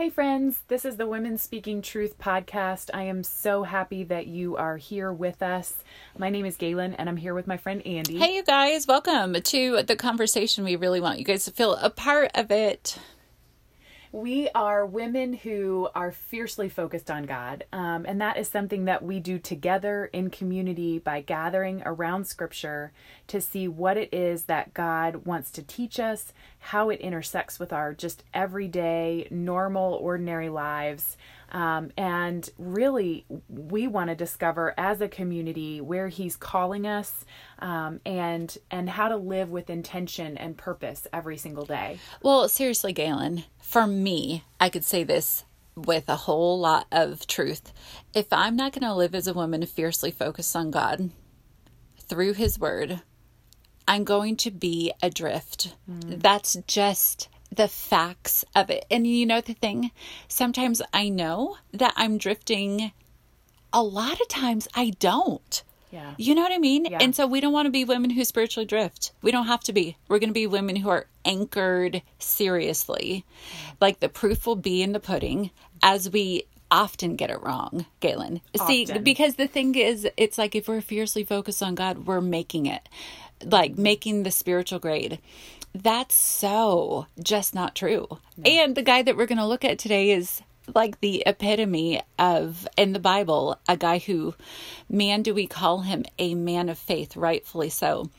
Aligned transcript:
Hey, 0.00 0.08
friends, 0.08 0.62
this 0.68 0.86
is 0.86 0.96
the 0.96 1.06
Women 1.06 1.36
Speaking 1.36 1.82
Truth 1.82 2.18
podcast. 2.18 2.88
I 2.94 3.02
am 3.02 3.22
so 3.22 3.64
happy 3.64 4.02
that 4.04 4.26
you 4.26 4.56
are 4.56 4.78
here 4.78 5.12
with 5.12 5.42
us. 5.42 5.74
My 6.16 6.30
name 6.30 6.46
is 6.46 6.56
Galen, 6.56 6.94
and 6.94 7.06
I'm 7.06 7.18
here 7.18 7.34
with 7.34 7.46
my 7.46 7.58
friend 7.58 7.86
Andy. 7.86 8.16
Hey, 8.16 8.34
you 8.34 8.42
guys, 8.42 8.86
welcome 8.86 9.34
to 9.34 9.82
the 9.82 9.96
conversation. 9.96 10.64
We 10.64 10.76
really 10.76 11.02
want 11.02 11.18
you 11.18 11.26
guys 11.26 11.44
to 11.44 11.50
feel 11.50 11.74
a 11.74 11.90
part 11.90 12.30
of 12.34 12.50
it. 12.50 12.98
We 14.12 14.48
are 14.56 14.84
women 14.84 15.34
who 15.34 15.88
are 15.94 16.10
fiercely 16.10 16.68
focused 16.68 17.12
on 17.12 17.26
God, 17.26 17.64
um, 17.72 18.04
and 18.08 18.20
that 18.20 18.36
is 18.36 18.48
something 18.48 18.86
that 18.86 19.04
we 19.04 19.20
do 19.20 19.38
together 19.38 20.10
in 20.12 20.30
community 20.30 20.98
by 20.98 21.20
gathering 21.20 21.80
around 21.86 22.24
Scripture 22.24 22.90
to 23.28 23.40
see 23.40 23.68
what 23.68 23.96
it 23.96 24.12
is 24.12 24.44
that 24.44 24.74
God 24.74 25.24
wants 25.26 25.52
to 25.52 25.62
teach 25.62 26.00
us, 26.00 26.32
how 26.58 26.90
it 26.90 27.00
intersects 27.00 27.60
with 27.60 27.72
our 27.72 27.94
just 27.94 28.24
everyday, 28.34 29.28
normal, 29.30 29.94
ordinary 29.94 30.48
lives. 30.48 31.16
Um, 31.50 31.90
and 31.96 32.48
really, 32.58 33.26
we 33.48 33.86
want 33.86 34.10
to 34.10 34.16
discover 34.16 34.74
as 34.78 35.00
a 35.00 35.08
community 35.08 35.80
where 35.80 36.08
He's 36.08 36.36
calling 36.36 36.86
us 36.86 37.24
um, 37.58 38.00
and 38.06 38.56
and 38.70 38.88
how 38.88 39.08
to 39.08 39.16
live 39.16 39.50
with 39.50 39.70
intention 39.70 40.36
and 40.36 40.56
purpose 40.56 41.06
every 41.12 41.36
single 41.36 41.64
day. 41.64 41.98
Well, 42.22 42.48
seriously, 42.48 42.92
Galen, 42.92 43.44
for 43.58 43.86
me, 43.86 44.44
I 44.58 44.68
could 44.68 44.84
say 44.84 45.04
this 45.04 45.44
with 45.76 46.08
a 46.08 46.16
whole 46.16 46.58
lot 46.58 46.86
of 46.90 47.26
truth. 47.26 47.72
If 48.14 48.32
I'm 48.32 48.56
not 48.56 48.72
going 48.72 48.82
to 48.82 48.94
live 48.94 49.14
as 49.14 49.26
a 49.26 49.34
woman 49.34 49.64
fiercely 49.66 50.10
focused 50.10 50.54
on 50.54 50.70
God 50.70 51.10
through 51.98 52.34
His 52.34 52.58
Word, 52.58 53.02
I'm 53.88 54.04
going 54.04 54.36
to 54.36 54.50
be 54.50 54.92
adrift. 55.02 55.74
Mm. 55.90 56.20
That's 56.20 56.56
just 56.66 57.28
the 57.54 57.68
facts 57.68 58.44
of 58.54 58.70
it. 58.70 58.84
And 58.90 59.06
you 59.06 59.26
know 59.26 59.40
the 59.40 59.54
thing? 59.54 59.90
Sometimes 60.28 60.82
I 60.92 61.08
know 61.08 61.56
that 61.72 61.92
I'm 61.96 62.18
drifting. 62.18 62.92
A 63.72 63.82
lot 63.82 64.20
of 64.20 64.28
times 64.28 64.68
I 64.74 64.90
don't. 64.98 65.62
Yeah. 65.90 66.14
You 66.18 66.34
know 66.34 66.42
what 66.42 66.52
I 66.52 66.58
mean? 66.58 66.84
Yeah. 66.84 66.98
And 67.00 67.14
so 67.14 67.26
we 67.26 67.40
don't 67.40 67.52
want 67.52 67.66
to 67.66 67.70
be 67.70 67.84
women 67.84 68.10
who 68.10 68.24
spiritually 68.24 68.66
drift. 68.66 69.12
We 69.22 69.32
don't 69.32 69.46
have 69.46 69.62
to 69.64 69.72
be. 69.72 69.96
We're 70.08 70.20
going 70.20 70.30
to 70.30 70.34
be 70.34 70.46
women 70.46 70.76
who 70.76 70.88
are 70.88 71.06
anchored 71.24 72.02
seriously. 72.18 73.24
Like 73.80 74.00
the 74.00 74.08
proof 74.08 74.46
will 74.46 74.56
be 74.56 74.82
in 74.82 74.92
the 74.92 75.00
pudding 75.00 75.50
as 75.82 76.08
we 76.08 76.44
often 76.70 77.16
get 77.16 77.30
it 77.30 77.42
wrong, 77.42 77.86
Galen. 77.98 78.40
Often. 78.58 78.86
See, 78.86 78.98
because 79.00 79.34
the 79.34 79.48
thing 79.48 79.74
is, 79.74 80.08
it's 80.16 80.38
like 80.38 80.54
if 80.54 80.68
we're 80.68 80.80
fiercely 80.80 81.24
focused 81.24 81.62
on 81.62 81.74
God, 81.74 82.06
we're 82.06 82.20
making 82.20 82.66
it, 82.66 82.88
like 83.44 83.78
making 83.78 84.22
the 84.22 84.30
spiritual 84.30 84.78
grade. 84.78 85.18
That's 85.74 86.14
so 86.14 87.06
just 87.22 87.54
not 87.54 87.74
true. 87.74 88.06
No. 88.36 88.50
And 88.50 88.74
the 88.74 88.82
guy 88.82 89.02
that 89.02 89.16
we're 89.16 89.26
going 89.26 89.38
to 89.38 89.46
look 89.46 89.64
at 89.64 89.78
today 89.78 90.10
is 90.10 90.42
like 90.74 91.00
the 91.00 91.22
epitome 91.26 92.00
of 92.18 92.66
in 92.76 92.92
the 92.92 92.98
Bible, 92.98 93.58
a 93.68 93.76
guy 93.76 93.98
who, 93.98 94.34
man, 94.88 95.22
do 95.22 95.34
we 95.34 95.46
call 95.46 95.80
him 95.80 96.04
a 96.18 96.34
man 96.34 96.68
of 96.68 96.78
faith, 96.78 97.16
rightfully 97.16 97.70
so. 97.70 98.10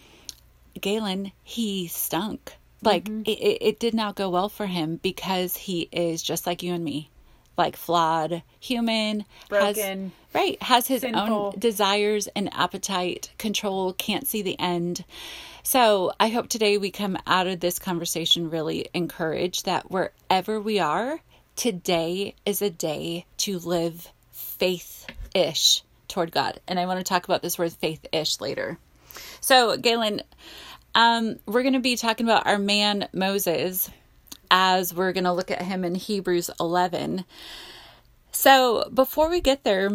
Galen, 0.80 1.32
he 1.44 1.88
stunk. 1.88 2.54
Like 2.82 3.06
mm-hmm. 3.06 3.24
it, 3.26 3.58
it 3.62 3.80
did 3.80 3.94
not 3.94 4.16
go 4.16 4.30
well 4.30 4.50
for 4.50 4.66
him 4.66 5.00
because 5.04 5.56
he 5.56 5.88
is 5.92 6.24
just 6.24 6.48
like 6.48 6.64
you 6.64 6.74
and 6.74 6.84
me, 6.84 7.10
like 7.58 7.76
flawed, 7.76 8.44
human, 8.60 9.26
broken, 9.50 10.12
has, 10.34 10.36
right, 10.36 10.62
has 10.64 10.88
his 10.88 11.02
sinful. 11.02 11.22
own 11.22 11.60
desires 11.60 12.28
and 12.36 12.54
appetite, 12.54 13.32
control, 13.38 13.94
can't 13.94 14.28
see 14.28 14.42
the 14.42 14.60
end. 14.60 15.04
So 15.64 16.12
I 16.20 16.30
hope 16.30 16.50
today 16.50 16.78
we 16.78 16.92
come 16.92 17.18
out 17.28 17.48
of 17.48 17.60
this 17.60 17.80
conversation 17.80 18.50
really 18.50 18.88
encouraged 18.94 19.66
that 19.66 19.92
wherever 19.92 20.60
we 20.60 20.80
are, 20.80 21.20
today 21.56 22.36
is 22.46 22.62
a 22.62 22.70
day 22.70 23.26
to 23.38 23.60
live 23.60 24.12
faith 24.32 25.06
ish 25.36 25.84
toward 26.08 26.32
God. 26.32 26.60
And 26.68 26.80
I 26.80 26.86
want 26.86 27.00
to 27.00 27.04
talk 27.04 27.26
about 27.26 27.42
this 27.42 27.60
word 27.60 27.74
faith 27.74 28.06
ish 28.12 28.40
later. 28.42 28.80
So, 29.40 29.78
Galen, 29.78 30.22
um, 30.96 31.38
we're 31.46 31.64
going 31.64 31.74
to 31.74 31.80
be 31.80 31.96
talking 31.96 32.26
about 32.26 32.48
our 32.48 32.60
man 32.60 33.08
Moses 33.14 33.90
as 34.52 34.94
we're 34.94 35.14
going 35.14 35.24
to 35.24 35.34
look 35.34 35.50
at 35.50 35.64
him 35.64 35.84
in 35.84 35.96
Hebrews 35.96 36.52
11. 36.60 37.26
So, 38.32 38.90
before 38.94 39.30
we 39.30 39.42
get 39.42 39.64
there, 39.64 39.90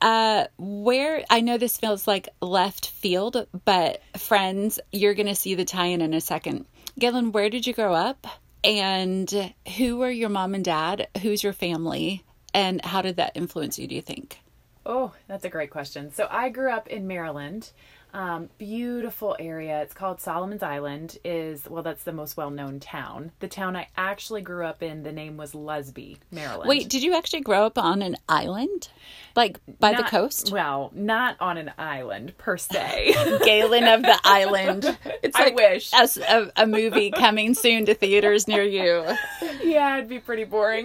uh, 0.00 0.46
where 0.58 1.24
I 1.30 1.40
know 1.40 1.56
this 1.56 1.78
feels 1.78 2.06
like 2.06 2.28
left 2.42 2.88
field, 2.88 3.46
but 3.64 4.02
friends, 4.16 4.80
you're 4.90 5.14
going 5.14 5.28
to 5.28 5.34
see 5.34 5.54
the 5.54 5.64
tie 5.64 5.86
in 5.86 6.00
in 6.00 6.12
a 6.12 6.20
second. 6.20 6.66
Galen, 6.98 7.32
where 7.32 7.48
did 7.50 7.66
you 7.66 7.72
grow 7.72 7.94
up? 7.94 8.26
And 8.64 9.54
who 9.76 9.98
were 9.98 10.10
your 10.10 10.30
mom 10.30 10.54
and 10.54 10.64
dad? 10.64 11.08
Who's 11.22 11.42
your 11.42 11.52
family? 11.52 12.24
And 12.52 12.84
how 12.84 13.02
did 13.02 13.16
that 13.16 13.32
influence 13.34 13.78
you, 13.78 13.86
do 13.86 13.94
you 13.94 14.02
think? 14.02 14.38
Oh, 14.86 15.12
that's 15.26 15.44
a 15.44 15.50
great 15.50 15.70
question. 15.70 16.12
So 16.12 16.28
I 16.30 16.50
grew 16.50 16.70
up 16.70 16.88
in 16.88 17.06
Maryland. 17.06 17.72
Um, 18.14 18.48
beautiful 18.58 19.34
area. 19.40 19.82
It's 19.82 19.92
called 19.92 20.20
Solomon's 20.20 20.62
Island. 20.62 21.18
Is 21.24 21.68
well, 21.68 21.82
that's 21.82 22.04
the 22.04 22.12
most 22.12 22.36
well-known 22.36 22.78
town. 22.78 23.32
The 23.40 23.48
town 23.48 23.74
I 23.74 23.88
actually 23.96 24.40
grew 24.40 24.64
up 24.64 24.84
in, 24.84 25.02
the 25.02 25.10
name 25.10 25.36
was 25.36 25.52
Lusby, 25.52 26.18
Maryland. 26.30 26.68
Wait, 26.68 26.88
did 26.88 27.02
you 27.02 27.16
actually 27.16 27.40
grow 27.40 27.66
up 27.66 27.76
on 27.76 28.02
an 28.02 28.16
island, 28.28 28.88
like 29.34 29.58
by 29.80 29.90
not, 29.90 30.04
the 30.04 30.10
coast? 30.10 30.52
Well, 30.52 30.92
not 30.94 31.36
on 31.40 31.58
an 31.58 31.72
island 31.76 32.38
per 32.38 32.56
se. 32.56 33.14
Galen 33.44 33.88
of 33.88 34.02
the 34.02 34.18
Island. 34.24 34.96
It's 35.24 35.38
like 35.38 35.52
I 35.52 35.54
wish 35.54 35.90
a, 35.94 36.52
a 36.54 36.66
movie 36.66 37.10
coming 37.10 37.54
soon 37.54 37.86
to 37.86 37.94
theaters 37.94 38.46
near 38.46 38.62
you. 38.62 39.04
Yeah, 39.64 39.96
it'd 39.96 40.08
be 40.08 40.18
pretty 40.20 40.44
boring 40.44 40.84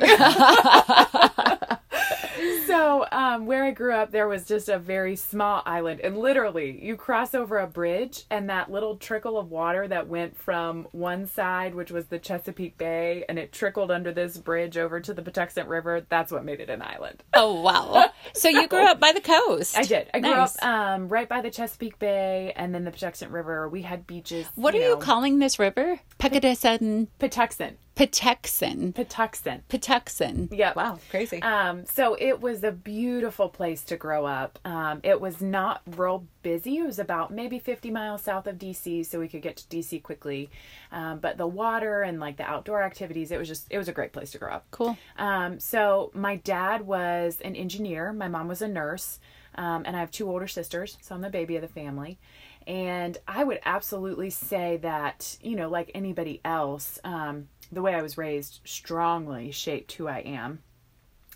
so 2.80 3.06
um, 3.12 3.46
where 3.46 3.66
I 3.66 3.72
grew 3.72 3.94
up, 3.94 4.12
there 4.12 4.28
was 4.28 4.46
just 4.46 4.70
a 4.70 4.80
very 4.80 5.18
small 5.18 5.62
island, 5.66 6.00
and 6.02 6.18
literally, 6.18 6.80
you 6.82 6.96
cross 6.96 7.36
over 7.36 7.58
a 7.58 7.68
bridge, 7.68 8.24
and 8.30 8.50
that 8.50 8.72
little 8.72 8.96
trickle 8.96 9.38
of 9.38 9.52
water 9.52 9.86
that 9.88 10.08
went 10.08 10.38
from 10.38 10.88
one 10.92 11.26
side, 11.26 11.76
which 11.76 11.92
was 11.92 12.06
the 12.06 12.20
Chesapeake 12.20 12.78
Bay, 12.78 13.26
and 13.28 13.38
it 13.38 13.52
trickled 13.52 13.92
under 13.92 14.14
this 14.14 14.38
bridge 14.38 14.78
over 14.78 15.02
to 15.02 15.14
the 15.14 15.22
Patuxent 15.22 15.68
River. 15.68 16.06
That's 16.08 16.32
what 16.32 16.46
made 16.46 16.62
it 16.62 16.70
an 16.70 16.82
island. 16.82 17.22
Oh 17.34 17.62
wow! 17.62 18.12
so, 18.34 18.48
you 18.48 18.68
grew 18.68 18.86
up 18.86 19.00
by 19.00 19.12
the 19.12 19.22
coast. 19.22 19.78
I 19.78 19.84
did. 19.84 20.10
I 20.14 20.22
grew 20.22 20.32
nice. 20.32 20.58
up 20.58 20.66
um, 20.66 21.10
right 21.10 21.28
by 21.28 21.42
the 21.42 21.52
Chesapeake 21.52 22.00
Bay, 22.00 22.54
and 22.56 22.74
then 22.74 22.86
the 22.86 22.92
Patuxent 22.92 23.32
River. 23.32 23.68
We 23.68 23.82
had 23.82 24.08
beaches. 24.08 24.48
What 24.56 24.74
you 24.74 24.80
are 24.80 24.84
know, 24.84 24.90
you 24.92 24.98
calling 24.98 25.40
this 25.40 25.60
river? 25.60 26.00
Patuxent. 26.18 27.08
Patuxent. 27.20 27.74
Patuxent. 28.00 28.96
Patuxent. 28.96 29.64
Patuxent. 29.68 30.58
Yeah. 30.58 30.72
Wow, 30.74 31.00
crazy. 31.10 31.42
Um, 31.42 31.86
so 31.86 32.16
it 32.18 32.40
was 32.40 32.64
a 32.64 32.72
beautiful 32.72 33.50
place 33.50 33.84
to 33.84 33.98
grow 33.98 34.26
up. 34.26 34.58
Um, 34.64 35.02
it 35.04 35.20
was 35.20 35.42
not 35.42 35.82
real 35.98 36.26
busy. 36.42 36.78
It 36.78 36.86
was 36.86 36.98
about 36.98 37.34
maybe 37.34 37.60
50 37.60 37.92
miles 37.92 38.22
south 38.22 38.48
of 38.48 38.58
DC, 38.58 39.06
so 39.06 39.20
we 39.20 39.28
could 39.28 39.42
get 39.42 39.58
to 39.58 39.64
DC 39.68 40.02
quickly. 40.02 40.50
Um, 40.94 41.20
but 41.20 41.38
the 41.38 41.46
water 41.46 42.02
and 42.02 42.22
like 42.22 42.38
the 42.38 42.46
outdoor 42.46 42.84
activities, 42.84 43.32
it 43.32 43.38
was 43.38 43.50
just, 43.50 43.68
it 43.70 43.78
was 43.78 43.90
a 43.90 43.94
great 43.94 44.14
place 44.14 44.32
to 44.32 44.38
grow 44.38 44.54
up. 44.54 44.66
Cool. 44.72 44.98
Um, 45.18 45.60
so 45.60 46.10
my 46.14 46.38
dad 46.38 46.88
was 46.88 47.40
an 47.44 47.58
engineer. 47.58 48.14
My 48.14 48.30
mom 48.30 48.48
was 48.48 48.62
a 48.62 48.70
nurse. 48.70 49.20
Um, 49.56 49.84
and 49.86 49.98
I 49.98 50.00
have 50.00 50.12
two 50.12 50.30
older 50.30 50.48
sisters, 50.48 50.98
so 51.02 51.16
I'm 51.16 51.22
the 51.22 51.30
baby 51.30 51.58
of 51.58 51.62
the 51.62 51.68
family. 51.68 52.18
And 52.66 53.18
I 53.28 53.44
would 53.44 53.60
absolutely 53.66 54.30
say 54.30 54.78
that, 54.78 55.38
you 55.42 55.58
know, 55.58 55.68
like 55.68 55.92
anybody 55.94 56.40
else, 56.46 56.98
um, 57.04 57.50
the 57.72 57.82
way 57.82 57.96
I 57.96 58.02
was 58.02 58.18
raised 58.18 58.62
strongly 58.64 59.52
shaped 59.52 59.94
who 59.94 60.08
I 60.08 60.20
am. 60.20 60.60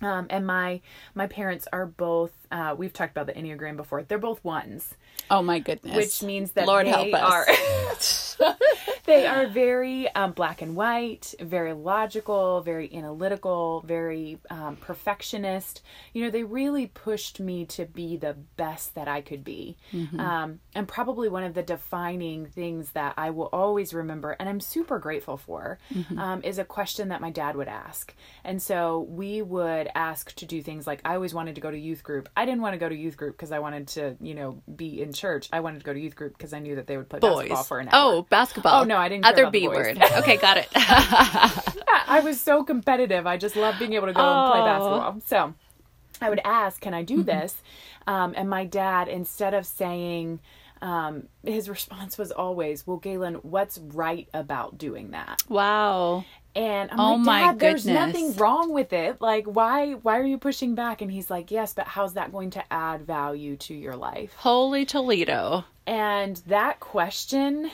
Um, 0.01 0.27
and 0.29 0.45
my 0.45 0.81
my 1.13 1.27
parents 1.27 1.67
are 1.71 1.85
both. 1.85 2.42
Uh, 2.53 2.75
we've 2.77 2.93
talked 2.93 3.11
about 3.11 3.25
the 3.25 3.33
enneagram 3.33 3.75
before. 3.75 4.03
They're 4.03 4.19
both 4.19 4.43
ones. 4.43 4.93
Oh 5.31 5.41
my 5.41 5.57
goodness! 5.57 5.95
Which 5.95 6.21
means 6.21 6.51
that 6.51 6.67
Lord 6.67 6.85
they 6.85 6.91
help 6.91 7.13
us. 7.15 8.37
are 8.39 8.55
they 9.05 9.25
are 9.25 9.47
very 9.47 10.13
um, 10.15 10.31
black 10.31 10.61
and 10.61 10.75
white, 10.75 11.33
very 11.39 11.73
logical, 11.73 12.61
very 12.61 12.93
analytical, 12.93 13.83
very 13.85 14.39
um, 14.49 14.75
perfectionist. 14.77 15.81
You 16.13 16.23
know, 16.23 16.29
they 16.29 16.43
really 16.43 16.87
pushed 16.87 17.39
me 17.39 17.65
to 17.67 17.85
be 17.85 18.17
the 18.17 18.35
best 18.55 18.95
that 18.95 19.07
I 19.07 19.21
could 19.21 19.43
be. 19.43 19.77
Mm-hmm. 19.91 20.19
Um, 20.19 20.59
and 20.75 20.87
probably 20.87 21.29
one 21.29 21.43
of 21.43 21.53
the 21.53 21.63
defining 21.63 22.45
things 22.45 22.91
that 22.91 23.13
I 23.17 23.31
will 23.31 23.49
always 23.51 23.93
remember, 23.93 24.35
and 24.39 24.47
I'm 24.47 24.59
super 24.59 24.99
grateful 24.99 25.37
for, 25.37 25.79
mm-hmm. 25.93 26.19
Um, 26.19 26.41
is 26.43 26.59
a 26.59 26.63
question 26.63 27.09
that 27.09 27.21
my 27.21 27.31
dad 27.31 27.55
would 27.55 27.67
ask. 27.67 28.13
And 28.43 28.61
so 28.61 28.99
we 29.09 29.41
would 29.41 29.89
ask 29.95 30.33
to 30.35 30.45
do 30.45 30.61
things 30.61 30.85
like 30.85 31.01
I 31.03 31.15
always 31.15 31.33
wanted 31.33 31.55
to 31.55 31.61
go 31.61 31.71
to 31.71 31.77
youth 31.77 32.03
group. 32.03 32.29
I 32.37 32.42
didn't 32.45 32.61
want 32.61 32.73
to 32.73 32.77
go 32.77 32.89
to 32.89 32.95
youth 32.95 33.17
group 33.17 33.35
because 33.35 33.51
I 33.51 33.59
wanted 33.59 33.87
to, 33.89 34.15
you 34.21 34.33
know, 34.33 34.61
be 34.73 35.01
in 35.01 35.13
church. 35.13 35.49
I 35.51 35.59
wanted 35.59 35.79
to 35.79 35.85
go 35.85 35.93
to 35.93 35.99
youth 35.99 36.15
group 36.15 36.37
because 36.37 36.53
I 36.53 36.59
knew 36.59 36.75
that 36.75 36.87
they 36.87 36.97
would 36.97 37.09
play 37.09 37.19
Boys. 37.19 37.49
basketball 37.49 37.63
for 37.63 37.79
an 37.79 37.87
hour. 37.87 37.93
Oh, 37.93 38.27
basketball. 38.29 38.81
Oh 38.81 38.83
no, 38.83 38.97
I 38.97 39.09
didn't. 39.09 39.25
Other 39.25 39.49
B 39.49 39.67
word. 39.67 40.01
okay, 40.17 40.37
got 40.37 40.57
it. 40.57 40.67
I 40.75 42.21
was 42.23 42.39
so 42.39 42.63
competitive. 42.63 43.25
I 43.27 43.37
just 43.37 43.55
loved 43.55 43.79
being 43.79 43.93
able 43.93 44.07
to 44.07 44.13
go 44.13 44.21
oh. 44.21 44.43
and 44.43 44.51
play 44.51 44.61
basketball. 44.61 45.21
So 45.25 45.53
I 46.21 46.29
would 46.29 46.41
ask, 46.43 46.81
"Can 46.81 46.93
I 46.93 47.03
do 47.03 47.17
mm-hmm. 47.17 47.25
this?" 47.25 47.61
Um, 48.07 48.33
and 48.35 48.49
my 48.49 48.65
dad, 48.65 49.07
instead 49.07 49.53
of 49.53 49.65
saying, 49.65 50.39
um, 50.81 51.27
his 51.43 51.69
response 51.69 52.17
was 52.17 52.31
always, 52.31 52.85
"Well, 52.85 52.97
Galen, 52.97 53.35
what's 53.35 53.77
right 53.77 54.27
about 54.33 54.77
doing 54.77 55.11
that?" 55.11 55.43
Wow. 55.49 56.25
And 56.55 56.91
I'm 56.91 56.99
Oh 56.99 57.13
like, 57.13 57.19
my 57.21 57.41
Dad, 57.41 57.59
there's 57.59 57.85
nothing 57.85 58.35
wrong 58.35 58.71
with 58.73 58.93
it. 58.93 59.19
Like, 59.21 59.45
why 59.45 59.93
why 59.93 60.19
are 60.19 60.23
you 60.25 60.37
pushing 60.37 60.75
back? 60.75 61.01
And 61.01 61.11
he's 61.11 61.29
like, 61.31 61.49
Yes, 61.49 61.73
but 61.73 61.87
how's 61.87 62.13
that 62.13 62.31
going 62.31 62.51
to 62.51 62.63
add 62.73 63.07
value 63.07 63.55
to 63.57 63.73
your 63.73 63.95
life? 63.95 64.33
Holy 64.37 64.85
Toledo. 64.85 65.65
And 65.87 66.37
that 66.47 66.79
question, 66.79 67.71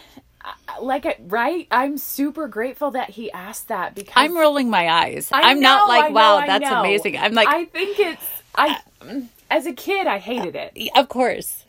like, 0.82 1.06
it- 1.06 1.20
right? 1.28 1.68
I'm 1.72 1.98
super 1.98 2.48
grateful 2.48 2.92
that 2.92 3.12
he 3.12 3.32
asked 3.32 3.68
that 3.68 3.96
because 3.96 4.14
I'm 4.16 4.38
rolling 4.38 4.70
my 4.70 4.90
eyes. 4.90 5.30
I 5.32 5.42
I'm 5.42 5.60
not 5.60 5.88
like, 5.90 6.10
know, 6.12 6.16
wow, 6.16 6.44
that's 6.46 6.70
amazing. 6.70 7.18
I'm 7.18 7.34
like, 7.34 7.50
I 7.50 7.66
think 7.66 8.00
it's 8.00 8.26
I. 8.56 8.80
Uh, 9.02 9.22
as 9.52 9.66
a 9.66 9.74
kid, 9.74 10.08
I 10.08 10.20
hated 10.20 10.56
it. 10.56 10.78
of 10.96 11.10
course. 11.10 11.66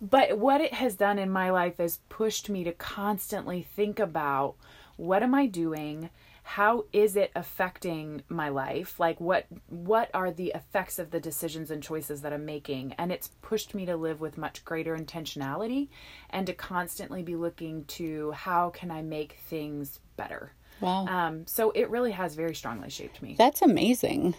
But 0.00 0.36
what 0.38 0.60
it 0.60 0.74
has 0.74 0.96
done 0.96 1.18
in 1.18 1.30
my 1.30 1.50
life 1.50 1.78
is 1.78 2.00
pushed 2.08 2.48
me 2.50 2.64
to 2.64 2.72
constantly 2.72 3.62
think 3.62 3.98
about 4.00 4.56
what 4.96 5.22
am 5.22 5.34
I 5.34 5.46
doing? 5.46 6.10
How 6.54 6.84
is 6.92 7.14
it 7.14 7.30
affecting 7.36 8.22
my 8.28 8.48
life? 8.48 8.98
Like 8.98 9.20
what 9.20 9.46
what 9.68 10.10
are 10.12 10.32
the 10.32 10.50
effects 10.52 10.98
of 10.98 11.12
the 11.12 11.20
decisions 11.20 11.70
and 11.70 11.80
choices 11.80 12.22
that 12.22 12.32
I'm 12.32 12.44
making? 12.44 12.92
And 12.98 13.12
it's 13.12 13.28
pushed 13.40 13.72
me 13.72 13.86
to 13.86 13.96
live 13.96 14.20
with 14.20 14.36
much 14.36 14.64
greater 14.64 14.96
intentionality 14.96 15.90
and 16.28 16.48
to 16.48 16.52
constantly 16.52 17.22
be 17.22 17.36
looking 17.36 17.84
to 17.84 18.32
how 18.32 18.70
can 18.70 18.90
I 18.90 19.00
make 19.00 19.38
things 19.48 20.00
better. 20.16 20.52
Wow. 20.80 21.06
Um, 21.06 21.46
so 21.46 21.70
it 21.70 21.88
really 21.88 22.10
has 22.10 22.34
very 22.34 22.56
strongly 22.56 22.90
shaped 22.90 23.22
me. 23.22 23.36
That's 23.38 23.62
amazing. 23.62 24.34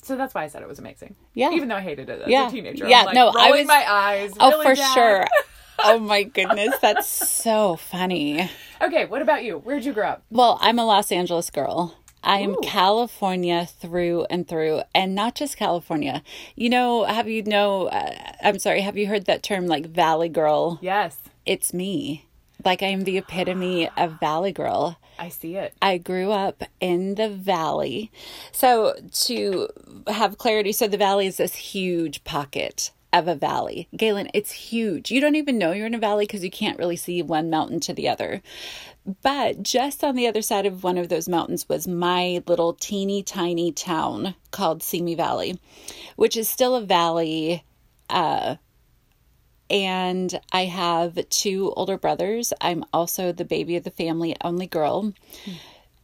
So 0.00 0.16
that's 0.16 0.32
why 0.32 0.44
I 0.44 0.46
said 0.46 0.62
it 0.62 0.68
was 0.68 0.78
amazing. 0.78 1.16
Yeah. 1.34 1.50
Even 1.50 1.68
though 1.68 1.76
I 1.76 1.82
hated 1.82 2.08
it 2.08 2.22
as 2.22 2.28
Yeah. 2.30 2.48
a 2.48 2.50
teenager. 2.50 2.88
Yeah, 2.88 3.02
like 3.02 3.14
no, 3.14 3.30
I 3.38 3.50
was- 3.50 3.66
my 3.66 3.84
eyes. 3.86 4.32
Oh, 4.40 4.52
really, 4.52 4.64
for 4.64 4.74
Dad? 4.74 4.94
sure. 4.94 5.26
oh 5.84 5.98
my 5.98 6.22
goodness, 6.22 6.76
that's 6.80 7.06
so 7.08 7.76
funny. 7.76 8.48
Okay, 8.82 9.04
what 9.04 9.22
about 9.22 9.44
you? 9.44 9.58
Where'd 9.58 9.84
you 9.84 9.92
grow 9.92 10.08
up? 10.08 10.22
Well, 10.30 10.58
I'm 10.60 10.78
a 10.78 10.84
Los 10.86 11.12
Angeles 11.12 11.50
girl. 11.50 11.96
I 12.22 12.38
am 12.40 12.50
Ooh. 12.50 12.60
California 12.62 13.66
through 13.66 14.26
and 14.30 14.46
through, 14.46 14.82
and 14.94 15.14
not 15.14 15.34
just 15.34 15.56
California. 15.56 16.22
You 16.54 16.68
know, 16.70 17.04
have 17.04 17.28
you 17.28 17.42
know? 17.42 17.86
Uh, 17.88 18.14
I'm 18.42 18.58
sorry. 18.58 18.82
Have 18.82 18.96
you 18.96 19.06
heard 19.06 19.26
that 19.26 19.42
term 19.42 19.66
like 19.66 19.86
Valley 19.86 20.28
Girl? 20.28 20.78
Yes, 20.82 21.18
It's 21.46 21.72
me. 21.72 22.26
Like 22.62 22.82
I 22.82 22.86
am 22.88 23.04
the 23.04 23.16
epitome 23.16 23.88
of 23.96 24.20
Valley 24.20 24.52
Girl. 24.52 24.98
I 25.18 25.30
see 25.30 25.56
it. 25.56 25.72
I 25.80 25.96
grew 25.98 26.30
up 26.30 26.62
in 26.78 27.14
the 27.14 27.28
valley. 27.28 28.10
So, 28.52 28.94
to 29.24 29.68
have 30.06 30.38
clarity, 30.38 30.72
so 30.72 30.86
the 30.86 30.96
valley 30.98 31.26
is 31.26 31.38
this 31.38 31.54
huge 31.54 32.22
pocket 32.24 32.90
of 33.12 33.28
a 33.28 33.34
valley. 33.34 33.88
Galen, 33.96 34.28
it's 34.34 34.52
huge. 34.52 35.10
You 35.10 35.20
don't 35.20 35.36
even 35.36 35.58
know 35.58 35.72
you're 35.72 35.86
in 35.86 35.94
a 35.94 35.98
valley 35.98 36.24
because 36.24 36.44
you 36.44 36.50
can't 36.50 36.78
really 36.78 36.96
see 36.96 37.22
one 37.22 37.50
mountain 37.50 37.80
to 37.80 37.92
the 37.92 38.08
other. 38.08 38.42
But 39.22 39.62
just 39.62 40.04
on 40.04 40.14
the 40.14 40.26
other 40.26 40.42
side 40.42 40.66
of 40.66 40.84
one 40.84 40.98
of 40.98 41.08
those 41.08 41.28
mountains 41.28 41.68
was 41.68 41.88
my 41.88 42.42
little 42.46 42.74
teeny 42.74 43.22
tiny 43.22 43.72
town 43.72 44.34
called 44.50 44.82
Simi 44.82 45.14
Valley, 45.14 45.58
which 46.16 46.36
is 46.36 46.48
still 46.48 46.76
a 46.76 46.82
valley 46.82 47.64
uh, 48.08 48.56
and 49.70 50.38
I 50.52 50.64
have 50.64 51.16
two 51.28 51.72
older 51.76 51.96
brothers. 51.96 52.52
I'm 52.60 52.84
also 52.92 53.30
the 53.30 53.44
baby 53.44 53.76
of 53.76 53.84
the 53.84 53.90
family, 53.90 54.36
only 54.42 54.66
girl. 54.66 55.14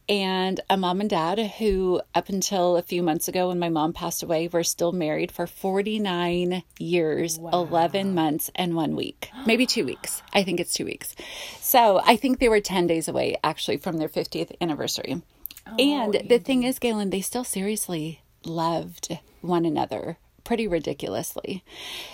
And 0.09 0.61
a 0.69 0.77
mom 0.77 1.01
and 1.01 1.09
dad 1.09 1.37
who, 1.57 2.01
up 2.15 2.29
until 2.29 2.77
a 2.77 2.81
few 2.81 3.03
months 3.03 3.27
ago 3.27 3.49
when 3.49 3.59
my 3.59 3.67
mom 3.67 3.91
passed 3.91 4.23
away, 4.23 4.47
were 4.47 4.63
still 4.63 4.93
married 4.93 5.31
for 5.31 5.47
49 5.47 6.63
years, 6.79 7.37
11 7.37 8.15
months, 8.15 8.49
and 8.55 8.75
one 8.75 8.95
week. 8.95 9.29
Maybe 9.45 9.65
two 9.65 9.85
weeks. 9.85 10.21
I 10.33 10.43
think 10.43 10.61
it's 10.61 10.73
two 10.73 10.85
weeks. 10.85 11.13
So 11.59 12.01
I 12.05 12.15
think 12.15 12.39
they 12.39 12.47
were 12.47 12.61
10 12.61 12.87
days 12.87 13.09
away 13.09 13.37
actually 13.43 13.77
from 13.77 13.97
their 13.97 14.07
50th 14.07 14.55
anniversary. 14.61 15.21
Oh, 15.67 15.75
and 15.77 16.29
the 16.29 16.39
thing 16.39 16.63
is, 16.63 16.79
Galen, 16.79 17.09
they 17.09 17.21
still 17.21 17.43
seriously 17.43 18.21
loved 18.45 19.17
one 19.41 19.65
another 19.65 20.17
pretty 20.47 20.65
ridiculously. 20.65 21.61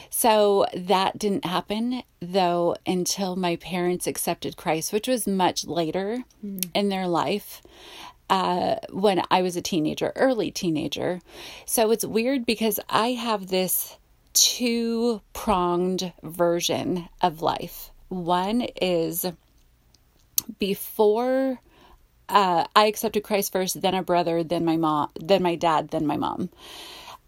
So 0.10 0.66
that 0.74 1.20
didn't 1.20 1.46
happen 1.46 2.02
though 2.20 2.76
until 2.84 3.36
my 3.36 3.58
parents 3.58 4.08
accepted 4.08 4.58
Christ, 4.58 4.92
which 4.92 5.08
was 5.08 5.28
much 5.28 5.68
later 5.68 6.24
in 6.74 6.90
their 6.90 7.08
life. 7.08 7.62
Uh, 8.32 8.78
when 8.90 9.22
I 9.30 9.44
was 9.44 9.56
a 9.56 9.62
teenager, 9.62 10.12
early 10.16 10.50
teenager. 10.50 11.22
So 11.68 11.92
it's 11.92 12.04
weird 12.04 12.48
because 12.48 12.80
I 12.90 13.10
have 13.10 13.48
this 13.48 13.98
two 14.34 15.22
pronged 15.34 16.12
version 16.24 17.08
of 17.22 17.44
life. 17.44 17.92
One 18.08 18.62
is 18.82 19.28
before 20.58 21.60
uh, 22.30 22.66
I 22.76 22.86
accepted 22.88 23.22
Christ 23.24 23.52
first, 23.52 23.80
then 23.80 23.94
a 23.94 24.02
brother, 24.02 24.44
then 24.44 24.66
my 24.66 24.78
mom, 24.78 25.10
then 25.20 25.44
my 25.44 25.54
dad, 25.54 25.90
then 25.90 26.08
my 26.08 26.18
mom 26.18 26.50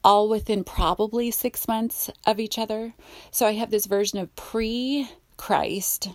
all 0.05 0.29
within 0.29 0.63
probably 0.63 1.31
six 1.31 1.67
months 1.67 2.11
of 2.27 2.39
each 2.39 2.59
other. 2.59 2.93
So 3.31 3.47
I 3.47 3.53
have 3.53 3.71
this 3.71 3.87
version 3.87 4.19
of 4.19 4.33
pre 4.35 5.09
Christ 5.35 6.09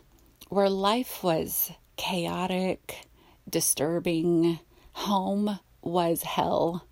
where 0.48 0.70
life 0.70 1.25
was 1.25 1.72
chaotic, 1.96 3.06
disturbing, 3.48 4.60
home 4.92 5.58
was 5.82 6.22
hell. 6.22 6.87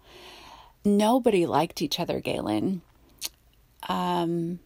Nobody 0.85 1.47
liked 1.47 1.81
each 1.81 2.00
other, 2.00 2.21
Galen. 2.21 2.83
Um, 3.89 4.59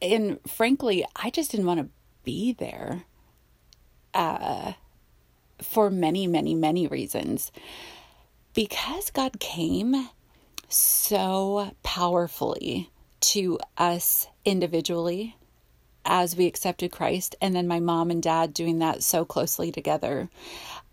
and 0.00 0.38
frankly, 0.46 1.04
I 1.14 1.28
just 1.28 1.50
didn't 1.50 1.66
want 1.66 1.80
to 1.80 1.88
be 2.24 2.54
there 2.54 3.04
uh, 4.14 4.72
for 5.60 5.90
many, 5.90 6.26
many, 6.26 6.54
many 6.54 6.86
reasons. 6.86 7.52
Because 8.54 9.10
God 9.10 9.38
came 9.40 10.08
so 10.70 11.72
powerfully 11.82 12.90
to 13.20 13.58
us 13.76 14.26
individually 14.44 15.36
as 16.04 16.34
we 16.34 16.46
accepted 16.46 16.90
Christ, 16.90 17.36
and 17.42 17.54
then 17.54 17.68
my 17.68 17.78
mom 17.78 18.10
and 18.10 18.22
dad 18.22 18.54
doing 18.54 18.78
that 18.78 19.02
so 19.02 19.24
closely 19.24 19.70
together. 19.70 20.30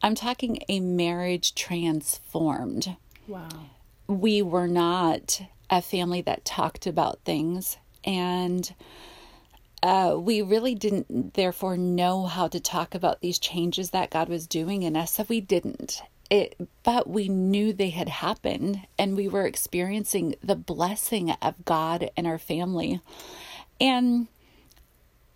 I'm 0.02 0.16
talking 0.16 0.60
a 0.68 0.80
marriage 0.80 1.56
transformed. 1.56 2.96
Wow. 3.28 3.48
We 4.08 4.42
were 4.42 4.68
not 4.68 5.42
a 5.70 5.82
family 5.82 6.22
that 6.22 6.46
talked 6.46 6.88
about 6.88 7.20
things, 7.24 7.78
and 8.04 8.74
uh, 9.82 10.16
we 10.18 10.42
really 10.42 10.76
didn't, 10.76 11.36
therefore, 11.36 11.78
know 11.78 12.26
how 12.26 12.48
to 12.50 12.60
talk 12.60 12.94
about 12.94 13.22
these 13.22 13.40
changes 13.40 13.92
that 13.92 14.10
God 14.10 14.28
was 14.28 14.48
doing 14.48 14.84
in 14.84 14.98
us. 14.98 15.14
So 15.14 15.26
we 15.28 15.40
didn't. 15.40 16.02
It, 16.30 16.56
but 16.84 17.10
we 17.10 17.30
knew 17.30 17.72
they 17.72 17.92
had 17.92 18.10
happened, 18.10 18.82
and 19.00 19.16
we 19.16 19.28
were 19.28 19.46
experiencing 19.46 20.36
the 20.44 20.56
blessing 20.56 21.32
of 21.42 21.64
God 21.64 22.10
and 22.18 22.28
our 22.28 22.38
family. 22.38 23.00
And 23.80 24.28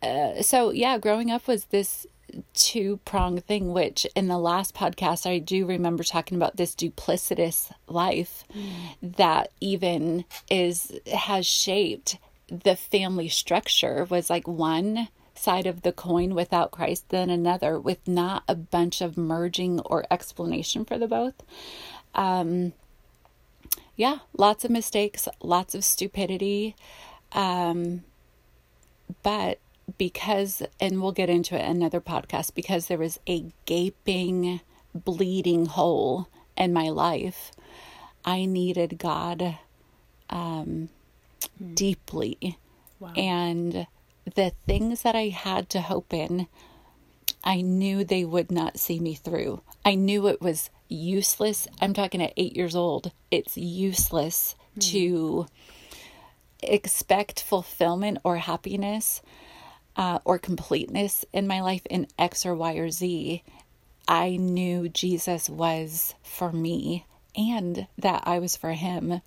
uh, 0.01 0.41
so, 0.41 0.71
yeah, 0.71 0.98
growing 0.98 1.31
up 1.31 1.48
was 1.48 1.65
this 1.65 2.07
two 2.53 3.00
prong 3.05 3.39
thing, 3.39 3.74
which 3.74 4.05
in 4.15 4.27
the 4.27 4.38
last 4.38 4.74
podcast, 4.74 5.29
I 5.29 5.38
do 5.38 5.65
remember 5.65 6.03
talking 6.03 6.38
about 6.38 6.57
this 6.57 6.75
duplicitous 6.75 7.71
life 7.88 8.43
that 9.01 9.51
even 9.60 10.25
is 10.50 11.00
has 11.13 11.45
shaped 11.45 12.17
the 12.48 12.75
family 12.75 13.29
structure 13.29 14.05
was 14.10 14.29
like 14.29 14.48
one 14.48 15.07
side 15.41 15.65
of 15.65 15.81
the 15.81 15.91
coin 15.91 16.36
without 16.36 16.71
Christ, 16.71 17.10
then 17.10 17.29
another 17.29 17.79
with 17.79 18.07
not 18.07 18.43
a 18.48 18.55
bunch 18.55 19.01
of 19.01 19.17
merging 19.17 19.79
or 19.81 20.05
explanation 20.12 20.86
for 20.86 20.98
the 20.98 21.07
both. 21.07 21.41
Um, 22.13 22.74
yeah, 23.95 24.19
lots 24.38 24.63
of 24.63 24.71
mistakes, 24.71 25.27
lots 25.41 25.75
of 25.75 25.83
stupidity. 25.83 26.75
Um, 27.33 28.03
but 29.24 29.60
because, 29.98 30.63
and 30.79 31.01
we'll 31.01 31.12
get 31.12 31.29
into 31.29 31.55
it 31.55 31.65
in 31.65 31.77
another 31.77 32.01
podcast, 32.01 32.53
because 32.55 32.88
there 32.88 32.98
was 32.98 33.19
a 33.27 33.45
gaping, 33.65 34.62
bleeding 34.93 35.65
hole 35.65 36.27
in 36.57 36.74
my 36.74 36.89
life, 36.89 37.51
I 38.24 38.45
needed 38.45 38.98
God 38.98 39.57
um, 40.29 40.89
deeply. 41.74 42.57
Wow. 43.00 43.13
And 43.15 43.88
the 44.35 44.53
things 44.65 45.01
that 45.03 45.15
I 45.15 45.29
had 45.29 45.69
to 45.69 45.81
hope 45.81 46.13
in, 46.13 46.47
I 47.43 47.61
knew 47.61 48.03
they 48.03 48.25
would 48.25 48.51
not 48.51 48.79
see 48.79 49.00
me 49.00 49.15
through. 49.15 49.61
I 49.83 49.95
knew 49.95 50.27
it 50.27 50.41
was 50.41 50.69
useless. 50.88 51.67
I'm 51.81 51.93
talking 51.93 52.21
at 52.21 52.33
eight 52.38 52.55
years 52.55 52.75
old. 52.75 53.11
It's 53.31 53.57
useless 53.57 54.55
to 54.79 55.47
expect 56.61 57.41
fulfillment 57.41 58.19
or 58.23 58.38
happiness 58.38 59.21
uh, 59.95 60.19
or 60.23 60.39
completeness 60.39 61.25
in 61.33 61.47
my 61.47 61.61
life 61.61 61.85
in 61.89 62.07
X 62.17 62.45
or 62.45 62.55
Y 62.55 62.73
or 62.73 62.91
Z. 62.91 63.43
I 64.07 64.38
knew 64.38 64.89
Jesus 64.89 65.50
was 65.50 66.15
for 66.23 66.51
me 66.51 67.05
and 67.35 67.88
that 67.97 68.23
I 68.25 68.39
was 68.39 68.55
for 68.55 68.71
him. 68.71 69.21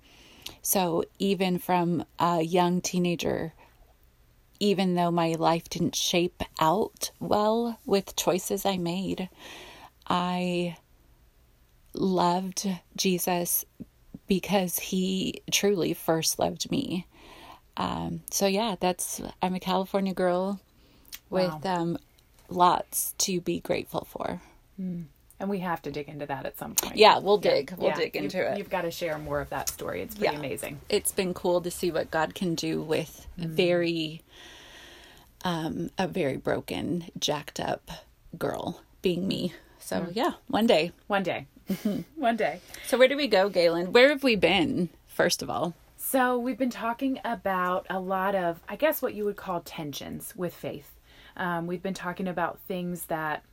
So 0.61 1.03
even 1.19 1.57
from 1.57 2.05
a 2.19 2.41
young 2.41 2.81
teenager, 2.81 3.53
even 4.65 4.95
though 4.95 5.11
my 5.11 5.33
life 5.37 5.69
didn't 5.69 5.95
shape 5.95 6.41
out 6.59 7.11
well 7.19 7.79
with 7.85 8.15
choices 8.15 8.65
I 8.65 8.77
made, 8.77 9.29
I 10.07 10.77
loved 11.93 12.67
Jesus 12.95 13.63
because 14.27 14.79
he 14.79 15.41
truly 15.51 15.93
first 15.93 16.39
loved 16.39 16.69
me. 16.71 17.05
Um, 17.77 18.21
so 18.31 18.47
yeah, 18.47 18.75
that's 18.79 19.21
I'm 19.41 19.53
a 19.53 19.59
California 19.59 20.13
girl 20.13 20.59
with 21.29 21.53
Wow. 21.63 21.75
um, 21.75 21.97
lots 22.49 23.13
to 23.19 23.39
be 23.41 23.59
grateful 23.59 24.07
for. 24.09 24.41
And 24.77 25.49
we 25.49 25.59
have 25.59 25.81
to 25.83 25.91
dig 25.91 26.07
into 26.09 26.25
that 26.25 26.45
at 26.45 26.57
some 26.57 26.75
point. 26.75 26.95
Yeah, 26.95 27.19
we'll 27.19 27.37
dig. 27.37 27.73
We'll 27.77 27.89
Yeah, 27.89 27.95
dig 27.97 28.15
you've- 28.15 28.25
into 28.25 28.51
it. 28.51 28.57
You've 28.57 28.69
got 28.69 28.81
to 28.83 28.91
share 28.91 29.17
more 29.19 29.41
of 29.41 29.49
that 29.49 29.69
story. 29.69 30.01
It's 30.01 30.15
pretty 30.15 30.33
Yeah. 30.33 30.39
amazing. 30.39 30.79
It's 30.89 31.11
been 31.11 31.33
cool 31.33 31.61
to 31.61 31.69
see 31.69 31.91
what 31.91 32.09
God 32.09 32.33
can 32.35 32.55
do 32.55 32.81
with 32.81 33.27
very 33.37 34.21
um 35.45 35.91
a 35.97 36.07
very 36.07 36.35
broken, 36.35 37.05
jacked 37.17 37.61
up 37.61 37.89
girl 38.37 38.81
being 39.01 39.27
me. 39.27 39.53
So 39.79 40.07
yeah, 40.11 40.33
one 40.47 40.67
day. 40.67 40.91
One 41.07 41.23
day. 41.23 41.47
One 42.15 42.35
day. 42.35 42.59
So 42.85 42.95
where 42.95 43.07
do 43.07 43.17
we 43.17 43.27
go, 43.27 43.49
Galen? 43.49 43.91
Where 43.91 44.09
have 44.09 44.21
we 44.21 44.35
been, 44.35 44.89
first 45.07 45.41
of 45.41 45.49
all? 45.49 45.73
So, 46.07 46.37
we've 46.37 46.57
been 46.57 46.69
talking 46.69 47.19
about 47.25 47.87
a 47.89 47.99
lot 47.99 48.35
of, 48.35 48.61
I 48.69 48.75
guess, 48.75 49.01
what 49.01 49.15
you 49.15 49.25
would 49.25 49.37
call 49.37 49.61
tensions 49.61 50.35
with 50.35 50.53
faith. 50.53 50.91
Um, 51.35 51.65
we've 51.65 51.81
been 51.81 51.95
talking 51.95 52.27
about 52.27 52.59
things 52.67 53.05
that 53.05 53.43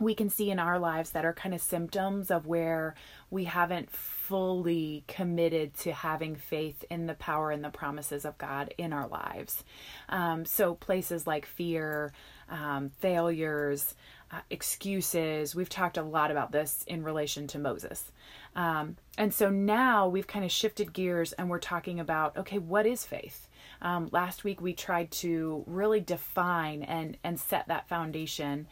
we 0.00 0.14
can 0.14 0.30
see 0.30 0.50
in 0.50 0.58
our 0.58 0.78
lives 0.78 1.10
that 1.10 1.26
are 1.26 1.34
kind 1.34 1.54
of 1.54 1.60
symptoms 1.60 2.30
of 2.30 2.46
where 2.46 2.94
we 3.30 3.44
haven't 3.44 3.90
fully 4.28 5.04
committed 5.08 5.72
to 5.72 5.92
having 5.92 6.36
faith 6.36 6.84
in 6.90 7.06
the 7.06 7.14
power 7.14 7.50
and 7.50 7.64
the 7.64 7.70
promises 7.70 8.26
of 8.26 8.36
God 8.36 8.74
in 8.76 8.92
our 8.92 9.08
lives. 9.08 9.64
Um, 10.10 10.44
so, 10.44 10.74
places 10.74 11.26
like 11.26 11.46
fear, 11.46 12.12
um, 12.50 12.90
failures, 12.98 13.94
uh, 14.30 14.40
excuses. 14.50 15.54
We've 15.54 15.68
talked 15.68 15.96
a 15.96 16.02
lot 16.02 16.30
about 16.30 16.52
this 16.52 16.84
in 16.86 17.02
relation 17.02 17.46
to 17.48 17.58
Moses. 17.58 18.12
Um, 18.54 18.96
and 19.16 19.32
so 19.32 19.50
now 19.50 20.08
we've 20.08 20.26
kind 20.26 20.44
of 20.44 20.50
shifted 20.50 20.92
gears 20.92 21.32
and 21.32 21.48
we're 21.48 21.58
talking 21.58 22.00
about 22.00 22.36
okay, 22.36 22.58
what 22.58 22.86
is 22.86 23.06
faith? 23.06 23.48
Um, 23.80 24.08
last 24.12 24.44
week 24.44 24.60
we 24.60 24.74
tried 24.74 25.10
to 25.12 25.64
really 25.66 26.00
define 26.00 26.82
and, 26.82 27.16
and 27.24 27.38
set 27.38 27.68
that 27.68 27.88
foundation 27.88 28.66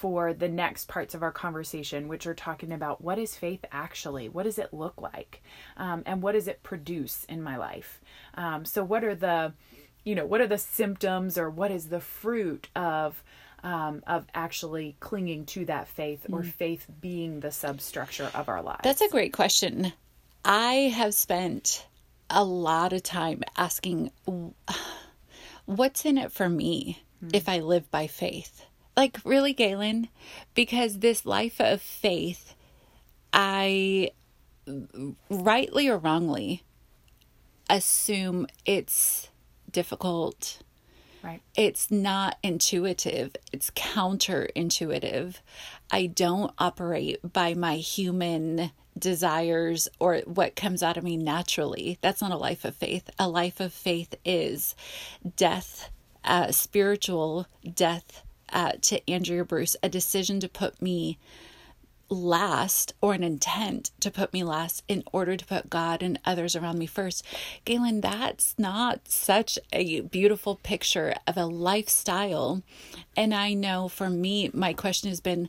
for 0.00 0.32
the 0.32 0.48
next 0.48 0.88
parts 0.88 1.14
of 1.14 1.22
our 1.22 1.30
conversation, 1.30 2.08
which 2.08 2.26
are 2.26 2.34
talking 2.34 2.72
about 2.72 3.02
what 3.02 3.18
is 3.18 3.36
faith 3.36 3.62
actually? 3.70 4.30
What 4.30 4.44
does 4.44 4.58
it 4.58 4.72
look 4.72 4.94
like? 4.98 5.42
Um, 5.76 6.02
and 6.06 6.22
what 6.22 6.32
does 6.32 6.48
it 6.48 6.62
produce 6.62 7.26
in 7.28 7.42
my 7.42 7.58
life? 7.58 8.00
Um, 8.34 8.64
so, 8.64 8.82
what 8.82 9.04
are 9.04 9.14
the 9.14 9.52
you 10.04 10.14
know 10.14 10.24
what 10.24 10.40
are 10.40 10.46
the 10.46 10.56
symptoms 10.56 11.36
or 11.36 11.50
what 11.50 11.70
is 11.70 11.90
the 11.90 12.00
fruit 12.00 12.68
of 12.74 13.22
um, 13.62 14.02
of 14.06 14.26
actually 14.34 14.96
clinging 15.00 15.44
to 15.46 15.66
that 15.66 15.86
faith 15.86 16.24
or 16.32 16.42
faith 16.42 16.86
being 17.02 17.40
the 17.40 17.50
substructure 17.50 18.30
of 18.34 18.48
our 18.48 18.62
lives 18.62 18.80
That's 18.82 19.02
a 19.02 19.10
great 19.10 19.34
question. 19.34 19.92
I 20.46 20.94
have 20.96 21.12
spent 21.12 21.86
a 22.30 22.42
lot 22.42 22.94
of 22.94 23.02
time 23.02 23.42
asking 23.58 24.12
what's 25.66 26.06
in 26.06 26.16
it 26.16 26.32
for 26.32 26.48
me 26.48 27.02
if 27.34 27.50
I 27.50 27.58
live 27.58 27.90
by 27.90 28.06
faith? 28.06 28.64
Like, 29.00 29.16
really, 29.24 29.54
Galen? 29.54 30.08
Because 30.54 30.98
this 30.98 31.24
life 31.24 31.58
of 31.58 31.80
faith, 31.80 32.54
I 33.32 34.10
rightly 35.30 35.88
or 35.88 35.96
wrongly 35.96 36.64
assume 37.70 38.46
it's 38.66 39.30
difficult. 39.72 40.58
right 41.22 41.40
It's 41.56 41.90
not 41.90 42.36
intuitive, 42.42 43.36
it's 43.54 43.70
counterintuitive. 43.70 45.36
I 45.90 46.04
don't 46.04 46.52
operate 46.58 47.20
by 47.32 47.54
my 47.54 47.76
human 47.76 48.70
desires 48.98 49.88
or 49.98 50.18
what 50.26 50.56
comes 50.56 50.82
out 50.82 50.98
of 50.98 51.04
me 51.04 51.16
naturally. 51.16 51.96
That's 52.02 52.20
not 52.20 52.32
a 52.32 52.36
life 52.36 52.66
of 52.66 52.76
faith. 52.76 53.08
A 53.18 53.30
life 53.30 53.60
of 53.60 53.72
faith 53.72 54.14
is 54.26 54.74
death, 55.38 55.88
uh, 56.22 56.52
spiritual 56.52 57.46
death 57.74 58.24
uh, 58.52 58.72
to 58.82 59.10
Andrea 59.10 59.44
Bruce, 59.44 59.76
a 59.82 59.88
decision 59.88 60.40
to 60.40 60.48
put 60.48 60.80
me 60.80 61.18
last 62.10 62.92
or 63.00 63.14
an 63.14 63.22
intent 63.22 63.92
to 64.00 64.10
put 64.10 64.32
me 64.32 64.42
last 64.42 64.82
in 64.88 65.04
order 65.12 65.36
to 65.36 65.46
put 65.46 65.70
God 65.70 66.02
and 66.02 66.18
others 66.24 66.56
around 66.56 66.78
me 66.78 66.86
first. 66.86 67.24
Galen, 67.64 68.00
that's 68.00 68.54
not 68.58 69.08
such 69.08 69.58
a 69.72 70.00
beautiful 70.00 70.56
picture 70.56 71.14
of 71.26 71.36
a 71.36 71.46
lifestyle. 71.46 72.62
And 73.16 73.32
I 73.32 73.54
know 73.54 73.88
for 73.88 74.10
me, 74.10 74.50
my 74.52 74.72
question 74.72 75.08
has 75.08 75.20
been, 75.20 75.48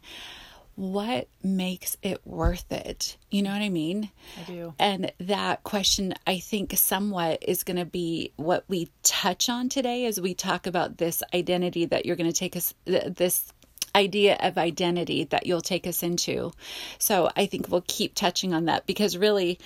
what 0.81 1.27
makes 1.43 1.95
it 2.01 2.25
worth 2.25 2.71
it? 2.71 3.15
You 3.29 3.43
know 3.43 3.51
what 3.51 3.61
I 3.61 3.69
mean? 3.69 4.09
i 4.35 4.43
do 4.49 4.73
And 4.79 5.11
that 5.19 5.63
question, 5.63 6.15
I 6.25 6.39
think, 6.39 6.75
somewhat 6.75 7.43
is 7.47 7.63
going 7.63 7.77
to 7.77 7.85
be 7.85 8.33
what 8.35 8.63
we 8.67 8.89
touch 9.03 9.47
on 9.47 9.69
today 9.69 10.07
as 10.07 10.19
we 10.19 10.33
talk 10.33 10.65
about 10.65 10.97
this 10.97 11.21
identity 11.35 11.85
that 11.85 12.07
you're 12.07 12.15
going 12.15 12.31
to 12.31 12.35
take 12.35 12.55
us, 12.55 12.73
this 12.85 13.53
idea 13.93 14.37
of 14.41 14.57
identity 14.57 15.25
that 15.25 15.45
you'll 15.45 15.61
take 15.61 15.85
us 15.85 16.01
into. 16.01 16.51
So 16.97 17.29
I 17.35 17.45
think 17.45 17.69
we'll 17.69 17.85
keep 17.87 18.15
touching 18.15 18.51
on 18.51 18.65
that 18.65 18.87
because 18.87 19.15
really, 19.15 19.59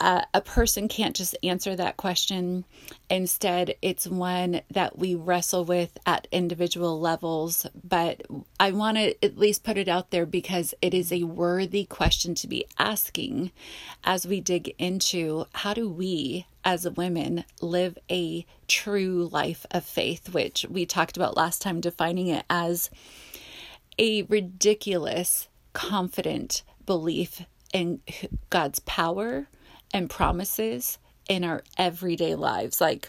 uh, 0.00 0.22
a 0.34 0.40
person 0.40 0.88
can't 0.88 1.14
just 1.14 1.36
answer 1.42 1.76
that 1.76 1.96
question. 1.96 2.64
Instead, 3.08 3.74
it's 3.80 4.06
one 4.06 4.60
that 4.70 4.98
we 4.98 5.14
wrestle 5.14 5.64
with 5.64 5.96
at 6.04 6.26
individual 6.32 7.00
levels. 7.00 7.66
But 7.82 8.22
I 8.58 8.72
want 8.72 8.96
to 8.96 9.24
at 9.24 9.38
least 9.38 9.62
put 9.62 9.78
it 9.78 9.88
out 9.88 10.10
there 10.10 10.26
because 10.26 10.74
it 10.82 10.94
is 10.94 11.12
a 11.12 11.24
worthy 11.24 11.84
question 11.84 12.34
to 12.36 12.48
be 12.48 12.66
asking 12.78 13.52
as 14.02 14.26
we 14.26 14.40
dig 14.40 14.74
into 14.78 15.46
how 15.52 15.74
do 15.74 15.88
we 15.88 16.46
as 16.64 16.88
women 16.88 17.44
live 17.60 17.96
a 18.10 18.44
true 18.66 19.28
life 19.30 19.64
of 19.70 19.84
faith, 19.84 20.34
which 20.34 20.66
we 20.68 20.86
talked 20.86 21.16
about 21.16 21.36
last 21.36 21.62
time, 21.62 21.80
defining 21.80 22.26
it 22.26 22.44
as 22.50 22.90
a 23.98 24.22
ridiculous, 24.22 25.48
confident 25.72 26.62
belief 26.84 27.42
in 27.72 28.00
God's 28.50 28.80
power 28.80 29.48
and 29.94 30.10
promises 30.10 30.98
in 31.28 31.44
our 31.44 31.62
everyday 31.78 32.34
lives. 32.34 32.80
Like, 32.82 33.08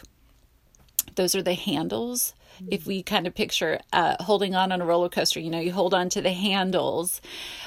those 1.15 1.35
are 1.35 1.41
the 1.41 1.53
handles. 1.53 2.33
If 2.71 2.85
we 2.85 3.03
kind 3.03 3.27
of 3.27 3.35
picture 3.35 3.81
uh, 3.91 4.15
holding 4.21 4.55
on 4.55 4.71
on 4.71 4.79
a 4.79 4.85
roller 4.85 5.09
coaster, 5.09 5.41
you 5.41 5.49
know, 5.49 5.59
you 5.59 5.73
hold 5.73 5.93
on 5.93 6.07
to 6.09 6.21
the 6.21 6.31
handles. 6.31 7.19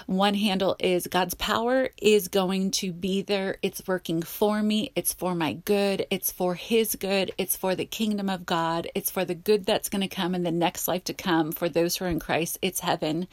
One 0.07 0.33
handle 0.33 0.77
is 0.79 1.07
God's 1.07 1.35
power 1.35 1.91
is 2.01 2.29
going 2.29 2.71
to 2.73 2.93
be 2.93 3.21
there. 3.21 3.59
It's 3.61 3.87
working 3.87 4.23
for 4.23 4.63
me. 4.63 4.93
It's 4.97 5.13
for 5.13 5.35
my 5.35 5.53
good. 5.53 6.07
It's 6.11 6.33
for 6.33 6.55
His 6.55 6.97
good. 6.97 7.33
It's 7.37 7.55
for 7.55 7.75
the 7.75 7.85
kingdom 7.85 8.31
of 8.31 8.47
God. 8.47 8.89
It's 8.95 9.11
for 9.11 9.27
the 9.27 9.35
good 9.35 9.67
that's 9.67 9.91
going 9.91 10.09
to 10.09 10.15
come 10.15 10.35
in 10.35 10.43
the 10.43 10.51
next 10.51 10.89
life 10.89 11.05
to 11.05 11.13
come 11.13 11.53
for 11.53 11.69
those 11.69 11.97
who 11.97 12.07
are 12.07 12.09
in 12.09 12.19
Christ. 12.19 12.59
It's 12.63 12.81
heaven. 12.81 13.29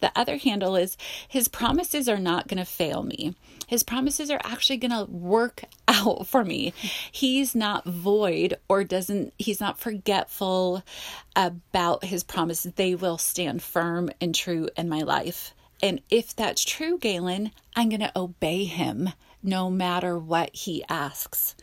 The 0.00 0.10
other 0.16 0.38
handle 0.38 0.74
is 0.74 0.96
His 1.28 1.46
promises 1.46 2.08
are 2.08 2.18
not 2.18 2.48
going 2.48 2.58
to 2.58 2.64
fail 2.64 3.04
me. 3.04 3.36
His 3.66 3.82
promises 3.82 4.30
are 4.30 4.40
actually 4.44 4.76
going 4.78 4.92
to 4.92 5.10
work 5.10 5.62
out 5.88 6.26
for 6.26 6.44
me. 6.44 6.72
He's 7.10 7.54
not 7.54 7.84
void 7.84 8.54
or 8.68 8.84
doesn't, 8.84 9.34
he's 9.38 9.60
not 9.60 9.78
forgetful 9.78 10.82
about 11.34 12.04
his 12.04 12.24
promises. 12.24 12.72
They 12.74 12.94
will 12.94 13.18
stand 13.18 13.62
firm 13.62 14.10
and 14.20 14.34
true 14.34 14.68
in 14.76 14.88
my 14.88 15.02
life. 15.02 15.54
And 15.82 16.00
if 16.10 16.34
that's 16.34 16.64
true, 16.64 16.98
Galen, 16.98 17.50
I'm 17.74 17.90
going 17.90 18.00
to 18.00 18.18
obey 18.18 18.64
him 18.64 19.10
no 19.42 19.70
matter 19.70 20.18
what 20.18 20.54
he 20.54 20.82
asks. 20.88 21.54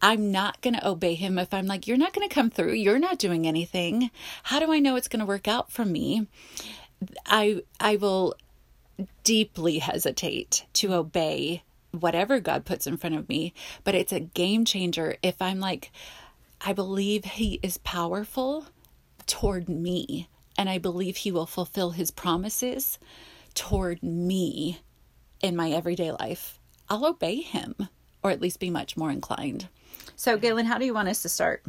I'm 0.00 0.30
not 0.30 0.60
going 0.60 0.74
to 0.74 0.88
obey 0.88 1.14
him 1.14 1.38
if 1.38 1.52
I'm 1.52 1.66
like, 1.66 1.86
you're 1.86 1.96
not 1.96 2.12
going 2.12 2.26
to 2.26 2.34
come 2.34 2.50
through. 2.50 2.72
You're 2.72 2.98
not 2.98 3.18
doing 3.18 3.46
anything. 3.46 4.10
How 4.44 4.58
do 4.58 4.72
I 4.72 4.78
know 4.78 4.96
it's 4.96 5.08
going 5.08 5.20
to 5.20 5.26
work 5.26 5.48
out 5.48 5.70
for 5.70 5.84
me? 5.84 6.26
I 7.26 7.62
I 7.78 7.96
will 7.96 8.34
deeply 9.24 9.78
hesitate 9.78 10.66
to 10.74 10.94
obey 10.94 11.62
whatever 11.92 12.40
God 12.40 12.64
puts 12.64 12.86
in 12.86 12.96
front 12.96 13.16
of 13.16 13.28
me, 13.28 13.54
but 13.84 13.94
it's 13.94 14.12
a 14.12 14.20
game 14.20 14.64
changer 14.64 15.16
if 15.22 15.40
I'm 15.40 15.60
like, 15.60 15.90
I 16.60 16.72
believe 16.72 17.24
He 17.24 17.60
is 17.62 17.78
powerful 17.78 18.66
toward 19.26 19.68
me, 19.68 20.28
and 20.56 20.68
I 20.68 20.78
believe 20.78 21.18
He 21.18 21.30
will 21.30 21.46
fulfill 21.46 21.90
His 21.90 22.10
promises 22.10 22.98
toward 23.54 24.02
me 24.02 24.80
in 25.42 25.56
my 25.56 25.70
everyday 25.70 26.12
life. 26.12 26.58
I'll 26.88 27.06
obey 27.06 27.36
Him, 27.36 27.74
or 28.22 28.30
at 28.30 28.40
least 28.40 28.60
be 28.60 28.70
much 28.70 28.96
more 28.96 29.10
inclined. 29.10 29.68
So, 30.14 30.36
Galen, 30.36 30.66
how 30.66 30.78
do 30.78 30.86
you 30.86 30.94
want 30.94 31.08
us 31.08 31.22
to 31.22 31.28
start? 31.28 31.62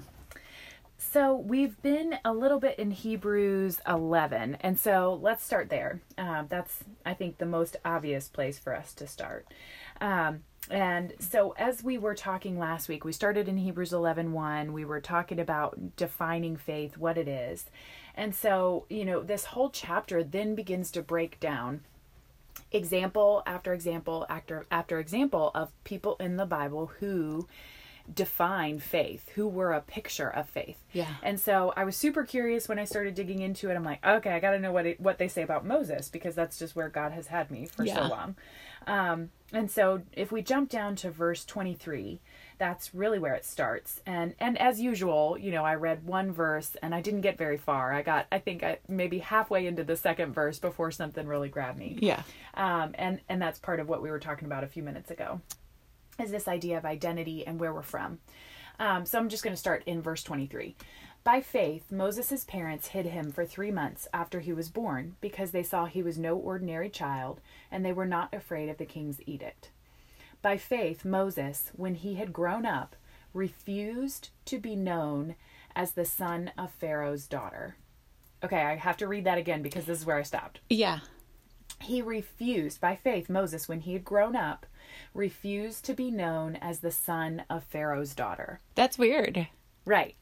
So 1.10 1.36
we've 1.36 1.82
been 1.82 2.20
a 2.26 2.34
little 2.34 2.60
bit 2.60 2.78
in 2.78 2.92
Hebrews 2.92 3.80
11, 3.88 4.58
and 4.60 4.78
so 4.78 5.18
let's 5.22 5.44
start 5.44 5.70
there. 5.70 6.02
Um, 6.18 6.48
that's, 6.50 6.84
I 7.06 7.14
think, 7.14 7.38
the 7.38 7.46
most 7.46 7.78
obvious 7.86 8.28
place 8.28 8.60
for 8.60 8.76
us 8.76 8.94
to 8.96 9.08
start. 9.08 9.48
Um, 10.02 10.44
and 10.70 11.14
so 11.20 11.56
as 11.58 11.82
we 11.82 11.98
were 11.98 12.14
talking 12.14 12.60
last 12.60 12.90
week, 12.90 13.06
we 13.06 13.14
started 13.14 13.48
in 13.48 13.56
Hebrews 13.56 13.94
11 13.94 14.34
1. 14.34 14.74
We 14.74 14.84
were 14.84 15.00
talking 15.00 15.40
about 15.40 15.96
defining 15.96 16.58
faith, 16.58 16.98
what 16.98 17.18
it 17.18 17.30
is. 17.30 17.68
And 18.14 18.36
so, 18.36 18.86
you 18.90 19.06
know, 19.06 19.24
this 19.24 19.46
whole 19.46 19.70
chapter 19.70 20.26
then 20.26 20.56
begins 20.56 20.92
to 20.92 21.02
break 21.02 21.40
down 21.40 21.86
example 22.74 23.44
after 23.46 23.72
example 23.72 24.26
after 24.30 24.66
after 24.70 25.00
example 25.00 25.52
of 25.56 25.72
people 25.86 26.18
in 26.20 26.36
the 26.36 26.46
Bible 26.46 26.92
who 27.00 27.48
define 28.14 28.80
faith, 28.80 29.30
who 29.36 29.48
were 29.48 29.74
a 29.74 29.82
picture 29.82 30.30
of 30.30 30.48
faith. 30.50 30.78
Yeah. 30.94 31.14
And 31.24 31.40
so 31.40 31.74
I 31.76 31.84
was 31.84 31.96
super 31.96 32.24
curious 32.24 32.68
when 32.70 32.80
I 32.80 32.86
started 32.86 33.16
digging 33.16 33.42
into 33.42 33.70
it. 33.70 33.76
I'm 33.76 33.84
like, 33.84 34.06
okay, 34.06 34.32
I 34.32 34.40
got 34.40 34.52
to 34.52 34.60
know 34.60 34.72
what 34.72 34.86
it, 34.86 35.00
what 35.00 35.18
they 35.18 35.28
say 35.28 35.42
about 35.44 35.66
Moses 35.66 36.10
because 36.10 36.36
that's 36.36 36.58
just 36.58 36.76
where 36.76 36.90
God 36.90 37.12
has 37.12 37.28
had 37.28 37.52
me 37.52 37.66
for 37.66 37.84
Yeah. 37.84 37.96
so 37.96 38.08
long. 38.08 38.36
Um, 38.86 39.30
and 39.52 39.70
so 39.70 40.02
if 40.14 40.32
we 40.32 40.42
jump 40.42 40.70
down 40.70 40.96
to 40.98 41.12
verse 41.12 41.44
23, 41.44 42.22
that's 42.58 42.96
really 42.96 43.20
where 43.20 43.34
it 43.36 43.46
starts. 43.46 44.02
And 44.06 44.34
and 44.40 44.58
as 44.58 44.80
usual, 44.80 45.38
you 45.38 45.52
know, 45.52 45.64
I 45.66 45.76
read 45.76 46.06
one 46.06 46.32
verse 46.32 46.76
and 46.82 46.96
I 46.96 47.02
didn't 47.02 47.22
get 47.22 47.38
very 47.38 47.58
far. 47.58 47.94
I 47.94 48.02
got 48.02 48.28
I 48.32 48.40
think 48.40 48.64
I 48.64 48.80
maybe 48.88 49.20
halfway 49.20 49.68
into 49.68 49.84
the 49.84 49.98
second 49.98 50.34
verse 50.34 50.58
before 50.58 50.90
something 50.92 51.28
really 51.28 51.50
grabbed 51.50 51.78
me 51.78 51.98
Yeah. 52.02 52.24
um, 52.56 52.96
and 52.98 53.20
and 53.30 53.42
that's 53.42 53.60
part 53.60 53.80
of 53.82 53.88
what 53.90 54.02
we 54.02 54.10
were 54.10 54.20
talking 54.20 54.46
about 54.46 54.64
a 54.64 54.68
few 54.68 54.84
minutes 54.84 55.12
ago 55.12 55.42
is 56.20 56.32
this 56.32 56.48
idea 56.48 56.78
of 56.78 56.86
identity 56.86 57.46
and 57.46 57.60
where 57.60 57.74
we're 57.74 57.82
from. 57.82 58.20
Um, 58.80 59.06
so 59.06 59.18
i'm 59.18 59.30
just 59.30 59.44
going 59.44 59.56
to 59.56 59.60
start 59.60 59.84
in 59.88 60.02
verse 60.04 60.22
23 60.22 60.76
by 61.24 61.42
faith 61.42 61.92
moses' 61.92 62.44
parents 62.44 62.90
hid 62.90 63.08
him 63.08 63.32
for 63.32 63.44
three 63.44 63.72
months 63.72 64.08
after 64.14 64.40
he 64.40 64.54
was 64.54 64.70
born 64.70 65.16
because 65.20 65.50
they 65.52 65.64
saw 65.64 65.86
he 65.86 66.04
was 66.04 66.18
no 66.20 66.38
ordinary 66.38 66.90
child 66.90 67.42
and 67.72 67.84
they 67.84 67.92
were 67.92 68.06
not 68.06 68.34
afraid 68.34 68.70
of 68.70 68.78
the 68.78 68.86
king's 68.86 69.20
edict. 69.26 69.72
By 70.44 70.58
faith 70.58 71.04
moses 71.04 71.72
when 71.76 71.96
he 71.96 72.16
had 72.16 72.32
grown 72.32 72.66
up 72.66 72.96
refused 73.34 74.30
to 74.46 74.60
be 74.60 74.76
known 74.76 75.36
as 75.76 75.92
the 75.92 76.06
son 76.06 76.52
of 76.58 76.72
pharaoh's 76.72 77.26
daughter. 77.26 77.78
Okay 78.44 78.62
i 78.62 78.76
have 78.76 78.98
to 78.98 79.08
read 79.08 79.24
that 79.24 79.40
again 79.40 79.64
because 79.64 79.86
this 79.86 80.00
is 80.00 80.06
where 80.06 80.18
i 80.18 80.24
stopped. 80.24 80.60
Yeah. 80.70 81.00
He 81.80 82.02
refused, 82.02 82.82
by 82.82 82.96
faith, 82.96 83.30
Moses, 83.30 83.68
when 83.68 83.82
he 83.82 83.94
had 83.94 84.04
grown 84.06 84.36
up, 84.36 84.66
refused 85.14 85.86
to 85.86 85.94
be 85.94 86.12
known 86.12 86.56
as 86.58 86.80
the 86.80 86.92
son 86.92 87.44
of 87.50 87.64
Pharaoh's 87.64 88.14
daughter. 88.16 88.60
That's 88.76 88.98
weird. 88.98 89.48
Right. 89.86 90.16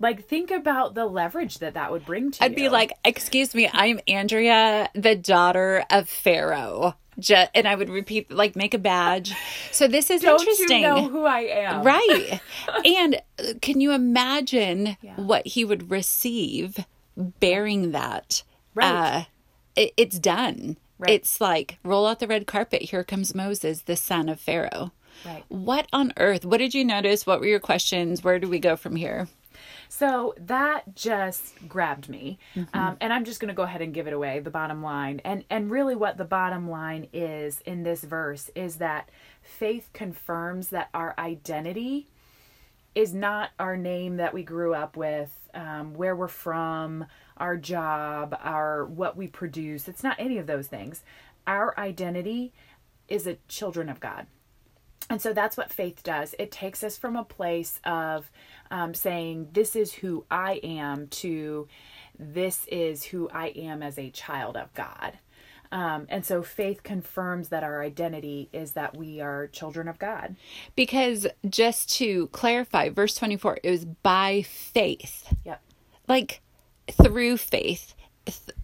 Like, 0.00 0.26
think 0.26 0.50
about 0.50 0.94
the 0.94 1.06
leverage 1.06 1.58
that 1.58 1.74
that 1.74 1.90
would 1.92 2.04
bring 2.04 2.30
to 2.32 2.44
I'd 2.44 2.50
you. 2.52 2.56
be 2.56 2.68
like, 2.68 2.92
"Excuse 3.04 3.54
me, 3.54 3.70
I'm 3.72 4.00
Andrea, 4.08 4.90
the 4.94 5.14
daughter 5.14 5.84
of 5.88 6.08
Pharaoh." 6.08 6.96
And 7.54 7.68
I 7.68 7.76
would 7.76 7.88
repeat, 7.90 8.28
like, 8.32 8.56
make 8.56 8.74
a 8.74 8.78
badge. 8.78 9.32
So 9.70 9.86
this 9.86 10.10
is 10.10 10.20
Don't 10.22 10.40
interesting. 10.40 10.80
you 10.82 10.88
know 10.88 11.08
who 11.08 11.24
I 11.24 11.40
am? 11.42 11.84
Right. 11.84 12.40
and 12.84 13.14
uh, 13.38 13.52
can 13.62 13.80
you 13.80 13.92
imagine 13.92 14.96
Yeah. 15.00 15.14
what 15.14 15.46
he 15.46 15.64
would 15.64 15.92
receive 15.92 16.84
bearing 17.16 17.92
that? 17.92 18.42
Right. 18.74 18.90
Uh, 18.92 19.24
it, 19.76 19.92
it's 19.96 20.18
done. 20.18 20.76
Right. 20.98 21.10
It's 21.10 21.40
like, 21.40 21.78
roll 21.82 22.06
out 22.06 22.20
the 22.20 22.26
red 22.26 22.46
carpet. 22.46 22.82
Here 22.82 23.04
comes 23.04 23.34
Moses, 23.34 23.82
the 23.82 23.96
son 23.96 24.28
of 24.28 24.40
Pharaoh. 24.40 24.92
Right. 25.24 25.44
What 25.48 25.86
on 25.92 26.12
earth? 26.16 26.44
What 26.44 26.58
did 26.58 26.74
you 26.74 26.84
notice? 26.84 27.26
What 27.26 27.40
were 27.40 27.46
your 27.46 27.60
questions? 27.60 28.22
Where 28.22 28.38
do 28.38 28.48
we 28.48 28.58
go 28.58 28.76
from 28.76 28.96
here? 28.96 29.28
So 29.88 30.34
that 30.38 30.96
just 30.96 31.54
grabbed 31.68 32.08
me, 32.08 32.38
Mm-hmm. 32.56 32.76
um, 32.76 32.96
and 33.00 33.12
I'm 33.12 33.24
just 33.24 33.38
going 33.38 33.48
to 33.48 33.54
go 33.54 33.62
ahead 33.62 33.80
and 33.80 33.94
give 33.94 34.08
it 34.08 34.12
away. 34.12 34.40
The 34.40 34.50
bottom 34.50 34.82
line, 34.82 35.20
and 35.24 35.44
and 35.48 35.70
really, 35.70 35.94
what 35.94 36.16
the 36.16 36.24
bottom 36.24 36.68
line 36.68 37.06
is 37.12 37.60
in 37.64 37.84
this 37.84 38.02
verse 38.02 38.50
is 38.56 38.76
that 38.76 39.08
faith 39.40 39.90
confirms 39.92 40.70
that 40.70 40.88
our 40.94 41.14
identity 41.18 42.08
is 42.96 43.14
not 43.14 43.50
our 43.58 43.76
name 43.76 44.16
that 44.16 44.34
we 44.34 44.42
grew 44.42 44.74
up 44.74 44.96
with, 44.96 45.48
um, 45.54 45.94
where 45.94 46.16
we're 46.16 46.28
from, 46.28 47.04
our 47.36 47.56
job, 47.56 48.36
our 48.40 48.84
what 48.84 49.16
we 49.16 49.26
produce. 49.26 49.88
It's 49.88 50.02
not 50.02 50.16
any 50.18 50.38
of 50.38 50.46
those 50.46 50.66
things. 50.66 51.02
Our 51.46 51.78
identity 51.78 52.52
is 53.08 53.26
a 53.26 53.38
children 53.48 53.88
of 53.88 54.00
God. 54.00 54.26
And 55.10 55.20
so 55.20 55.32
that's 55.32 55.56
what 55.56 55.70
faith 55.70 56.02
does. 56.02 56.34
It 56.38 56.50
takes 56.50 56.82
us 56.82 56.96
from 56.96 57.16
a 57.16 57.24
place 57.24 57.78
of 57.84 58.30
um, 58.70 58.94
saying, 58.94 59.48
This 59.52 59.76
is 59.76 59.92
who 59.92 60.24
I 60.30 60.60
am, 60.62 61.08
to 61.08 61.68
this 62.18 62.66
is 62.68 63.04
who 63.04 63.28
I 63.30 63.48
am 63.48 63.82
as 63.82 63.98
a 63.98 64.10
child 64.10 64.56
of 64.56 64.72
God. 64.74 65.18
Um, 65.72 66.06
and 66.08 66.24
so 66.24 66.42
faith 66.42 66.84
confirms 66.84 67.48
that 67.48 67.64
our 67.64 67.82
identity 67.82 68.48
is 68.52 68.72
that 68.72 68.96
we 68.96 69.20
are 69.20 69.48
children 69.48 69.88
of 69.88 69.98
God. 69.98 70.36
Because 70.76 71.26
just 71.48 71.92
to 71.96 72.28
clarify, 72.28 72.90
verse 72.90 73.16
24, 73.16 73.58
it 73.62 73.70
was 73.70 73.84
by 73.84 74.42
faith. 74.42 75.34
Yep. 75.44 75.60
like 76.06 76.40
through 76.90 77.36
faith, 77.36 77.94
th- 78.26 78.56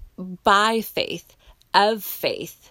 by 0.44 0.80
faith, 0.80 1.36
of 1.72 2.02
faith, 2.02 2.70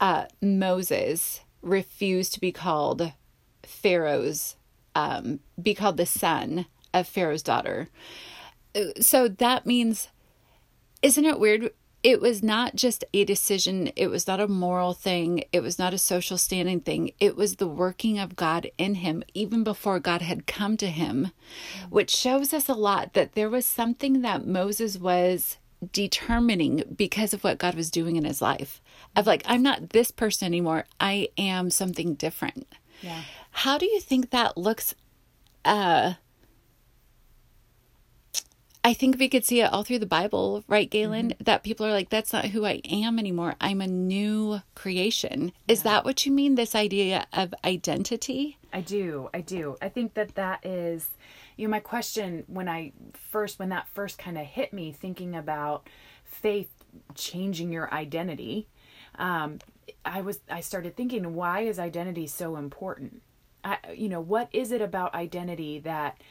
uh, 0.00 0.26
Moses 0.42 1.40
refused 1.62 2.34
to 2.34 2.40
be 2.40 2.52
called 2.52 3.12
Pharaoh's, 3.62 4.56
um, 4.94 5.40
be 5.60 5.74
called 5.74 5.96
the 5.96 6.06
son 6.06 6.66
of 6.94 7.06
Pharaoh's 7.06 7.42
daughter. 7.42 7.88
Uh, 8.74 9.00
So 9.00 9.28
that 9.28 9.66
means, 9.66 10.08
isn't 11.02 11.24
it 11.24 11.38
weird? 11.40 11.70
It 12.02 12.20
was 12.20 12.42
not 12.42 12.76
just 12.76 13.04
a 13.12 13.24
decision. 13.24 13.90
It 13.96 14.06
was 14.08 14.26
not 14.26 14.40
a 14.40 14.46
moral 14.46 14.92
thing. 14.92 15.44
It 15.52 15.60
was 15.60 15.78
not 15.78 15.92
a 15.92 15.98
social 15.98 16.38
standing 16.38 16.80
thing. 16.80 17.12
It 17.18 17.36
was 17.36 17.56
the 17.56 17.66
working 17.66 18.18
of 18.18 18.36
God 18.36 18.70
in 18.78 18.96
him, 18.96 19.24
even 19.34 19.64
before 19.64 19.98
God 19.98 20.22
had 20.22 20.46
come 20.46 20.76
to 20.76 20.88
him, 20.88 21.32
which 21.90 22.10
shows 22.14 22.52
us 22.52 22.68
a 22.68 22.74
lot 22.74 23.14
that 23.14 23.34
there 23.34 23.50
was 23.50 23.66
something 23.66 24.22
that 24.22 24.46
Moses 24.46 24.96
was 24.96 25.58
determining 25.92 26.82
because 26.96 27.34
of 27.34 27.44
what 27.44 27.58
God 27.58 27.74
was 27.74 27.90
doing 27.90 28.16
in 28.16 28.24
his 28.24 28.40
life. 28.42 28.80
Of 29.16 29.26
like, 29.26 29.42
I'm 29.46 29.62
not 29.62 29.90
this 29.90 30.10
person 30.10 30.46
anymore. 30.46 30.84
I 31.00 31.28
am 31.36 31.70
something 31.70 32.14
different. 32.14 32.66
Yeah. 33.02 33.22
How 33.50 33.78
do 33.78 33.86
you 33.86 34.00
think 34.00 34.30
that 34.30 34.56
looks? 34.56 34.94
Uh, 35.64 36.14
I 38.88 38.94
think 38.94 39.18
we 39.18 39.28
could 39.28 39.44
see 39.44 39.60
it 39.60 39.70
all 39.70 39.84
through 39.84 39.98
the 39.98 40.06
Bible, 40.06 40.64
right, 40.66 40.88
Galen? 40.88 41.34
That 41.40 41.62
people 41.62 41.84
are 41.84 41.92
like, 41.92 42.08
that's 42.08 42.32
not 42.32 42.46
who 42.46 42.64
I 42.64 42.80
am 42.90 43.18
anymore. 43.18 43.54
I'm 43.60 43.82
a 43.82 43.86
new 43.86 44.62
creation. 44.74 45.52
Is 45.68 45.82
that 45.82 46.06
what 46.06 46.24
you 46.24 46.32
mean? 46.32 46.54
This 46.54 46.74
idea 46.74 47.26
of 47.34 47.52
identity? 47.66 48.56
I 48.72 48.80
do. 48.80 49.28
I 49.34 49.42
do. 49.42 49.76
I 49.82 49.90
think 49.90 50.14
that 50.14 50.36
that 50.36 50.64
is, 50.64 51.10
you 51.58 51.66
know, 51.66 51.70
my 51.70 51.80
question 51.80 52.44
when 52.46 52.66
I 52.66 52.94
first, 53.12 53.58
when 53.58 53.68
that 53.68 53.88
first 53.88 54.16
kind 54.16 54.38
of 54.38 54.46
hit 54.46 54.72
me, 54.72 54.92
thinking 54.92 55.36
about 55.36 55.86
faith 56.24 56.70
changing 57.14 57.70
your 57.70 57.92
identity, 57.92 58.68
um, 59.16 59.58
I 60.02 60.22
was, 60.22 60.40
I 60.48 60.60
started 60.60 60.96
thinking, 60.96 61.34
why 61.34 61.60
is 61.60 61.78
identity 61.78 62.26
so 62.26 62.56
important? 62.56 63.20
I, 63.62 63.76
you 63.92 64.08
know, 64.08 64.22
what 64.22 64.48
is 64.54 64.72
it 64.72 64.80
about 64.80 65.14
identity 65.14 65.80
that 65.80 66.22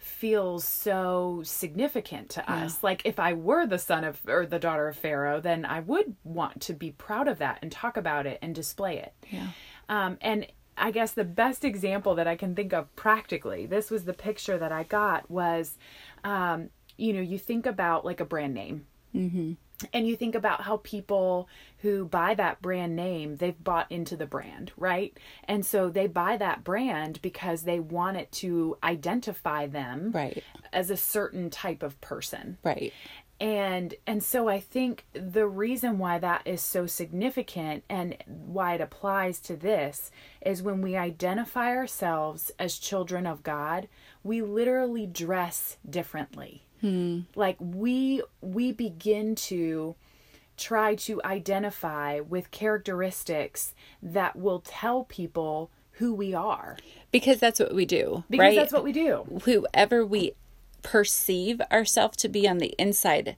feels 0.00 0.64
so 0.64 1.42
significant 1.44 2.30
to 2.30 2.50
us. 2.50 2.82
Like 2.82 3.02
if 3.04 3.18
I 3.18 3.34
were 3.34 3.66
the 3.66 3.78
son 3.78 4.02
of 4.02 4.20
or 4.26 4.46
the 4.46 4.58
daughter 4.58 4.88
of 4.88 4.96
Pharaoh, 4.96 5.40
then 5.40 5.64
I 5.64 5.80
would 5.80 6.16
want 6.24 6.60
to 6.62 6.72
be 6.72 6.90
proud 6.92 7.28
of 7.28 7.38
that 7.38 7.58
and 7.60 7.70
talk 7.70 7.96
about 7.96 8.26
it 8.26 8.38
and 8.40 8.54
display 8.54 8.98
it. 8.98 9.12
Yeah. 9.30 9.48
Um, 9.88 10.16
and 10.22 10.46
I 10.78 10.90
guess 10.90 11.12
the 11.12 11.24
best 11.24 11.64
example 11.64 12.14
that 12.14 12.26
I 12.26 12.34
can 12.34 12.54
think 12.54 12.72
of 12.72 12.94
practically, 12.96 13.66
this 13.66 13.90
was 13.90 14.04
the 14.04 14.14
picture 14.14 14.56
that 14.56 14.72
I 14.72 14.84
got 14.84 15.30
was, 15.30 15.76
um, 16.24 16.70
you 16.96 17.12
know, 17.12 17.20
you 17.20 17.38
think 17.38 17.66
about 17.66 18.04
like 18.04 18.20
a 18.20 18.24
brand 18.24 18.54
name. 18.54 18.86
Mm-hmm. 19.14 19.52
And 19.92 20.06
you 20.06 20.16
think 20.16 20.34
about 20.34 20.62
how 20.62 20.78
people 20.78 21.48
who 21.78 22.04
buy 22.04 22.34
that 22.34 22.60
brand 22.60 22.94
name, 22.96 23.36
they've 23.36 23.62
bought 23.64 23.90
into 23.90 24.16
the 24.16 24.26
brand, 24.26 24.72
right? 24.76 25.16
And 25.44 25.64
so 25.64 25.88
they 25.88 26.06
buy 26.06 26.36
that 26.36 26.64
brand 26.64 27.20
because 27.22 27.62
they 27.62 27.80
want 27.80 28.16
it 28.18 28.30
to 28.32 28.76
identify 28.82 29.66
them 29.66 30.12
Right. 30.12 30.42
as 30.72 30.90
a 30.90 30.96
certain 30.96 31.50
type 31.50 31.82
of 31.82 32.00
person 32.00 32.58
Right. 32.62 32.92
and 33.40 33.94
and 34.06 34.22
so 34.22 34.48
i 34.48 34.60
think 34.60 35.06
the 35.14 35.46
reason 35.46 35.98
why 35.98 36.18
that 36.18 36.42
is 36.44 36.60
so 36.60 36.86
significant 36.86 37.82
and 37.88 38.16
why 38.26 38.74
it 38.74 38.80
applies 38.82 39.40
to 39.40 39.56
this 39.56 40.10
is 40.44 40.62
when 40.62 40.82
we 40.82 40.94
identify 40.96 41.74
ourselves 41.74 42.50
as 42.58 42.76
children 42.78 43.26
of 43.26 43.42
god 43.42 43.88
we 44.22 44.42
literally 44.42 45.06
dress 45.06 45.78
differently 45.88 46.66
like 46.82 47.56
we 47.60 48.22
we 48.40 48.72
begin 48.72 49.34
to 49.34 49.94
try 50.56 50.94
to 50.94 51.20
identify 51.24 52.20
with 52.20 52.50
characteristics 52.50 53.74
that 54.02 54.36
will 54.36 54.60
tell 54.60 55.04
people 55.04 55.70
who 55.92 56.14
we 56.14 56.32
are 56.34 56.76
Because 57.12 57.38
that's 57.38 57.60
what 57.60 57.74
we 57.74 57.84
do. 57.86 58.24
because 58.30 58.40
right? 58.44 58.56
that's 58.56 58.72
what 58.72 58.84
we 58.84 58.92
do 58.92 59.24
whoever 59.44 60.04
we 60.06 60.32
perceive 60.82 61.60
ourselves 61.70 62.16
to 62.18 62.28
be 62.28 62.48
on 62.48 62.58
the 62.58 62.74
inside 62.78 63.36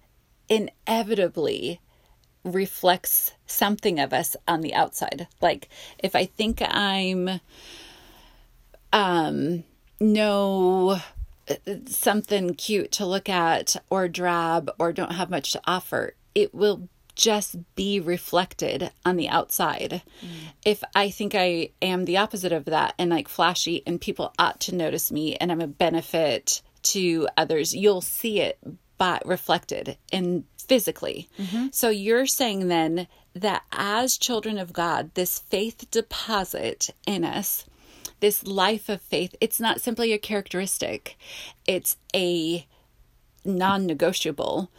inevitably 0.49 1.81
reflects 2.45 3.33
something 3.47 3.99
of 4.01 4.13
us 4.13 4.37
on 4.49 4.61
the 4.61 4.75
outside 4.75 5.27
like 5.41 5.69
if 5.99 6.15
i 6.17 6.25
think 6.25 6.61
i'm 6.71 7.41
um 8.93 9.63
no 10.01 10.99
something 11.87 12.55
cute 12.55 12.93
to 12.93 13.07
look 13.07 13.29
at 13.29 13.77
or 13.91 14.09
drab 14.09 14.71
or 14.79 14.93
don't 14.93 15.13
have 15.13 15.31
much 15.31 15.53
to 15.53 15.61
offer 15.67 16.15
it 16.35 16.55
will 16.55 16.89
just 17.15 17.57
be 17.75 18.01
reflected 18.01 18.91
on 19.05 19.17
the 19.17 19.29
outside. 19.29 20.03
Mm. 20.23 20.29
If 20.65 20.83
I 20.95 21.11
think 21.11 21.35
I 21.35 21.71
am 21.83 22.05
the 22.05 22.17
opposite 22.17 22.53
of 22.53 22.65
that 22.67 22.95
and 22.99 23.11
like 23.11 23.29
flashy 23.29 23.83
and 23.87 24.01
people 24.01 24.33
ought 24.39 24.61
to 24.61 24.75
notice 24.75 25.13
me 25.13 25.37
and 25.37 25.53
I'm 25.53 25.61
a 25.61 25.67
benefit 25.67 26.63
to 26.85 27.29
others, 27.37 27.75
you'll 27.75 28.01
see 28.01 28.41
it 28.41 28.59
but 28.97 29.27
reflected 29.27 29.99
in 30.11 30.45
physically. 30.57 31.29
Mm-hmm. 31.39 31.67
So 31.73 31.91
you're 31.91 32.27
saying 32.27 32.69
then 32.69 33.09
that 33.35 33.63
as 33.73 34.17
children 34.17 34.59
of 34.59 34.73
God, 34.73 35.15
this 35.15 35.41
faith 35.41 35.91
deposit 35.91 36.91
in 37.07 37.25
us, 37.25 37.67
this 38.23 38.47
life 38.47 38.89
of 38.89 39.03
faith, 39.03 39.35
it's 39.41 39.61
not 39.61 39.83
simply 39.83 40.13
a 40.15 40.19
characteristic, 40.19 41.19
it's 41.67 41.99
a 42.15 42.67
non 43.45 43.85
negotiable 43.87 44.71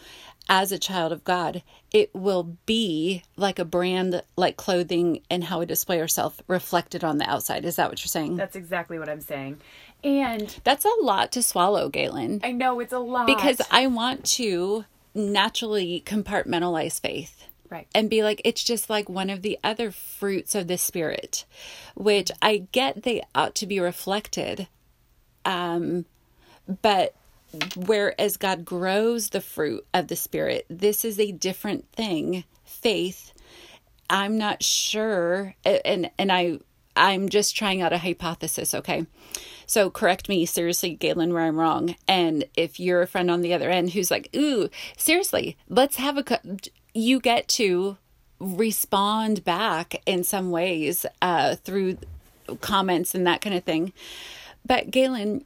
as 0.49 0.71
a 0.71 0.79
child 0.79 1.11
of 1.11 1.23
God, 1.23 1.63
it 1.91 2.13
will 2.13 2.57
be 2.65 3.23
like 3.37 3.59
a 3.59 3.65
brand, 3.65 4.23
like 4.35 4.57
clothing 4.57 5.21
and 5.29 5.43
how 5.43 5.59
we 5.59 5.65
display 5.65 6.01
ourselves 6.01 6.41
reflected 6.47 7.03
on 7.03 7.17
the 7.17 7.29
outside. 7.29 7.65
Is 7.65 7.77
that 7.77 7.89
what 7.89 8.01
you're 8.01 8.07
saying? 8.07 8.35
That's 8.35 8.55
exactly 8.55 8.99
what 8.99 9.09
I'm 9.09 9.21
saying. 9.21 9.59
And 10.03 10.55
that's 10.63 10.85
a 10.85 10.93
lot 11.01 11.31
to 11.33 11.43
swallow, 11.43 11.87
Galen. 11.89 12.41
I 12.43 12.51
know 12.51 12.79
it's 12.79 12.93
a 12.93 12.99
lot. 12.99 13.25
Because 13.25 13.61
I 13.71 13.87
want 13.87 14.25
to 14.37 14.85
naturally 15.15 16.03
compartmentalize 16.05 16.99
faith. 16.99 17.47
Right. 17.73 17.87
And 17.95 18.07
be 18.07 18.21
like, 18.21 18.39
it's 18.45 18.63
just 18.63 18.87
like 18.87 19.09
one 19.09 19.31
of 19.31 19.41
the 19.41 19.57
other 19.63 19.89
fruits 19.89 20.53
of 20.53 20.67
the 20.67 20.77
Spirit, 20.77 21.43
which 21.95 22.29
I 22.39 22.67
get 22.71 23.01
they 23.01 23.23
ought 23.33 23.55
to 23.55 23.65
be 23.65 23.79
reflected. 23.79 24.67
Um, 25.43 26.05
but 26.83 27.15
whereas 27.75 28.37
God 28.37 28.63
grows 28.63 29.29
the 29.29 29.41
fruit 29.41 29.87
of 29.91 30.07
the 30.07 30.15
Spirit, 30.15 30.67
this 30.69 31.03
is 31.03 31.19
a 31.19 31.31
different 31.31 31.91
thing. 31.93 32.43
Faith, 32.63 33.33
I'm 34.07 34.37
not 34.37 34.61
sure, 34.61 35.55
and 35.65 36.11
and 36.19 36.31
I 36.31 36.59
I'm 36.95 37.27
just 37.27 37.55
trying 37.55 37.81
out 37.81 37.91
a 37.91 37.97
hypothesis. 37.97 38.75
Okay, 38.75 39.07
so 39.65 39.89
correct 39.89 40.29
me 40.29 40.45
seriously, 40.45 40.93
Galen, 40.93 41.33
where 41.33 41.41
I'm 41.41 41.59
wrong. 41.59 41.95
And 42.07 42.45
if 42.55 42.79
you're 42.79 43.01
a 43.01 43.07
friend 43.07 43.31
on 43.31 43.41
the 43.41 43.55
other 43.55 43.71
end 43.71 43.93
who's 43.93 44.11
like, 44.11 44.29
"Ooh, 44.35 44.69
seriously, 44.95 45.57
let's 45.67 45.95
have 45.95 46.19
a," 46.19 46.39
you 46.93 47.19
get 47.19 47.47
to 47.47 47.97
respond 48.39 49.43
back 49.43 50.01
in 50.05 50.23
some 50.23 50.51
ways 50.51 51.05
uh, 51.21 51.55
through 51.55 51.97
comments 52.61 53.15
and 53.15 53.25
that 53.25 53.41
kind 53.41 53.55
of 53.55 53.63
thing. 53.63 53.93
But 54.65 54.91
Galen, 54.91 55.45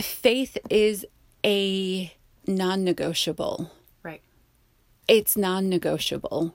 faith 0.00 0.56
is 0.70 1.06
a 1.44 2.12
non 2.46 2.84
negotiable. 2.84 3.70
Right. 4.02 4.22
It's 5.08 5.36
non 5.36 5.68
negotiable. 5.68 6.54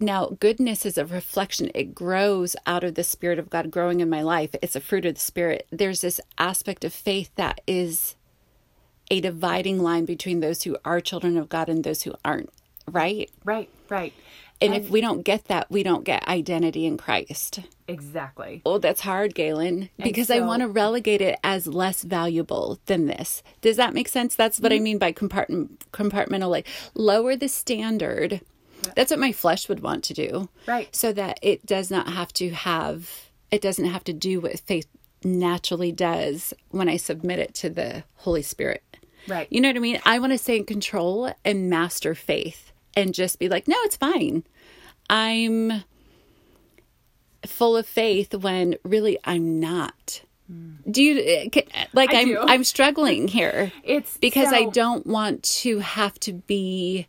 Now, 0.00 0.36
goodness 0.40 0.84
is 0.84 0.98
a 0.98 1.06
reflection. 1.06 1.70
It 1.74 1.94
grows 1.94 2.56
out 2.66 2.82
of 2.82 2.96
the 2.96 3.04
Spirit 3.04 3.38
of 3.38 3.50
God 3.50 3.70
growing 3.70 4.00
in 4.00 4.10
my 4.10 4.22
life. 4.22 4.54
It's 4.60 4.74
a 4.74 4.80
fruit 4.80 5.06
of 5.06 5.14
the 5.14 5.20
Spirit. 5.20 5.66
There's 5.70 6.00
this 6.00 6.20
aspect 6.38 6.84
of 6.84 6.92
faith 6.92 7.30
that 7.36 7.60
is 7.68 8.16
a 9.10 9.20
dividing 9.20 9.80
line 9.80 10.04
between 10.04 10.40
those 10.40 10.64
who 10.64 10.76
are 10.84 11.00
children 11.00 11.36
of 11.36 11.48
God 11.48 11.68
and 11.68 11.84
those 11.84 12.02
who 12.02 12.14
aren't, 12.24 12.50
right? 12.90 13.30
Right, 13.44 13.68
right. 13.88 14.12
And, 14.60 14.74
and 14.74 14.84
if 14.84 14.90
we 14.90 15.00
don't 15.00 15.22
get 15.22 15.46
that, 15.46 15.70
we 15.70 15.82
don't 15.82 16.04
get 16.04 16.26
identity 16.28 16.86
in 16.86 16.96
Christ. 16.96 17.60
Exactly. 17.88 18.62
Oh, 18.64 18.78
that's 18.78 19.00
hard, 19.00 19.34
Galen, 19.34 19.90
because 19.98 20.28
so, 20.28 20.36
I 20.36 20.40
want 20.40 20.62
to 20.62 20.68
relegate 20.68 21.20
it 21.20 21.38
as 21.42 21.66
less 21.66 22.02
valuable 22.02 22.78
than 22.86 23.06
this. 23.06 23.42
Does 23.60 23.76
that 23.76 23.92
make 23.92 24.08
sense? 24.08 24.36
That's 24.36 24.60
what 24.60 24.70
mm-hmm. 24.70 24.80
I 24.80 24.84
mean 24.84 24.98
by 24.98 25.12
compartment 25.12 25.90
compartmentalize. 25.90 26.64
Lower 26.94 27.34
the 27.34 27.48
standard. 27.48 28.40
Yeah. 28.84 28.92
That's 28.94 29.10
what 29.10 29.20
my 29.20 29.32
flesh 29.32 29.68
would 29.68 29.80
want 29.80 30.04
to 30.04 30.14
do. 30.14 30.48
Right. 30.66 30.94
So 30.94 31.12
that 31.12 31.40
it 31.42 31.66
does 31.66 31.90
not 31.90 32.08
have 32.08 32.32
to 32.34 32.50
have 32.50 33.30
it 33.50 33.60
doesn't 33.60 33.84
have 33.84 34.04
to 34.04 34.12
do 34.12 34.40
what 34.40 34.58
faith 34.60 34.86
naturally 35.24 35.92
does 35.92 36.54
when 36.70 36.88
I 36.88 36.96
submit 36.96 37.38
it 37.38 37.54
to 37.56 37.70
the 37.70 38.04
Holy 38.16 38.42
Spirit. 38.42 38.82
Right. 39.28 39.46
You 39.50 39.60
know 39.60 39.68
what 39.68 39.76
I 39.76 39.80
mean? 39.80 40.00
I 40.04 40.18
want 40.18 40.32
to 40.32 40.38
stay 40.38 40.56
in 40.56 40.64
control 40.64 41.32
and 41.44 41.68
master 41.68 42.14
faith 42.14 42.71
and 42.96 43.14
just 43.14 43.38
be 43.38 43.48
like, 43.48 43.68
no, 43.68 43.76
it's 43.80 43.96
fine. 43.96 44.44
I'm 45.08 45.84
full 47.46 47.76
of 47.76 47.86
faith 47.86 48.34
when 48.34 48.76
really 48.84 49.18
I'm 49.24 49.60
not. 49.60 50.22
Do 50.90 51.02
you 51.02 51.50
like 51.92 52.12
I 52.12 52.20
am 52.20 52.36
I'm, 52.36 52.48
I'm 52.48 52.64
struggling 52.64 53.28
here. 53.28 53.72
It's 53.84 54.16
because 54.18 54.50
so... 54.50 54.56
I 54.56 54.64
don't 54.66 55.06
want 55.06 55.42
to 55.44 55.78
have 55.78 56.18
to 56.20 56.32
be 56.32 57.06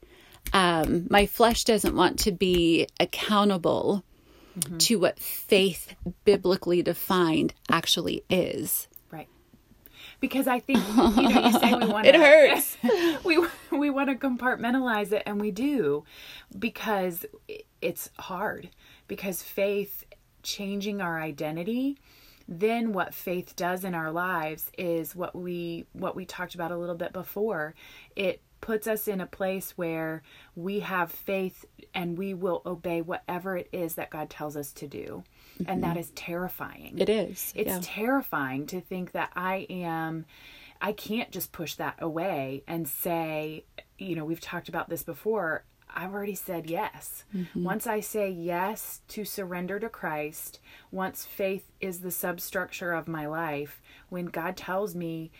um 0.53 1.07
my 1.09 1.25
flesh 1.25 1.63
doesn't 1.65 1.95
want 1.95 2.19
to 2.19 2.31
be 2.31 2.87
accountable 2.99 4.03
mm-hmm. 4.57 4.77
to 4.77 4.95
what 4.97 5.19
faith 5.19 5.93
biblically 6.23 6.81
defined 6.81 7.53
actually 7.69 8.23
is 8.29 8.87
because 10.23 10.47
I 10.47 10.61
think 10.61 10.79
you 10.87 11.27
know 11.27 11.41
you 11.41 11.51
say 11.51 11.73
we 11.73 11.85
want 11.91 12.07
it 12.07 12.15
hurts. 12.15 12.77
we 13.25 13.45
we 13.71 13.89
want 13.89 14.07
to 14.07 14.15
compartmentalize 14.15 15.11
it 15.11 15.21
and 15.25 15.41
we 15.41 15.51
do 15.51 16.05
because 16.57 17.25
it's 17.81 18.09
hard. 18.17 18.69
Because 19.09 19.43
faith 19.43 20.05
changing 20.41 21.01
our 21.01 21.19
identity 21.19 21.97
then 22.47 22.91
what 22.91 23.13
faith 23.13 23.55
does 23.55 23.85
in 23.85 23.95
our 23.95 24.11
lives 24.11 24.69
is 24.77 25.15
what 25.15 25.35
we 25.35 25.85
what 25.93 26.15
we 26.15 26.25
talked 26.25 26.55
about 26.55 26.71
a 26.71 26.77
little 26.77 26.95
bit 26.95 27.11
before. 27.11 27.73
It 28.15 28.41
puts 28.61 28.87
us 28.87 29.09
in 29.09 29.19
a 29.19 29.25
place 29.25 29.77
where 29.77 30.21
we 30.55 30.79
have 30.79 31.11
faith 31.11 31.65
and 31.93 32.17
we 32.17 32.33
will 32.33 32.61
obey 32.65 33.01
whatever 33.01 33.57
it 33.57 33.67
is 33.73 33.95
that 33.95 34.09
God 34.09 34.29
tells 34.29 34.55
us 34.55 34.71
to 34.73 34.87
do. 34.87 35.23
Mm-hmm. 35.59 35.69
And 35.69 35.83
that 35.83 35.91
mm-hmm. 35.91 35.99
terrifying. 36.15 36.97
It 36.97 37.09
is. 37.09 37.53
It's 37.55 37.69
yeah. 37.69 37.79
terrifying 37.81 38.65
to 38.67 38.81
think 38.81 39.11
that 39.11 39.31
I 39.35 39.67
am 39.69 40.25
I 40.83 40.91
can't 40.91 41.31
just 41.31 41.53
push 41.53 41.75
that 41.75 41.95
away 41.99 42.63
and 42.67 42.87
say, 42.89 43.63
you 43.97 44.17
know, 44.17 44.25
we've 44.25 44.41
talked 44.41 44.67
about 44.67 44.89
this 44.89 45.01
before. 45.01 45.63
I've 45.95 46.13
already 46.13 46.35
said 46.35 46.69
yes. 46.69 47.23
Mm-hmm. 47.33 47.63
Once 47.63 47.87
I 47.87 48.01
say 48.01 48.29
yes 48.29 48.99
to 49.07 49.23
surrender 49.23 49.79
to 49.79 49.87
Christ, 49.87 50.59
once 50.91 51.23
faith 51.23 51.71
is 51.79 51.99
the 51.99 52.11
substructure 52.11 52.91
of 52.91 53.07
my 53.07 53.27
life, 53.27 53.81
when 54.09 54.25
God 54.25 54.57
tells 54.57 54.93
me, 54.93 55.31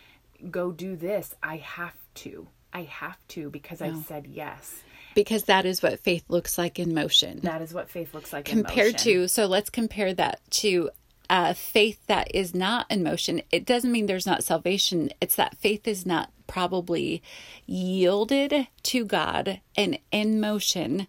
go 0.50 0.72
do 0.72 0.96
this, 0.96 1.34
I 1.42 1.56
have 1.58 1.96
to. 2.14 2.48
I 2.72 2.84
have 2.84 3.18
to 3.28 3.50
because 3.50 3.82
I've 3.82 4.04
said 4.06 4.26
yes. 4.26 4.82
Because 5.14 5.44
that 5.44 5.64
is 5.66 5.82
what 5.82 6.00
faith 6.00 6.24
looks 6.28 6.58
like 6.58 6.78
in 6.78 6.94
motion. 6.94 7.40
That 7.42 7.62
is 7.62 7.72
what 7.72 7.88
faith 7.88 8.14
looks 8.14 8.32
like 8.32 8.44
compared 8.44 8.98
to 8.98 9.28
so 9.28 9.46
let's 9.46 9.70
compare 9.70 10.12
that 10.14 10.40
to 10.50 10.90
uh, 11.30 11.54
faith 11.54 12.04
that 12.06 12.34
is 12.34 12.54
not 12.54 12.86
in 12.90 13.02
motion. 13.02 13.42
It 13.50 13.64
doesn't 13.64 13.90
mean 13.90 14.06
there's 14.06 14.26
not 14.26 14.44
salvation. 14.44 15.10
It's 15.20 15.36
that 15.36 15.56
faith 15.56 15.88
is 15.88 16.04
not 16.04 16.30
probably 16.46 17.22
yielded 17.66 18.68
to 18.82 19.04
God 19.04 19.60
and 19.76 19.98
in 20.12 20.40
motion. 20.40 21.06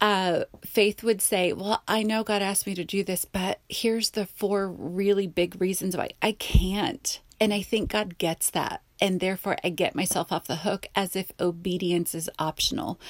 Uh, 0.00 0.44
faith 0.64 1.02
would 1.02 1.20
say, 1.20 1.52
Well, 1.52 1.82
I 1.86 2.02
know 2.02 2.22
God 2.22 2.42
asked 2.42 2.66
me 2.66 2.74
to 2.74 2.84
do 2.84 3.04
this, 3.04 3.24
but 3.24 3.60
here's 3.68 4.10
the 4.10 4.26
four 4.26 4.68
really 4.68 5.26
big 5.26 5.60
reasons 5.60 5.96
why 5.96 6.10
I 6.22 6.32
can't. 6.32 7.20
And 7.40 7.54
I 7.54 7.62
think 7.62 7.90
God 7.90 8.18
gets 8.18 8.50
that 8.50 8.82
and 9.00 9.18
therefore 9.18 9.56
I 9.64 9.70
get 9.70 9.94
myself 9.94 10.30
off 10.30 10.46
the 10.46 10.56
hook 10.56 10.86
as 10.94 11.16
if 11.16 11.32
obedience 11.40 12.14
is 12.14 12.30
optional. 12.38 13.00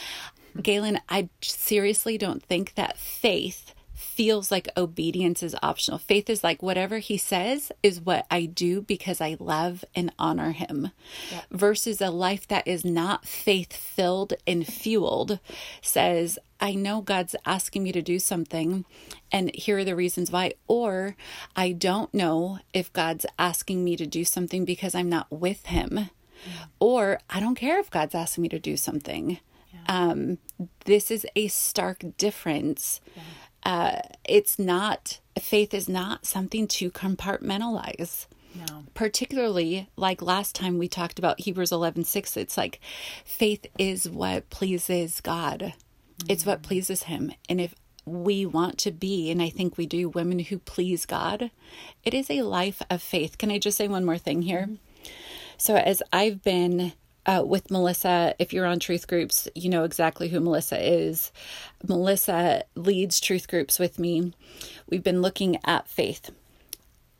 Galen, 0.61 1.01
I 1.09 1.29
seriously 1.43 2.17
don't 2.17 2.43
think 2.43 2.75
that 2.75 2.97
faith 2.97 3.75
feels 4.01 4.51
like 4.51 4.69
obedience 4.77 5.43
is 5.43 5.55
optional. 5.63 5.99
Faith 5.99 6.31
is 6.31 6.43
like 6.43 6.63
whatever 6.63 6.99
he 6.99 7.17
says 7.17 7.71
is 7.83 8.01
what 8.01 8.27
I 8.31 8.47
do 8.47 8.83
because 8.83 9.21
I 9.21 9.37
love 9.39 9.85
and 9.95 10.13
honor 10.19 10.53
him. 10.53 10.91
Yep. 11.31 11.45
Versus 11.51 12.01
a 12.01 12.11
life 12.11 12.49
that 12.49 12.67
is 12.67 12.85
not 12.85 13.27
faith 13.27 13.73
filled 13.73 14.35
and 14.47 14.67
fueled 14.67 15.39
says, 15.83 16.39
I 16.61 16.75
know 16.75 17.01
God's 17.01 17.37
asking 17.47 17.83
me 17.83 17.93
to 17.93 18.03
do 18.03 18.19
something, 18.19 18.85
and 19.33 19.55
here 19.55 19.79
are 19.79 19.85
the 19.85 19.97
reasons 19.97 20.31
why. 20.31 20.53
Or 20.67 21.17
I 21.57 21.73
don't 21.73 22.13
know 22.13 22.59
if 22.75 22.93
God's 22.93 23.27
asking 23.39 23.83
me 23.83 23.97
to 23.97 24.07
do 24.07 24.25
something 24.25 24.65
because 24.65 24.95
I'm 24.95 25.09
not 25.09 25.31
with 25.31 25.67
Him. 25.67 25.91
Mm. 25.91 26.09
Or 26.79 27.21
I 27.31 27.41
don't 27.41 27.55
care 27.55 27.79
if 27.79 27.91
God's 27.91 28.15
asking 28.15 28.43
me 28.43 28.49
to 28.51 28.59
do 28.59 28.77
something. 28.77 29.39
Yeah. 29.73 29.81
Um, 29.89 30.39
this 30.85 31.11
is 31.11 31.27
a 31.35 31.49
stark 31.49 32.05
difference. 32.19 33.01
Yeah. 33.17 33.23
Uh, 33.63 34.01
it's 34.25 34.59
not, 34.59 35.21
faith 35.39 35.75
is 35.75 35.89
not 35.89 36.27
something 36.27 36.67
to 36.69 36.91
compartmentalize. 36.91 38.27
No. 38.55 38.85
Particularly 38.95 39.89
like 39.97 40.23
last 40.23 40.55
time 40.55 40.79
we 40.79 40.89
talked 40.89 41.19
about 41.19 41.41
Hebrews 41.41 41.73
11 41.73 42.05
6, 42.05 42.37
it's 42.37 42.57
like 42.57 42.81
faith 43.25 43.67
is 43.79 44.09
what 44.09 44.51
pleases 44.51 45.21
God. 45.21 45.75
It's 46.29 46.45
what 46.45 46.63
pleases 46.63 47.05
Him. 47.05 47.33
And 47.49 47.61
if 47.61 47.75
we 48.05 48.45
want 48.45 48.79
to 48.79 48.91
be, 48.91 49.31
and 49.31 49.41
I 49.41 49.51
think 49.51 49.77
we 49.77 49.87
do, 49.87 50.09
women 50.09 50.41
who 50.41 50.59
please 50.59 51.07
God, 51.07 51.51
it 52.05 52.15
is 52.15 52.31
a 52.31 52.43
life 52.43 52.83
of 52.91 53.03
faith. 53.03 53.39
Can 53.39 53.51
I 53.51 53.59
just 53.59 53.79
say 53.79 53.89
one 53.89 54.05
more 54.05 54.19
thing 54.19 54.43
here? 54.43 54.69
So, 55.57 55.77
as 55.77 56.03
I've 56.13 56.43
been 56.43 56.93
uh, 57.27 57.43
with 57.45 57.71
Melissa. 57.71 58.35
If 58.39 58.53
you're 58.53 58.67
on 58.67 58.79
truth 58.79 59.07
groups, 59.07 59.49
you 59.55 59.69
know 59.69 59.85
exactly 59.85 60.29
who 60.29 60.41
Melissa 60.41 60.79
is. 60.81 61.33
Melissa 61.87 62.65
leads 62.75 63.21
truth 63.21 63.49
groups 63.49 63.79
with 63.79 63.99
me. 63.99 64.33
We've 64.89 65.03
been 65.03 65.23
looking 65.23 65.59
at 65.65 65.89
faith. 65.89 66.31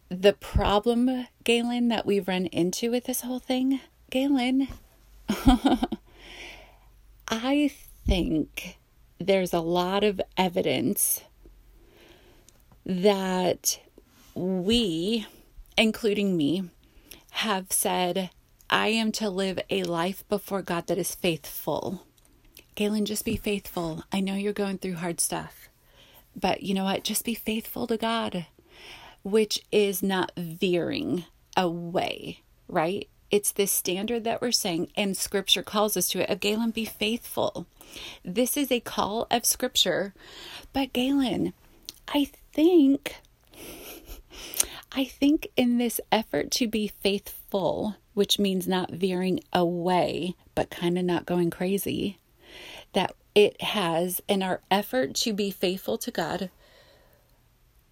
The 0.09 0.33
problem, 0.33 1.27
Galen, 1.45 1.89
that 1.89 2.05
we've 2.05 2.27
run 2.27 2.47
into 2.47 2.91
with 2.91 3.05
this 3.05 3.21
whole 3.21 3.39
thing, 3.39 3.81
Galen, 4.11 4.69
I 7.29 7.71
think 8.07 8.79
there's 9.19 9.53
a 9.55 9.61
lot 9.61 10.03
of 10.03 10.21
evidence 10.37 11.23
that 12.85 13.79
we, 14.35 15.27
including 15.77 16.37
me, 16.37 16.65
have 17.31 17.71
said, 17.71 18.31
I 18.73 18.89
am 18.89 19.11
to 19.13 19.29
live 19.29 19.59
a 19.69 19.83
life 19.83 20.23
before 20.29 20.63
God 20.63 20.87
that 20.87 20.97
is 20.97 21.13
faithful. 21.13 22.07
Galen, 22.77 23.05
just 23.05 23.25
be 23.25 23.35
faithful. 23.35 24.05
I 24.13 24.21
know 24.21 24.35
you're 24.37 24.53
going 24.53 24.79
through 24.79 24.95
hard 24.95 25.21
stuff, 25.21 25.69
but 26.37 26.63
you 26.63 26.73
know 26.73 26.85
what? 26.85 27.03
Just 27.03 27.25
be 27.25 27.35
faithful 27.35 27.89
to 27.89 27.97
God, 27.97 28.47
which 29.25 29.61
is 29.73 30.05
not 30.05 30.31
veering 30.37 31.25
away, 31.57 32.43
right? 32.69 33.09
It's 33.29 33.51
this 33.51 33.73
standard 33.73 34.23
that 34.23 34.41
we're 34.41 34.53
saying, 34.53 34.93
and 34.97 35.17
scripture 35.17 35.65
calls 35.65 35.97
us 35.97 36.09
to 36.11 36.23
it 36.23 36.31
of 36.31 36.39
Galen, 36.39 36.71
be 36.71 36.85
faithful. 36.85 37.67
This 38.25 38.57
is 38.57 38.71
a 38.71 38.79
call 38.79 39.27
of 39.33 39.45
scripture. 39.45 40.15
But 40.73 40.93
Galen, 40.93 41.55
I 42.07 42.31
think 42.53 43.17
I 44.93 45.05
think 45.05 45.49
in 45.57 45.79
this 45.79 46.01
effort 46.11 46.51
to 46.53 46.67
be 46.67 46.89
faithful, 46.89 47.97
which 48.21 48.39
means 48.39 48.69
not 48.69 48.91
veering 48.91 49.41
away, 49.51 50.35
but 50.55 50.69
kind 50.69 50.99
of 50.99 51.05
not 51.07 51.25
going 51.25 51.49
crazy, 51.49 52.19
that 52.93 53.15
it 53.35 53.59
has 53.63 54.21
in 54.29 54.43
our 54.43 54.61
effort 54.71 55.15
to 55.15 55.33
be 55.33 55.51
faithful 55.51 55.97
to 55.97 56.11
God, 56.11 56.51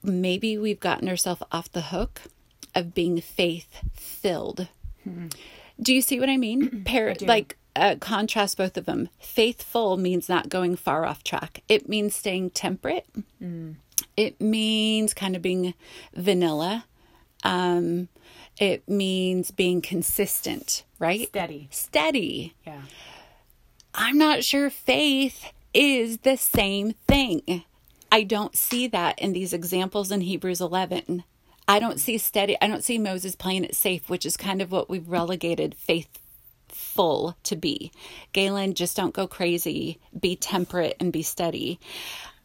maybe 0.02 0.58
we've 0.58 0.80
gotten 0.80 1.08
ourselves 1.08 1.42
off 1.50 1.72
the 1.72 1.80
hook 1.80 2.20
of 2.74 2.92
being 2.92 3.22
faith 3.22 3.80
filled. 3.94 4.68
Hmm. 5.02 5.28
Do 5.80 5.94
you 5.94 6.02
see 6.02 6.20
what 6.20 6.28
I 6.28 6.36
mean? 6.36 6.82
Par- 6.84 7.14
I 7.22 7.24
like 7.24 7.56
uh, 7.74 7.94
contrast 7.98 8.58
both 8.58 8.76
of 8.76 8.84
them. 8.84 9.08
Faithful 9.18 9.96
means 9.96 10.28
not 10.28 10.50
going 10.50 10.76
far 10.76 11.06
off 11.06 11.24
track. 11.24 11.62
It 11.70 11.88
means 11.88 12.14
staying 12.14 12.50
temperate. 12.50 13.06
Mm. 13.42 13.76
It 14.14 14.38
means 14.42 15.14
kind 15.14 15.34
of 15.34 15.40
being 15.40 15.72
vanilla. 16.12 16.84
Um, 17.44 18.08
it 18.58 18.88
means 18.88 19.50
being 19.50 19.80
consistent, 19.80 20.84
right? 20.98 21.28
Steady. 21.28 21.68
Steady. 21.70 22.54
Yeah. 22.66 22.82
I'm 23.94 24.18
not 24.18 24.44
sure 24.44 24.70
faith 24.70 25.52
is 25.72 26.18
the 26.18 26.36
same 26.36 26.92
thing. 27.06 27.64
I 28.10 28.22
don't 28.22 28.56
see 28.56 28.86
that 28.88 29.18
in 29.18 29.32
these 29.32 29.52
examples 29.52 30.10
in 30.10 30.22
Hebrews 30.22 30.60
11. 30.60 31.24
I 31.66 31.78
don't 31.78 32.00
see 32.00 32.16
steady. 32.16 32.56
I 32.62 32.66
don't 32.66 32.82
see 32.82 32.98
Moses 32.98 33.36
playing 33.36 33.64
it 33.64 33.74
safe, 33.74 34.08
which 34.08 34.24
is 34.24 34.36
kind 34.36 34.62
of 34.62 34.72
what 34.72 34.88
we've 34.88 35.08
relegated 35.08 35.74
faithful 35.74 37.36
to 37.42 37.56
be. 37.56 37.92
Galen, 38.32 38.72
just 38.72 38.96
don't 38.96 39.14
go 39.14 39.26
crazy. 39.26 40.00
Be 40.18 40.34
temperate 40.34 40.96
and 40.98 41.12
be 41.12 41.22
steady. 41.22 41.78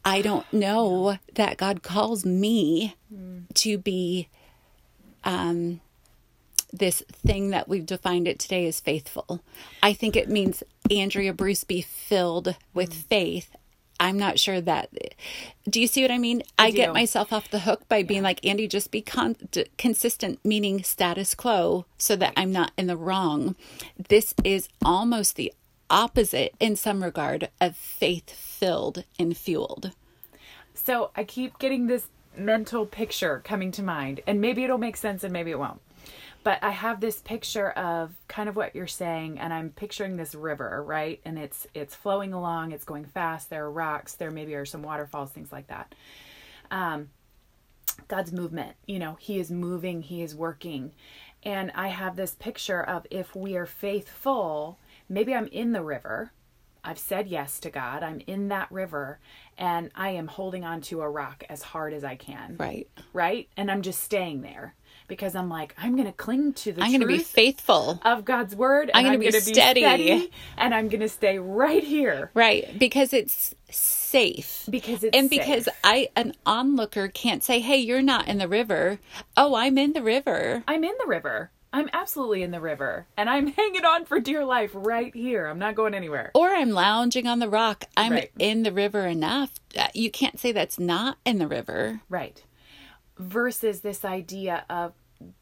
I 0.04 0.22
don't 0.22 0.52
know 0.52 1.18
that 1.36 1.58
God 1.58 1.82
calls 1.82 2.26
me 2.26 2.96
mm. 3.14 3.46
to 3.54 3.78
be 3.78 4.28
um, 5.24 5.80
this 6.74 7.04
thing 7.12 7.52
that 7.52 7.70
we've 7.70 7.86
defined 7.86 8.28
it 8.28 8.40
today 8.40 8.68
as 8.68 8.80
faithful. 8.80 9.42
I 9.82 9.94
think 9.94 10.16
it 10.16 10.28
means 10.28 10.64
Andrea 10.92 11.32
Bruce 11.34 11.64
be 11.64 11.82
filled 11.82 12.58
with 12.74 12.92
mm. 12.92 13.04
faith. 13.04 13.56
I'm 14.00 14.18
not 14.18 14.40
sure 14.40 14.60
that. 14.60 14.90
Do 15.70 15.80
you 15.80 15.88
see 15.88 16.02
what 16.02 16.12
I 16.12 16.18
mean? 16.18 16.44
I, 16.58 16.66
I 16.66 16.72
get 16.72 16.94
myself 16.94 17.32
off 17.32 17.50
the 17.50 17.60
hook 17.60 17.88
by 17.88 18.04
being 18.04 18.22
yeah. 18.22 18.30
like, 18.30 18.46
Andy, 18.46 18.68
just 18.68 18.92
be 18.92 19.02
con- 19.02 19.38
d- 19.52 19.68
consistent, 19.78 20.44
meaning 20.44 20.84
status 20.84 21.36
quo, 21.36 21.86
so 21.98 22.16
that 22.18 22.34
I'm 22.36 22.52
not 22.52 22.72
in 22.78 22.88
the 22.88 22.98
wrong. 22.98 23.56
This 24.10 24.34
is 24.44 24.68
almost 24.84 25.36
the 25.36 25.54
opposite 25.90 26.56
in 26.60 26.76
some 26.76 27.04
regard 27.04 27.50
of 27.62 27.78
faith 27.78 28.30
filled 28.32 29.06
and 29.20 29.38
fueled. 29.38 29.92
So 30.74 31.12
I 31.16 31.24
keep 31.24 31.60
getting 31.60 31.88
this 31.88 32.08
mental 32.36 32.86
picture 32.86 33.42
coming 33.46 33.72
to 33.74 33.84
mind, 33.84 34.22
and 34.26 34.42
maybe 34.42 34.64
it'll 34.64 34.80
make 34.80 34.98
sense 34.98 35.24
and 35.24 35.32
maybe 35.32 35.52
it 35.52 35.60
won't. 35.60 35.80
But 36.44 36.62
I 36.62 36.72
have 36.72 37.00
this 37.00 37.20
picture 37.20 37.72
of 37.72 38.12
kind 38.28 38.50
of 38.50 38.56
what 38.56 38.76
you're 38.76 38.86
saying, 38.88 39.40
and 39.40 39.54
I'm 39.54 39.70
picturing 39.70 40.18
this 40.18 40.36
river, 40.36 40.84
right? 40.86 41.22
And 41.24 41.40
it's 41.40 41.66
it's 41.74 41.96
flowing 41.96 42.34
along, 42.34 42.72
it's 42.72 42.84
going 42.84 43.06
fast. 43.06 43.50
There 43.50 43.66
are 43.66 43.72
rocks, 43.72 44.16
there 44.16 44.32
maybe 44.32 44.56
are 44.56 44.66
some 44.66 44.84
waterfalls, 44.84 45.32
things 45.32 45.52
like 45.52 45.68
that. 45.68 45.96
Um, 46.70 47.10
God's 48.08 48.34
movement, 48.34 48.76
you 48.86 49.00
know, 49.00 49.18
He 49.20 49.40
is 49.40 49.52
moving, 49.52 50.02
He 50.02 50.22
is 50.22 50.36
working, 50.36 50.92
and 51.44 51.72
I 51.76 51.90
have 51.90 52.16
this 52.16 52.36
picture 52.36 52.84
of 52.84 53.06
if 53.10 53.36
we 53.36 53.56
are 53.56 53.66
faithful, 53.66 54.80
maybe 55.08 55.34
I'm 55.34 55.48
in 55.48 55.72
the 55.72 55.84
river. 55.84 56.32
I've 56.86 57.00
said 57.00 57.30
yes 57.30 57.62
to 57.62 57.70
God. 57.70 58.04
I'm 58.04 58.22
in 58.28 58.50
that 58.50 58.70
river 58.70 59.20
and 59.58 59.90
I 59.96 60.10
am 60.10 60.28
holding 60.28 60.66
on 60.66 60.82
to 60.82 61.02
a 61.02 61.10
rock 61.10 61.46
as 61.50 61.62
hard 61.62 61.94
as 61.94 62.04
I 62.04 62.16
can. 62.16 62.58
Right. 62.60 62.90
Right? 63.14 63.48
And 63.56 63.72
I'm 63.72 63.82
just 63.82 64.04
staying 64.04 64.42
there 64.42 64.76
because 65.08 65.36
I'm 65.36 65.50
like, 65.50 65.76
I'm 65.78 65.96
going 65.96 66.08
to 66.08 66.14
cling 66.14 66.54
to 66.54 66.74
the 66.74 66.82
I'm 66.82 66.90
going 66.90 67.02
to 67.02 67.08
be 67.08 67.20
faithful 67.20 68.00
of 68.04 68.26
God's 68.26 68.56
word. 68.56 68.92
I'm 68.94 69.04
going 69.06 69.20
to 69.20 69.26
be, 69.26 69.32
steady. 69.32 69.82
be 69.82 69.86
steady. 69.86 70.32
And 70.58 70.74
I'm 70.74 70.88
going 70.88 71.02
to 71.02 71.10
stay 71.10 71.40
right 71.40 71.84
here. 71.84 72.32
Right. 72.34 72.78
Because 72.78 73.14
it's 73.14 73.54
safe. 73.70 74.66
Because 74.70 75.04
it's 75.04 75.16
And 75.16 75.30
because 75.30 75.66
safe. 75.66 75.74
I, 75.84 76.10
an 76.16 76.34
onlooker, 76.46 77.08
can't 77.08 77.44
say, 77.44 77.60
hey, 77.60 77.78
you're 77.78 78.02
not 78.02 78.28
in 78.28 78.38
the 78.38 78.48
river. 78.48 79.00
Oh, 79.36 79.56
I'm 79.56 79.78
in 79.78 79.94
the 79.94 80.04
river. 80.04 80.64
I'm 80.68 80.84
in 80.84 80.94
the 81.00 81.08
river. 81.08 81.52
I'm 81.74 81.90
absolutely 81.92 82.44
in 82.44 82.52
the 82.52 82.62
river 82.62 83.08
and 83.18 83.28
I'm 83.28 83.48
hanging 83.54 83.84
on 83.84 84.06
for 84.06 84.20
dear 84.20 84.46
life 84.46 84.72
right 84.74 85.14
here. 85.14 85.48
I'm 85.48 85.58
not 85.58 85.74
going 85.74 85.96
anywhere. 85.96 86.32
Or 86.36 86.50
I'm 86.50 86.70
lounging 86.70 87.26
on 87.26 87.40
the 87.40 87.50
rock. 87.50 87.86
I'm 87.98 88.12
right. 88.12 88.32
in 88.38 88.62
the 88.62 88.72
river 88.72 89.08
enough. 89.08 89.60
Uh, 89.78 89.88
you 89.96 90.12
can't 90.12 90.40
say 90.40 90.52
that's 90.52 90.78
not 90.78 91.18
in 91.26 91.40
the 91.40 91.48
river. 91.48 92.02
Right. 92.10 92.44
Versus 93.18 93.82
this 93.82 94.04
idea 94.04 94.66
of 94.70 94.94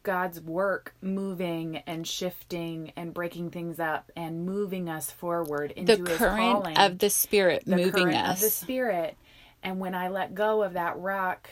God's 0.02 0.40
work 0.40 0.94
moving 1.00 1.78
and 1.86 2.06
shifting 2.06 2.92
and 2.96 3.12
breaking 3.12 3.50
things 3.50 3.80
up 3.80 4.10
and 4.16 4.46
moving 4.46 4.88
us 4.88 5.10
forward 5.10 5.72
into 5.72 5.96
the 5.96 6.16
current 6.16 6.62
calling, 6.62 6.76
of 6.76 6.98
the 6.98 7.10
Spirit 7.10 7.64
the 7.66 7.76
moving 7.76 8.14
us. 8.14 8.36
Of 8.38 8.44
the 8.44 8.50
Spirit. 8.50 9.16
And 9.62 9.80
when 9.80 9.94
I 9.94 10.08
let 10.08 10.34
go 10.34 10.62
of 10.62 10.74
that 10.74 10.98
rock 10.98 11.48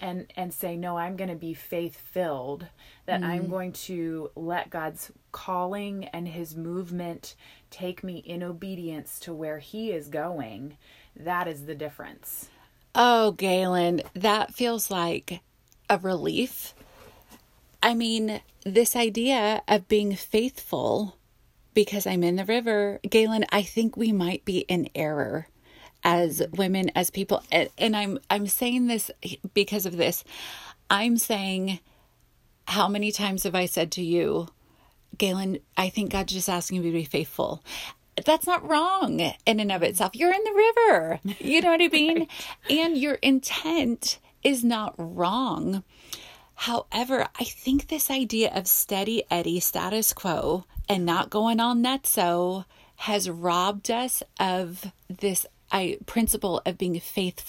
and 0.00 0.30
and 0.36 0.52
say 0.52 0.76
no 0.76 0.96
i'm 0.96 1.16
going 1.16 1.30
to 1.30 1.36
be 1.36 1.54
faith 1.54 1.96
filled 1.96 2.66
that 3.06 3.20
mm. 3.20 3.26
i'm 3.26 3.48
going 3.48 3.72
to 3.72 4.30
let 4.34 4.68
god's 4.68 5.10
calling 5.32 6.04
and 6.06 6.28
his 6.28 6.56
movement 6.56 7.34
take 7.70 8.04
me 8.04 8.18
in 8.18 8.42
obedience 8.42 9.18
to 9.20 9.32
where 9.32 9.58
he 9.58 9.92
is 9.92 10.08
going 10.08 10.76
that 11.16 11.48
is 11.48 11.66
the 11.66 11.74
difference 11.74 12.50
oh 12.94 13.32
galen 13.32 14.02
that 14.14 14.52
feels 14.52 14.90
like 14.90 15.40
a 15.88 15.98
relief. 15.98 16.74
I 17.82 17.94
mean 17.94 18.40
this 18.64 18.96
idea 18.96 19.62
of 19.68 19.88
being 19.88 20.14
faithful 20.16 21.16
because 21.74 22.06
i'm 22.06 22.24
in 22.24 22.36
the 22.36 22.44
river 22.46 22.98
galen 23.10 23.44
i 23.50 23.62
think 23.62 23.94
we 23.94 24.10
might 24.10 24.42
be 24.46 24.60
in 24.60 24.88
error 24.94 25.46
as 26.02 26.42
women 26.56 26.90
as 26.94 27.10
people. 27.10 27.42
And 27.78 27.96
i'm 27.96 28.18
i'm 28.30 28.46
saying 28.46 28.86
this 28.86 29.10
because 29.54 29.86
of 29.86 29.96
this. 29.96 30.24
I'm 30.90 31.16
saying 31.18 31.80
how 32.68 32.88
many 32.88 33.12
times 33.12 33.42
have 33.44 33.54
i 33.54 33.66
said 33.66 33.90
to 33.92 34.02
you 34.02 34.48
galen 35.18 35.58
i 35.76 35.88
think 35.88 36.10
god's 36.12 36.32
just 36.32 36.48
asking 36.48 36.80
me 36.80 36.90
to 36.90 36.96
be 36.96 37.04
faithful? 37.04 37.62
That's 38.24 38.46
not 38.46 38.66
wrong 38.68 39.20
in 39.20 39.60
and 39.60 39.72
of 39.72 39.82
itself. 39.82 40.14
You're 40.14 40.32
in 40.32 40.44
the 40.44 40.54
river. 40.54 41.20
You 41.38 41.60
know 41.60 41.72
what 41.72 41.82
i 41.82 41.88
mean? 41.88 42.28
Right. 42.70 42.78
and 42.78 42.96
your 42.96 43.14
intent 43.16 44.18
is 44.44 44.62
not 44.62 44.94
wrong 44.96 45.82
However, 46.54 47.26
I 47.38 47.44
think 47.44 47.88
this 47.88 48.10
idea 48.10 48.52
of 48.54 48.66
steady 48.66 49.24
Eddie 49.30 49.60
status 49.60 50.12
quo 50.12 50.64
and 50.88 51.04
not 51.04 51.30
going 51.30 51.60
on 51.60 51.82
nutso 51.82 52.64
has 52.96 53.28
robbed 53.28 53.90
us 53.90 54.22
of 54.38 54.92
this 55.08 55.46
I 55.72 55.98
principle 56.06 56.62
of 56.64 56.78
being 56.78 56.98
faith 57.00 57.40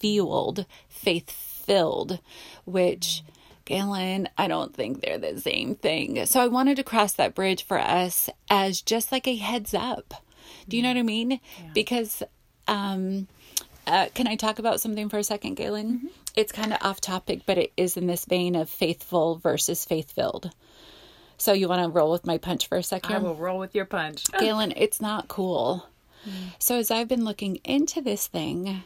fueled, 0.00 0.64
faith 0.88 1.30
filled, 1.30 2.20
which 2.64 3.22
Galen, 3.64 4.28
I 4.38 4.48
don't 4.48 4.74
think 4.74 5.00
they're 5.00 5.18
the 5.18 5.40
same 5.40 5.74
thing. 5.74 6.24
So 6.26 6.40
I 6.40 6.48
wanted 6.48 6.76
to 6.76 6.84
cross 6.84 7.12
that 7.14 7.34
bridge 7.34 7.64
for 7.64 7.78
us 7.78 8.30
as 8.48 8.80
just 8.80 9.12
like 9.12 9.28
a 9.28 9.36
heads 9.36 9.74
up. 9.74 10.14
Do 10.68 10.76
you 10.76 10.82
know 10.82 10.90
what 10.90 10.96
I 10.96 11.02
mean? 11.02 11.32
Yeah. 11.32 11.70
Because 11.74 12.22
um 12.66 13.28
uh, 13.86 14.08
can 14.14 14.26
I 14.26 14.36
talk 14.36 14.58
about 14.58 14.80
something 14.80 15.08
for 15.08 15.18
a 15.18 15.24
second, 15.24 15.54
Galen? 15.54 15.98
Mm-hmm. 15.98 16.06
It's 16.36 16.52
kind 16.52 16.72
of 16.72 16.78
off 16.82 17.00
topic, 17.00 17.42
but 17.46 17.58
it 17.58 17.72
is 17.76 17.96
in 17.96 18.06
this 18.06 18.24
vein 18.24 18.54
of 18.54 18.68
faithful 18.68 19.36
versus 19.36 19.84
faith 19.84 20.12
filled. 20.12 20.50
So 21.36 21.52
you 21.52 21.68
want 21.68 21.82
to 21.82 21.88
roll 21.88 22.12
with 22.12 22.26
my 22.26 22.38
punch 22.38 22.68
for 22.68 22.78
a 22.78 22.82
second? 22.82 23.14
I 23.14 23.18
will 23.18 23.34
roll 23.34 23.58
with 23.58 23.74
your 23.74 23.84
punch. 23.84 24.24
Galen, 24.38 24.72
it's 24.76 25.00
not 25.00 25.28
cool. 25.28 25.86
So 26.60 26.78
as 26.78 26.90
I've 26.90 27.08
been 27.08 27.24
looking 27.24 27.56
into 27.64 28.00
this 28.00 28.28
thing, 28.28 28.84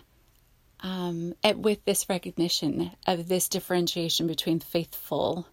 um, 0.81 1.35
at, 1.45 1.59
with 1.59 1.85
this 1.85 2.09
recognition 2.09 2.93
of 3.07 3.29
this 3.29 3.49
differentiation 3.49 4.27
between 4.27 4.61
faithful, 4.61 5.47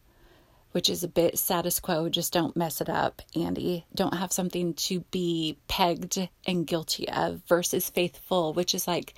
which 0.74 0.90
is 0.90 1.04
a 1.04 1.08
bit 1.08 1.40
status 1.40 1.80
quo, 1.80 2.10
just 2.10 2.34
don't 2.34 2.58
mess 2.58 2.82
it 2.82 2.90
up, 2.90 3.22
Andy. 3.36 3.86
Don't 3.96 4.16
have 4.16 4.32
something 4.34 4.74
to 4.74 5.00
be 5.12 5.58
pegged 5.68 6.28
and 6.46 6.68
guilty 6.68 7.08
of, 7.10 7.42
versus 7.48 7.90
faithful, 7.90 8.54
which 8.54 8.76
is 8.76 8.88
like 8.88 9.14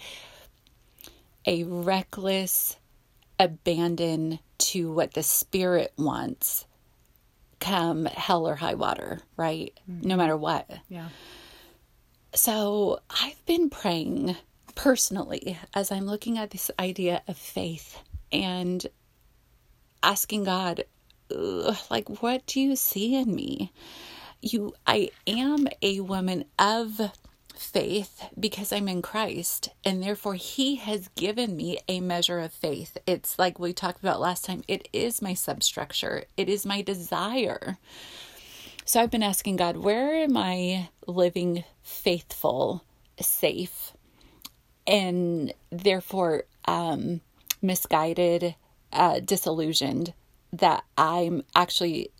a 1.46 1.64
reckless 1.64 2.78
abandon 3.40 4.40
to 4.58 4.92
what 4.92 5.14
the 5.14 5.24
spirit 5.24 5.92
wants 5.98 6.66
come 7.60 8.06
hell 8.06 8.48
or 8.48 8.56
high 8.56 8.76
water, 8.76 9.22
right? 9.38 9.78
Mm. 9.90 10.06
No 10.06 10.16
matter 10.16 10.38
what. 10.38 10.70
Yeah. 10.90 11.10
So 12.34 13.00
I've 13.10 13.44
been 13.46 13.70
praying 13.70 14.36
personally 14.76 15.58
as 15.74 15.92
I'm 15.92 16.06
looking 16.06 16.38
at 16.38 16.52
this 16.52 16.70
idea 16.78 17.24
of 17.28 17.38
faith 17.38 18.00
and 18.32 18.86
asking 20.04 20.44
God, 20.44 20.84
"Ugh, 21.32 21.76
like, 21.90 22.22
what 22.22 22.46
do 22.46 22.60
you 22.60 22.76
see 22.76 23.16
in 23.16 23.34
me? 23.34 23.72
You, 24.42 24.74
I 24.86 25.10
am 25.26 25.68
a 25.82 26.02
woman 26.02 26.46
of 26.60 27.12
faith 27.56 28.30
because 28.40 28.72
I'm 28.72 28.88
in 28.88 29.02
Christ, 29.02 29.70
and 29.84 30.04
therefore 30.04 30.36
He 30.36 30.76
has 30.76 31.08
given 31.16 31.56
me 31.56 31.80
a 31.88 32.00
measure 32.00 32.40
of 32.40 32.54
faith. 32.54 32.98
It's 33.08 33.40
like 33.40 33.60
we 33.60 33.74
talked 33.74 34.00
about 34.00 34.20
last 34.20 34.46
time, 34.46 34.64
it 34.68 34.88
is 34.94 35.22
my 35.22 35.34
substructure, 35.34 36.26
it 36.38 36.50
is 36.50 36.66
my 36.66 36.82
desire. 36.82 37.78
So 38.86 39.02
I've 39.02 39.12
been 39.12 39.24
asking 39.24 39.56
God, 39.56 39.78
where 39.78 40.14
am 40.16 40.38
I 40.38 40.90
living 41.08 41.64
faithful, 41.82 42.84
safe, 43.20 43.94
and 44.86 45.52
therefore 45.72 46.44
um, 46.66 47.22
misguided, 47.62 48.56
uh, 48.94 49.20
disillusioned 49.22 50.14
that 50.60 50.84
I'm 50.98 51.44
actually, 51.56 52.12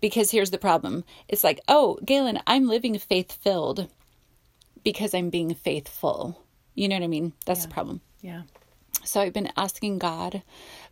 because 0.00 0.30
here's 0.30 0.50
the 0.50 0.58
problem. 0.58 1.04
It's 1.28 1.44
like, 1.44 1.60
oh, 1.68 1.98
Galen, 2.04 2.40
I'm 2.46 2.68
living 2.68 2.98
faith 2.98 3.32
filled 3.32 3.88
because 4.84 5.14
I'm 5.14 5.30
being 5.30 5.54
faithful. 5.54 6.42
You 6.74 6.88
know 6.88 6.96
what 6.96 7.04
I 7.04 7.08
mean? 7.08 7.32
That's 7.44 7.64
the 7.66 7.72
problem. 7.72 8.00
Yeah. 8.20 8.42
So 9.04 9.20
I've 9.20 9.32
been 9.32 9.52
asking 9.56 9.98
God, 9.98 10.42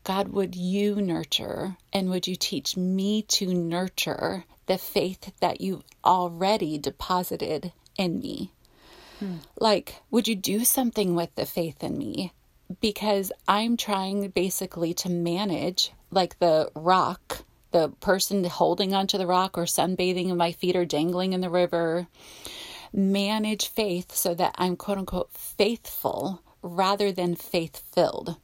God, 0.04 0.28
would 0.28 0.54
you 0.54 0.96
nurture 0.96 1.76
and 1.92 2.10
would 2.10 2.26
you 2.26 2.36
teach 2.36 2.76
me 2.76 3.22
to 3.22 3.52
nurture 3.52 4.44
the 4.66 4.78
faith 4.78 5.32
that 5.40 5.60
you've 5.60 5.82
already 6.04 6.78
deposited 6.78 7.72
in 7.96 8.20
me? 8.20 8.52
Hmm. 9.18 9.36
Like, 9.58 9.96
would 10.10 10.28
you 10.28 10.36
do 10.36 10.64
something 10.64 11.14
with 11.14 11.34
the 11.34 11.46
faith 11.46 11.82
in 11.82 11.98
me? 11.98 12.32
Because 12.80 13.32
I'm 13.46 13.76
trying 13.76 14.28
basically 14.28 14.94
to 14.94 15.08
manage, 15.08 15.92
like 16.14 16.38
the 16.38 16.70
rock, 16.74 17.44
the 17.72 17.90
person 18.00 18.44
holding 18.44 18.94
onto 18.94 19.18
the 19.18 19.26
rock 19.26 19.58
or 19.58 19.64
sunbathing 19.64 20.28
and 20.28 20.38
my 20.38 20.52
feet 20.52 20.76
are 20.76 20.84
dangling 20.84 21.32
in 21.32 21.40
the 21.40 21.50
river 21.50 22.06
manage 22.94 23.68
faith 23.68 24.14
so 24.14 24.34
that 24.34 24.54
I'm 24.56 24.76
quote 24.76 24.98
unquote 24.98 25.32
faithful 25.32 26.42
rather 26.62 27.12
than 27.12 27.34
faith 27.34 27.82
filled. 27.92 28.36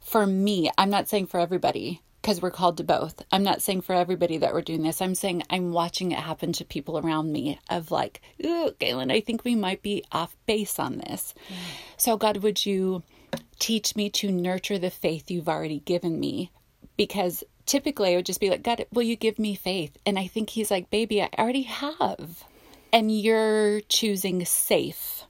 For 0.00 0.26
me, 0.26 0.70
I'm 0.78 0.90
not 0.90 1.08
saying 1.08 1.26
for 1.26 1.40
everybody 1.40 2.00
because 2.20 2.40
we're 2.40 2.52
called 2.52 2.76
to 2.76 2.84
both. 2.84 3.22
I'm 3.32 3.42
not 3.42 3.62
saying 3.62 3.80
for 3.80 3.94
everybody 3.94 4.38
that 4.38 4.52
we're 4.52 4.62
doing 4.62 4.82
this. 4.82 5.02
I'm 5.02 5.16
saying 5.16 5.42
I'm 5.50 5.72
watching 5.72 6.12
it 6.12 6.20
happen 6.20 6.52
to 6.54 6.64
people 6.64 6.98
around 6.98 7.32
me 7.32 7.58
of 7.68 7.90
like, 7.90 8.20
ooh, 8.44 8.70
Galen, 8.78 9.10
I 9.10 9.20
think 9.20 9.44
we 9.44 9.56
might 9.56 9.82
be 9.82 10.04
off 10.12 10.36
base 10.46 10.78
on 10.78 10.98
this. 10.98 11.34
Mm. 11.48 11.54
So, 11.96 12.16
God, 12.16 12.38
would 12.38 12.64
you 12.64 13.02
teach 13.58 13.96
me 13.96 14.08
to 14.10 14.30
nurture 14.30 14.78
the 14.78 14.90
faith 14.90 15.30
you've 15.30 15.48
already 15.48 15.80
given 15.80 16.20
me? 16.20 16.52
Because 17.06 17.42
typically 17.66 18.12
I 18.12 18.16
would 18.16 18.26
just 18.26 18.40
be 18.40 18.50
like, 18.50 18.62
God, 18.62 18.86
will 18.92 19.02
you 19.02 19.16
give 19.16 19.38
me 19.38 19.54
faith? 19.54 19.96
And 20.06 20.18
I 20.18 20.26
think 20.28 20.50
He's 20.50 20.70
like, 20.70 20.90
baby, 20.90 21.20
I 21.20 21.28
already 21.36 21.62
have 21.62 22.44
and 22.92 23.10
you're 23.10 23.80
choosing 23.88 24.44
safe. 24.44 25.24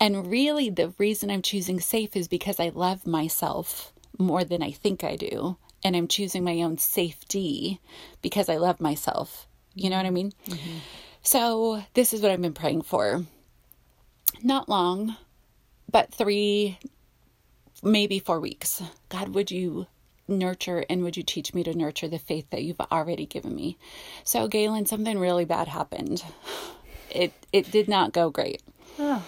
And 0.00 0.30
really, 0.30 0.68
the 0.70 0.92
reason 0.98 1.30
I'm 1.30 1.42
choosing 1.42 1.80
safe 1.80 2.16
is 2.16 2.26
because 2.28 2.58
I 2.58 2.70
love 2.70 3.06
myself 3.06 3.92
more 4.18 4.44
than 4.44 4.62
I 4.62 4.72
think 4.72 5.04
I 5.04 5.16
do. 5.16 5.56
And 5.84 5.94
I'm 5.94 6.08
choosing 6.08 6.42
my 6.42 6.62
own 6.62 6.78
safety 6.78 7.80
because 8.20 8.48
I 8.48 8.56
love 8.56 8.80
myself. 8.80 9.46
You 9.74 9.90
know 9.90 9.96
what 9.96 10.06
I 10.06 10.10
mean? 10.10 10.32
Mm-hmm. 10.48 10.78
So, 11.22 11.82
this 11.94 12.12
is 12.12 12.20
what 12.20 12.30
I've 12.30 12.42
been 12.42 12.52
praying 12.52 12.82
for. 12.82 13.24
Not 14.42 14.68
long, 14.68 15.16
but 15.90 16.12
three, 16.12 16.78
maybe 17.82 18.18
four 18.18 18.40
weeks. 18.40 18.82
God, 19.08 19.30
would 19.30 19.50
you 19.50 19.86
nurture 20.28 20.84
and 20.88 21.02
would 21.02 21.16
you 21.16 21.22
teach 21.22 21.52
me 21.54 21.62
to 21.64 21.74
nurture 21.74 22.08
the 22.08 22.18
faith 22.18 22.48
that 22.50 22.62
you've 22.62 22.80
already 22.92 23.26
given 23.26 23.54
me? 23.54 23.76
So, 24.24 24.48
Galen, 24.48 24.86
something 24.86 25.18
really 25.18 25.44
bad 25.44 25.68
happened. 25.68 26.24
It 27.10 27.32
it 27.52 27.70
did 27.70 27.88
not 27.88 28.12
go 28.12 28.30
great. 28.30 28.62
Oh. 28.98 29.24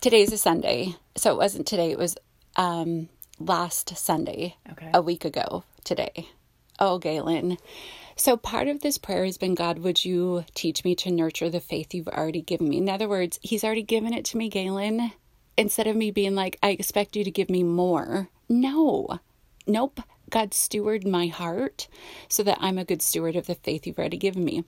Today's 0.00 0.32
a 0.32 0.38
Sunday, 0.38 0.94
so 1.16 1.32
it 1.32 1.36
wasn't 1.38 1.66
today. 1.66 1.90
It 1.90 1.98
was 1.98 2.16
um, 2.56 3.08
last 3.38 3.96
Sunday, 3.96 4.56
Okay. 4.72 4.90
a 4.92 5.00
week 5.02 5.24
ago 5.24 5.64
today. 5.84 6.28
Oh, 6.78 6.98
Galen. 6.98 7.58
So 8.16 8.36
part 8.36 8.68
of 8.68 8.80
this 8.80 8.98
prayer 8.98 9.24
has 9.24 9.38
been, 9.38 9.54
God, 9.54 9.78
would 9.78 10.04
you 10.04 10.44
teach 10.54 10.84
me 10.84 10.94
to 10.96 11.10
nurture 11.10 11.48
the 11.48 11.60
faith 11.60 11.94
you've 11.94 12.08
already 12.08 12.42
given 12.42 12.68
me? 12.68 12.78
In 12.78 12.88
other 12.88 13.08
words, 13.08 13.38
He's 13.42 13.64
already 13.64 13.82
given 13.82 14.12
it 14.12 14.24
to 14.26 14.36
me, 14.36 14.48
Galen. 14.48 15.12
Instead 15.56 15.86
of 15.86 15.96
me 15.96 16.10
being 16.10 16.34
like, 16.34 16.58
I 16.62 16.70
expect 16.70 17.14
you 17.16 17.24
to 17.24 17.30
give 17.30 17.48
me 17.50 17.62
more. 17.62 18.28
No, 18.48 19.20
nope. 19.66 20.00
God 20.30 20.54
steward 20.54 21.06
my 21.06 21.26
heart 21.26 21.88
so 22.28 22.42
that 22.42 22.56
I'm 22.60 22.78
a 22.78 22.86
good 22.86 23.02
steward 23.02 23.36
of 23.36 23.46
the 23.46 23.54
faith 23.54 23.86
you've 23.86 23.98
already 23.98 24.16
given 24.16 24.44
me. 24.44 24.64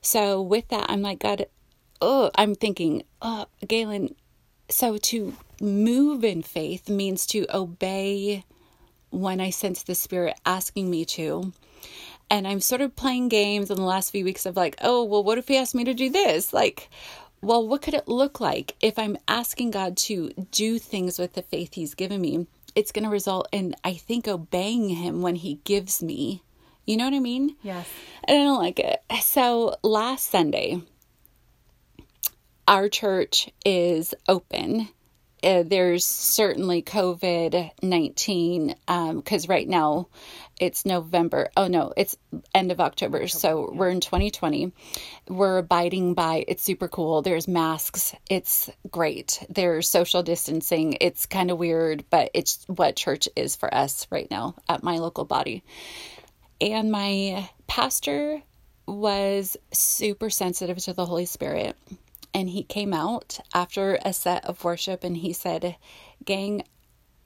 So 0.00 0.40
with 0.40 0.68
that, 0.68 0.86
I'm 0.88 1.02
like, 1.02 1.18
God, 1.18 1.46
oh, 2.00 2.30
I'm 2.34 2.54
thinking, 2.54 3.02
oh, 3.20 3.46
Galen, 3.66 4.14
so 4.70 4.96
to 4.96 5.34
move 5.60 6.24
in 6.24 6.42
faith 6.42 6.88
means 6.88 7.26
to 7.26 7.46
obey 7.54 8.44
when 9.10 9.40
I 9.40 9.50
sense 9.50 9.82
the 9.82 9.94
Spirit 9.94 10.38
asking 10.44 10.90
me 10.90 11.04
to. 11.06 11.52
And 12.30 12.48
I'm 12.48 12.60
sort 12.60 12.80
of 12.80 12.96
playing 12.96 13.28
games 13.28 13.70
in 13.70 13.76
the 13.76 13.82
last 13.82 14.10
few 14.10 14.24
weeks 14.24 14.46
of 14.46 14.56
like, 14.56 14.76
oh, 14.82 15.04
well, 15.04 15.22
what 15.22 15.38
if 15.38 15.48
He 15.48 15.56
asked 15.56 15.74
me 15.74 15.84
to 15.84 15.94
do 15.94 16.10
this? 16.10 16.52
Like, 16.52 16.90
well, 17.40 17.66
what 17.66 17.82
could 17.82 17.94
it 17.94 18.08
look 18.08 18.40
like 18.40 18.74
if 18.80 18.98
I'm 18.98 19.18
asking 19.28 19.70
God 19.70 19.96
to 19.98 20.30
do 20.50 20.78
things 20.78 21.18
with 21.18 21.34
the 21.34 21.42
faith 21.42 21.74
He's 21.74 21.94
given 21.94 22.20
me? 22.20 22.46
It's 22.76 22.92
going 22.92 23.04
to 23.04 23.10
result 23.10 23.48
in, 23.50 23.74
I 23.82 23.94
think, 23.94 24.28
obeying 24.28 24.90
Him 24.90 25.22
when 25.22 25.34
He 25.34 25.60
gives 25.64 26.02
me. 26.02 26.44
You 26.86 26.96
know 26.96 27.04
what 27.06 27.14
I 27.14 27.18
mean? 27.18 27.56
Yes. 27.62 27.88
And 28.22 28.38
I 28.38 28.44
don't 28.44 28.62
like 28.62 28.78
it. 28.78 29.00
So 29.22 29.74
last 29.82 30.30
Sunday, 30.30 30.82
our 32.68 32.88
church 32.88 33.50
is 33.64 34.14
open. 34.28 34.88
Uh, 35.46 35.62
there's 35.64 36.04
certainly 36.04 36.82
COVID 36.82 37.70
19 37.80 38.74
because 39.14 39.48
right 39.48 39.68
now 39.68 40.08
it's 40.58 40.84
November. 40.84 41.50
Oh 41.56 41.68
no, 41.68 41.92
it's 41.96 42.16
end 42.52 42.72
of 42.72 42.80
October. 42.80 43.28
so 43.28 43.70
we're 43.72 43.90
in 43.90 44.00
2020. 44.00 44.72
We're 45.28 45.58
abiding 45.58 46.14
by 46.14 46.44
it's 46.48 46.64
super 46.64 46.88
cool. 46.88 47.22
There's 47.22 47.46
masks. 47.46 48.12
It's 48.28 48.68
great. 48.90 49.44
There's 49.48 49.88
social 49.88 50.24
distancing. 50.24 50.96
It's 51.00 51.26
kind 51.26 51.52
of 51.52 51.58
weird, 51.58 52.04
but 52.10 52.30
it's 52.34 52.64
what 52.66 52.96
church 52.96 53.28
is 53.36 53.54
for 53.54 53.72
us 53.72 54.08
right 54.10 54.28
now 54.28 54.56
at 54.68 54.82
my 54.82 54.98
local 54.98 55.24
body. 55.24 55.62
And 56.60 56.90
my 56.90 57.48
pastor 57.68 58.42
was 58.84 59.56
super 59.70 60.28
sensitive 60.28 60.78
to 60.78 60.92
the 60.92 61.06
Holy 61.06 61.26
Spirit. 61.26 61.76
And 62.36 62.50
he 62.50 62.64
came 62.64 62.92
out 62.92 63.40
after 63.54 63.98
a 64.04 64.12
set 64.12 64.44
of 64.44 64.62
worship 64.62 65.04
and 65.04 65.16
he 65.16 65.32
said, 65.32 65.74
Gang, 66.22 66.64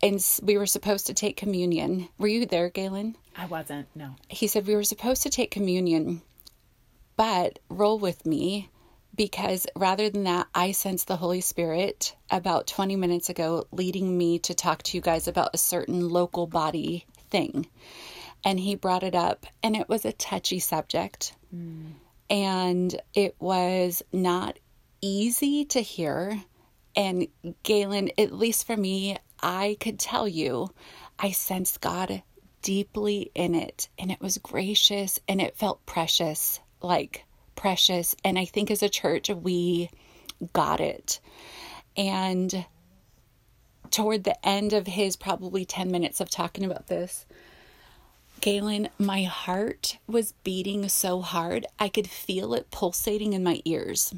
and 0.01 0.25
we 0.41 0.57
were 0.57 0.67
supposed 0.67 1.09
to 1.09 1.15
take 1.15 1.37
communion. 1.37 2.09
Were 2.17 2.29
you 2.29 2.47
there, 2.47 2.71
Galen? 2.71 3.17
I 3.37 3.47
wasn't. 3.47 3.89
No. 3.97 4.15
He 4.29 4.47
said, 4.47 4.69
We 4.69 4.77
were 4.77 4.85
supposed 4.85 5.25
to 5.25 5.29
take 5.29 5.51
communion, 5.51 6.23
but 7.17 7.59
roll 7.69 7.99
with 7.99 8.25
me 8.25 8.71
because 9.17 9.67
rather 9.75 10.09
than 10.11 10.23
that, 10.23 10.47
I 10.55 10.71
sensed 10.71 11.09
the 11.09 11.17
Holy 11.17 11.41
Spirit 11.41 12.15
about 12.31 12.69
20 12.69 12.95
minutes 12.95 13.29
ago 13.29 13.67
leading 13.73 14.17
me 14.17 14.39
to 14.39 14.55
talk 14.55 14.85
to 14.85 14.97
you 14.97 15.01
guys 15.01 15.27
about 15.27 15.51
a 15.53 15.59
certain 15.59 16.09
local 16.09 16.47
body 16.47 17.05
thing. 17.31 17.67
And 18.45 18.61
he 18.61 18.77
brought 18.77 19.03
it 19.03 19.17
up, 19.17 19.45
and 19.61 19.75
it 19.75 19.89
was 19.89 20.05
a 20.05 20.13
touchy 20.13 20.61
subject. 20.61 21.35
Mm. 21.53 21.95
And 22.31 23.01
it 23.13 23.35
was 23.41 24.05
not 24.13 24.57
easy 25.01 25.65
to 25.67 25.81
hear. 25.81 26.43
And 26.97 27.29
Galen, 27.63 28.11
at 28.19 28.33
least 28.33 28.67
for 28.67 28.77
me, 28.77 29.17
I 29.43 29.77
could 29.81 29.99
tell 29.99 30.27
you, 30.29 30.71
I 31.19 31.31
sensed 31.31 31.81
God 31.81 32.23
deeply 32.63 33.31
in 33.35 33.55
it 33.55 33.89
and 33.99 34.11
it 34.11 34.21
was 34.21 34.39
gracious 34.39 35.19
and 35.29 35.41
it 35.41 35.57
felt 35.57 35.85
precious, 35.87 36.61
like 36.83 37.25
precious. 37.57 38.15
And 38.25 38.39
I 38.39 38.45
think 38.45 38.71
as 38.71 38.83
a 38.83 38.89
church, 38.89 39.31
we 39.31 39.91
got 40.53 40.81
it. 40.81 41.21
And 41.97 42.65
toward 43.91 44.25
the 44.25 44.47
end 44.47 44.73
of 44.73 44.87
his 44.87 45.17
probably 45.17 45.65
10 45.65 45.91
minutes 45.91 46.21
of 46.21 46.31
talking 46.31 46.65
about 46.65 46.87
this, 46.87 47.27
Galen, 48.41 48.89
my 48.99 49.25
heart 49.25 49.99
was 50.07 50.33
beating 50.45 50.89
so 50.89 51.21
hard, 51.21 51.67
I 51.79 51.89
could 51.89 52.09
feel 52.09 52.55
it 52.55 52.71
pulsating 52.71 53.35
in 53.35 53.43
my 53.43 53.61
ears. 53.67 54.15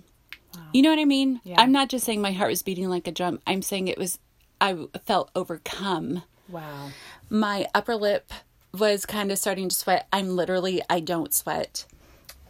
Wow. 0.54 0.62
You 0.72 0.82
know 0.82 0.90
what 0.90 0.98
I 0.98 1.04
mean? 1.04 1.40
Yeah. 1.44 1.60
I'm 1.60 1.72
not 1.72 1.88
just 1.88 2.04
saying 2.04 2.20
my 2.20 2.32
heart 2.32 2.50
was 2.50 2.62
beating 2.62 2.88
like 2.88 3.06
a 3.06 3.12
drum, 3.12 3.40
I'm 3.46 3.62
saying 3.62 3.88
it 3.88 3.98
was, 3.98 4.18
I 4.60 4.86
felt 5.04 5.30
overcome. 5.34 6.22
Wow. 6.48 6.90
My 7.30 7.66
upper 7.74 7.96
lip 7.96 8.32
was 8.72 9.06
kind 9.06 9.30
of 9.30 9.38
starting 9.38 9.68
to 9.68 9.74
sweat. 9.74 10.06
I'm 10.12 10.36
literally, 10.36 10.82
I 10.88 11.00
don't 11.00 11.32
sweat. 11.32 11.86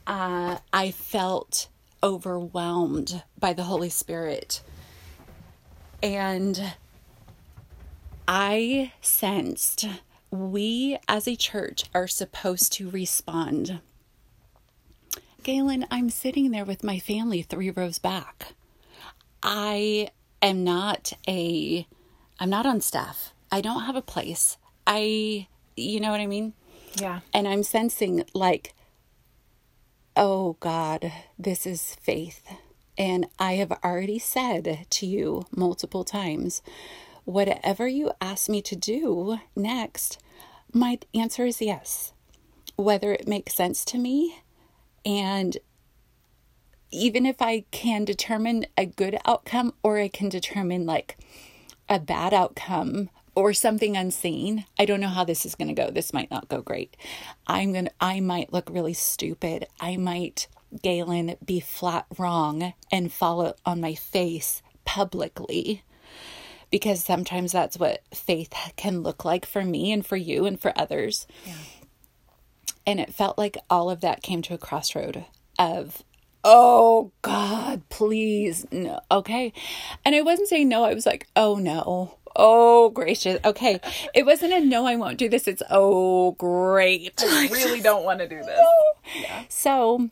Uh, 0.06 0.58
I 0.72 0.90
felt 0.90 1.68
overwhelmed 2.02 3.22
by 3.38 3.52
the 3.52 3.64
Holy 3.64 3.88
Spirit. 3.88 4.62
And 6.02 6.74
I 8.26 8.92
sensed 9.00 9.86
we 10.32 10.98
as 11.06 11.28
a 11.28 11.36
church 11.36 11.84
are 11.94 12.08
supposed 12.08 12.72
to 12.72 12.90
respond. 12.90 13.80
Galen, 15.42 15.86
I'm 15.90 16.08
sitting 16.08 16.50
there 16.50 16.64
with 16.64 16.84
my 16.84 16.98
family 16.98 17.42
three 17.42 17.70
rows 17.70 17.98
back. 17.98 18.54
I 19.42 20.10
am 20.40 20.62
not 20.62 21.12
a, 21.26 21.86
I'm 22.38 22.50
not 22.50 22.66
on 22.66 22.80
staff. 22.80 23.32
I 23.50 23.60
don't 23.60 23.82
have 23.82 23.96
a 23.96 24.02
place. 24.02 24.56
I, 24.86 25.48
you 25.76 26.00
know 26.00 26.10
what 26.10 26.20
I 26.20 26.26
mean? 26.26 26.54
Yeah. 26.94 27.20
And 27.34 27.48
I'm 27.48 27.62
sensing 27.62 28.24
like, 28.34 28.74
oh 30.16 30.56
God, 30.60 31.12
this 31.38 31.66
is 31.66 31.96
faith. 31.96 32.46
And 32.96 33.26
I 33.38 33.54
have 33.54 33.72
already 33.84 34.18
said 34.18 34.86
to 34.90 35.06
you 35.06 35.46
multiple 35.50 36.04
times, 36.04 36.62
whatever 37.24 37.88
you 37.88 38.12
ask 38.20 38.48
me 38.48 38.62
to 38.62 38.76
do 38.76 39.38
next, 39.56 40.22
my 40.72 40.98
answer 41.14 41.46
is 41.46 41.60
yes. 41.60 42.12
Whether 42.76 43.12
it 43.12 43.26
makes 43.26 43.54
sense 43.54 43.84
to 43.86 43.98
me, 43.98 44.42
and 45.04 45.56
even 46.90 47.24
if 47.24 47.40
I 47.40 47.64
can 47.70 48.04
determine 48.04 48.66
a 48.76 48.86
good 48.86 49.18
outcome 49.24 49.74
or 49.82 49.98
I 49.98 50.08
can 50.08 50.28
determine 50.28 50.86
like 50.86 51.16
a 51.88 51.98
bad 51.98 52.34
outcome 52.34 53.10
or 53.34 53.52
something 53.54 53.96
unseen, 53.96 54.66
I 54.78 54.84
don't 54.84 55.00
know 55.00 55.08
how 55.08 55.24
this 55.24 55.46
is 55.46 55.54
going 55.54 55.68
to 55.68 55.74
go. 55.74 55.90
This 55.90 56.12
might 56.12 56.30
not 56.30 56.48
go 56.48 56.60
great. 56.60 56.96
I'm 57.46 57.72
going 57.72 57.86
to, 57.86 57.92
I 57.98 58.20
might 58.20 58.52
look 58.52 58.68
really 58.70 58.92
stupid. 58.92 59.66
I 59.80 59.96
might, 59.96 60.48
Galen, 60.82 61.36
be 61.44 61.60
flat 61.60 62.06
wrong 62.18 62.74
and 62.90 63.12
fall 63.12 63.56
on 63.64 63.80
my 63.80 63.94
face 63.94 64.62
publicly 64.84 65.82
because 66.70 67.02
sometimes 67.04 67.52
that's 67.52 67.78
what 67.78 68.02
faith 68.12 68.52
can 68.76 69.02
look 69.02 69.24
like 69.24 69.46
for 69.46 69.64
me 69.64 69.92
and 69.92 70.04
for 70.04 70.16
you 70.16 70.44
and 70.44 70.60
for 70.60 70.72
others. 70.76 71.26
Yeah. 71.46 71.54
And 72.86 73.00
it 73.00 73.14
felt 73.14 73.38
like 73.38 73.56
all 73.70 73.90
of 73.90 74.00
that 74.00 74.22
came 74.22 74.42
to 74.42 74.54
a 74.54 74.58
crossroad 74.58 75.24
of, 75.58 76.02
oh 76.44 77.12
God, 77.22 77.88
please, 77.88 78.66
no. 78.70 79.00
Okay. 79.10 79.52
And 80.04 80.14
I 80.14 80.22
wasn't 80.22 80.48
saying 80.48 80.68
no, 80.68 80.84
I 80.84 80.94
was 80.94 81.06
like, 81.06 81.26
oh 81.36 81.56
no. 81.56 82.18
Oh, 82.34 82.88
gracious. 82.88 83.38
Okay. 83.44 83.78
It 84.14 84.24
wasn't 84.24 84.54
a 84.54 84.60
no, 84.60 84.86
I 84.86 84.96
won't 84.96 85.18
do 85.18 85.28
this. 85.28 85.46
It's, 85.46 85.62
oh, 85.70 86.32
great. 86.32 87.22
I 87.22 87.48
really 87.52 87.80
don't 87.80 88.04
want 88.04 88.20
to 88.20 88.28
do 88.28 88.42
this. 88.42 88.58
Yeah. 89.20 89.42
So 89.48 90.10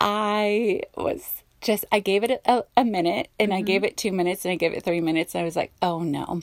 I 0.00 0.80
was 0.96 1.43
just 1.64 1.84
I 1.90 1.98
gave 1.98 2.22
it 2.22 2.42
a, 2.44 2.64
a 2.76 2.84
minute 2.84 3.28
and 3.40 3.50
mm-hmm. 3.50 3.58
I 3.58 3.62
gave 3.62 3.80
mm-hmm. 3.80 3.86
it 3.86 3.96
two 3.96 4.12
minutes 4.12 4.44
and 4.44 4.52
I 4.52 4.56
gave 4.56 4.72
it 4.72 4.84
three 4.84 5.00
minutes 5.00 5.34
and 5.34 5.42
I 5.42 5.44
was 5.44 5.56
like, 5.56 5.72
oh 5.82 6.00
no. 6.00 6.42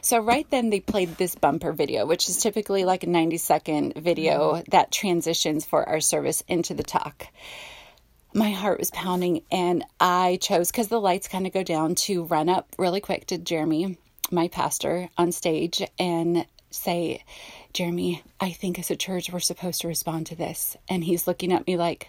So 0.00 0.18
right 0.18 0.46
then 0.50 0.70
they 0.70 0.80
played 0.80 1.16
this 1.16 1.36
bumper 1.36 1.72
video, 1.72 2.06
which 2.06 2.28
is 2.28 2.42
typically 2.42 2.84
like 2.84 3.04
a 3.04 3.08
90 3.08 3.36
second 3.36 3.94
video 3.96 4.54
mm-hmm. 4.54 4.70
that 4.70 4.90
transitions 4.90 5.64
for 5.64 5.88
our 5.88 6.00
service 6.00 6.42
into 6.48 6.74
the 6.74 6.82
talk. 6.82 7.28
My 8.34 8.50
heart 8.50 8.78
was 8.78 8.90
pounding 8.90 9.42
and 9.52 9.84
I 10.00 10.38
chose 10.40 10.70
because 10.70 10.88
the 10.88 11.00
lights 11.00 11.28
kind 11.28 11.46
of 11.46 11.52
go 11.52 11.62
down 11.62 11.94
to 12.06 12.24
run 12.24 12.48
up 12.48 12.66
really 12.78 13.00
quick 13.00 13.26
to 13.26 13.38
Jeremy, 13.38 13.98
my 14.30 14.48
pastor, 14.48 15.10
on 15.18 15.32
stage 15.32 15.82
and 15.98 16.46
say, 16.70 17.22
Jeremy, 17.74 18.22
I 18.40 18.50
think 18.50 18.78
as 18.78 18.90
a 18.90 18.96
church 18.96 19.30
we're 19.30 19.40
supposed 19.40 19.82
to 19.82 19.88
respond 19.88 20.26
to 20.28 20.34
this. 20.34 20.78
And 20.88 21.04
he's 21.04 21.26
looking 21.26 21.52
at 21.52 21.66
me 21.66 21.76
like, 21.76 22.08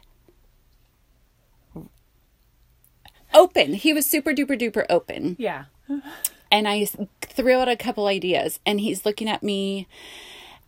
open. 3.34 3.73
He 3.73 3.93
was 3.93 4.05
super 4.05 4.31
duper 4.31 4.59
duper 4.59 4.86
open. 4.89 5.36
Yeah. 5.39 5.65
and 6.51 6.67
I 6.67 6.86
threw 7.21 7.57
out 7.57 7.67
a 7.67 7.75
couple 7.75 8.07
ideas, 8.07 8.59
and 8.65 8.79
he's 8.79 9.05
looking 9.05 9.29
at 9.29 9.43
me, 9.43 9.88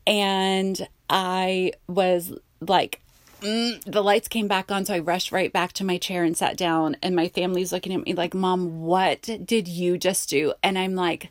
and 0.08 0.88
I 1.10 1.74
was 1.88 2.34
like, 2.60 3.02
mm, 3.42 3.84
the 3.84 4.04
lights 4.04 4.28
came 4.28 4.48
back 4.48 4.72
on, 4.72 4.86
so 4.86 4.94
I 4.94 5.00
rushed 5.00 5.32
right 5.32 5.52
back 5.52 5.74
to 5.74 5.84
my 5.84 5.98
chair 5.98 6.24
and 6.24 6.36
sat 6.36 6.58
down. 6.58 6.98
And 7.02 7.16
my 7.16 7.28
family's 7.28 7.72
looking 7.72 7.94
at 7.94 8.04
me 8.04 8.14
like, 8.14 8.34
Mom, 8.34 8.82
what 8.82 9.30
did 9.44 9.68
you 9.68 9.98
just 9.98 10.30
do? 10.30 10.54
And 10.64 10.78
I'm 10.78 10.96
like, 10.96 11.30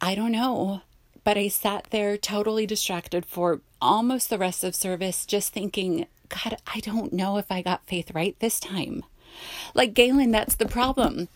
I 0.00 0.14
don't 0.14 0.32
know. 0.32 0.82
But 1.24 1.38
I 1.38 1.48
sat 1.48 1.86
there 1.90 2.16
totally 2.16 2.66
distracted 2.66 3.24
for 3.24 3.60
almost 3.80 4.28
the 4.28 4.38
rest 4.38 4.64
of 4.64 4.74
service, 4.74 5.24
just 5.24 5.52
thinking, 5.52 6.06
God, 6.28 6.56
I 6.74 6.80
don't 6.80 7.12
know 7.12 7.36
if 7.36 7.52
I 7.52 7.62
got 7.62 7.86
faith 7.86 8.10
right 8.12 8.36
this 8.40 8.58
time. 8.58 9.04
Like, 9.74 9.94
Galen, 9.94 10.30
that's 10.30 10.56
the 10.56 10.66
problem. 10.66 11.28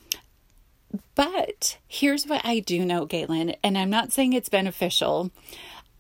But 1.14 1.78
here's 1.88 2.26
what 2.26 2.44
I 2.44 2.61
do 2.61 2.84
know, 2.84 3.07
Galen, 3.07 3.55
and 3.62 3.76
I'm 3.76 3.90
not 3.90 4.12
saying 4.12 4.32
it's 4.32 4.49
beneficial. 4.49 5.30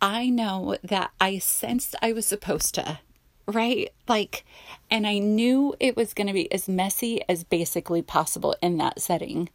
I 0.00 0.28
know 0.28 0.76
that 0.84 1.10
I 1.20 1.38
sensed 1.38 1.96
I 2.02 2.12
was 2.12 2.26
supposed 2.26 2.74
to, 2.74 2.98
right? 3.46 3.90
Like, 4.08 4.44
and 4.90 5.06
I 5.06 5.18
knew 5.18 5.74
it 5.80 5.96
was 5.96 6.14
going 6.14 6.26
to 6.26 6.32
be 6.32 6.50
as 6.52 6.68
messy 6.68 7.22
as 7.28 7.44
basically 7.44 8.02
possible 8.02 8.54
in 8.62 8.76
that 8.78 9.00
setting. 9.00 9.48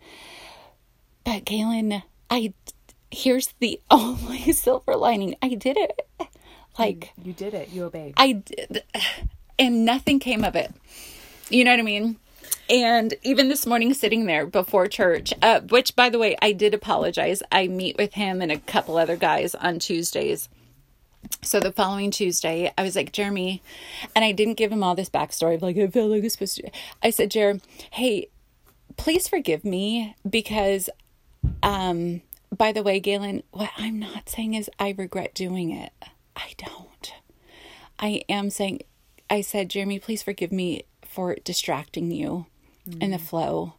But, 1.23 1.45
Galen, 1.45 2.01
I, 2.29 2.53
here's 3.11 3.53
the 3.59 3.79
oh, 3.91 4.19
only 4.23 4.51
silver 4.51 4.95
lining 4.95 5.35
I 5.41 5.49
did 5.49 5.77
it. 5.77 6.07
Like, 6.79 7.11
you 7.21 7.33
did 7.33 7.53
it, 7.53 7.69
you 7.69 7.83
obeyed. 7.83 8.13
I 8.17 8.33
did, 8.33 8.83
and 9.59 9.85
nothing 9.85 10.19
came 10.19 10.43
of 10.43 10.55
it. 10.55 10.73
You 11.49 11.65
know 11.65 11.71
what 11.71 11.79
I 11.79 11.83
mean? 11.83 12.17
And 12.69 13.13
even 13.23 13.49
this 13.49 13.65
morning, 13.65 13.93
sitting 13.93 14.25
there 14.25 14.45
before 14.45 14.87
church, 14.87 15.33
uh, 15.41 15.59
which 15.61 15.95
by 15.95 16.09
the 16.09 16.19
way, 16.19 16.37
I 16.41 16.53
did 16.53 16.73
apologize. 16.73 17.43
I 17.51 17.67
meet 17.67 17.97
with 17.97 18.13
him 18.13 18.41
and 18.41 18.51
a 18.51 18.59
couple 18.59 18.97
other 18.97 19.17
guys 19.17 19.53
on 19.55 19.79
Tuesdays. 19.79 20.47
So 21.41 21.59
the 21.59 21.71
following 21.71 22.11
Tuesday, 22.11 22.71
I 22.77 22.83
was 22.83 22.95
like, 22.95 23.11
Jeremy, 23.11 23.61
and 24.15 24.23
I 24.23 24.31
didn't 24.31 24.55
give 24.55 24.71
him 24.71 24.83
all 24.83 24.95
this 24.95 25.09
backstory 25.09 25.55
of 25.55 25.61
like, 25.61 25.77
I 25.77 25.87
felt 25.87 26.11
like 26.11 26.21
I 26.21 26.23
was 26.23 26.33
supposed 26.33 26.57
to. 26.57 26.71
I 27.03 27.09
said, 27.09 27.31
Jer, 27.31 27.59
hey, 27.91 28.29
please 28.97 29.27
forgive 29.27 29.65
me 29.65 30.15
because, 30.27 30.89
um, 31.63 32.21
by 32.55 32.71
the 32.71 32.83
way, 32.83 32.99
Galen, 32.99 33.43
what 33.51 33.71
I'm 33.77 33.99
not 33.99 34.29
saying 34.29 34.53
is 34.53 34.69
I 34.79 34.95
regret 34.97 35.33
doing 35.33 35.71
it. 35.71 35.91
I 36.35 36.53
don't. 36.57 37.13
I 37.99 38.23
am 38.29 38.49
saying, 38.49 38.81
I 39.29 39.41
said, 39.41 39.69
Jeremy, 39.69 39.99
please 39.99 40.23
forgive 40.23 40.51
me 40.51 40.83
for 41.12 41.36
distracting 41.43 42.12
you 42.12 42.45
mm-hmm. 42.88 43.01
in 43.01 43.12
the 43.12 43.20
flow. 43.20 43.76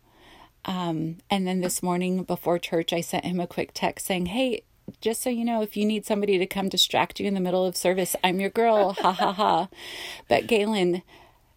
Um, 0.64 1.18
and 1.30 1.46
then 1.46 1.60
this 1.60 1.82
morning 1.82 2.22
before 2.24 2.58
church, 2.58 2.92
I 2.92 3.00
sent 3.00 3.24
him 3.24 3.40
a 3.40 3.46
quick 3.46 3.70
text 3.74 4.06
saying, 4.06 4.26
Hey, 4.26 4.62
just 5.00 5.22
so 5.22 5.30
you 5.30 5.44
know, 5.44 5.62
if 5.62 5.76
you 5.76 5.84
need 5.84 6.06
somebody 6.06 6.38
to 6.38 6.46
come 6.46 6.68
distract 6.68 7.20
you 7.20 7.26
in 7.26 7.34
the 7.34 7.40
middle 7.40 7.64
of 7.64 7.76
service, 7.76 8.14
I'm 8.22 8.40
your 8.40 8.50
girl. 8.50 8.92
ha 9.00 9.12
ha 9.12 9.32
ha. 9.32 9.68
But 10.28 10.46
Galen, 10.46 11.02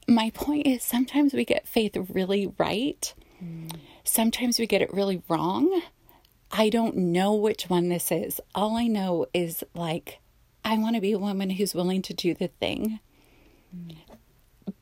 my 0.08 0.32
point 0.32 0.68
is 0.68 0.84
sometimes 0.84 1.34
we 1.34 1.46
get 1.46 1.68
faith 1.68 1.98
really 2.10 2.54
right, 2.58 3.14
mm. 3.44 3.72
sometimes 4.04 4.60
we 4.60 4.68
get 4.68 4.82
it 4.82 4.94
really 4.94 5.22
wrong. 5.28 5.82
I 6.52 6.70
don't 6.70 6.96
know 6.96 7.34
which 7.34 7.70
one 7.70 7.90
this 7.90 8.12
is. 8.12 8.40
All 8.54 8.78
I 8.78 8.88
know 8.88 9.26
is 9.34 9.64
like, 9.74 10.20
I 10.64 10.78
want 10.78 10.96
to 10.96 11.02
be 11.02 11.12
a 11.12 11.20
woman 11.20 11.50
who's 11.50 11.76
willing 11.76 12.02
to 12.04 12.14
do 12.14 12.34
the 12.34 12.48
thing. 12.48 13.00
Mm. 13.76 13.98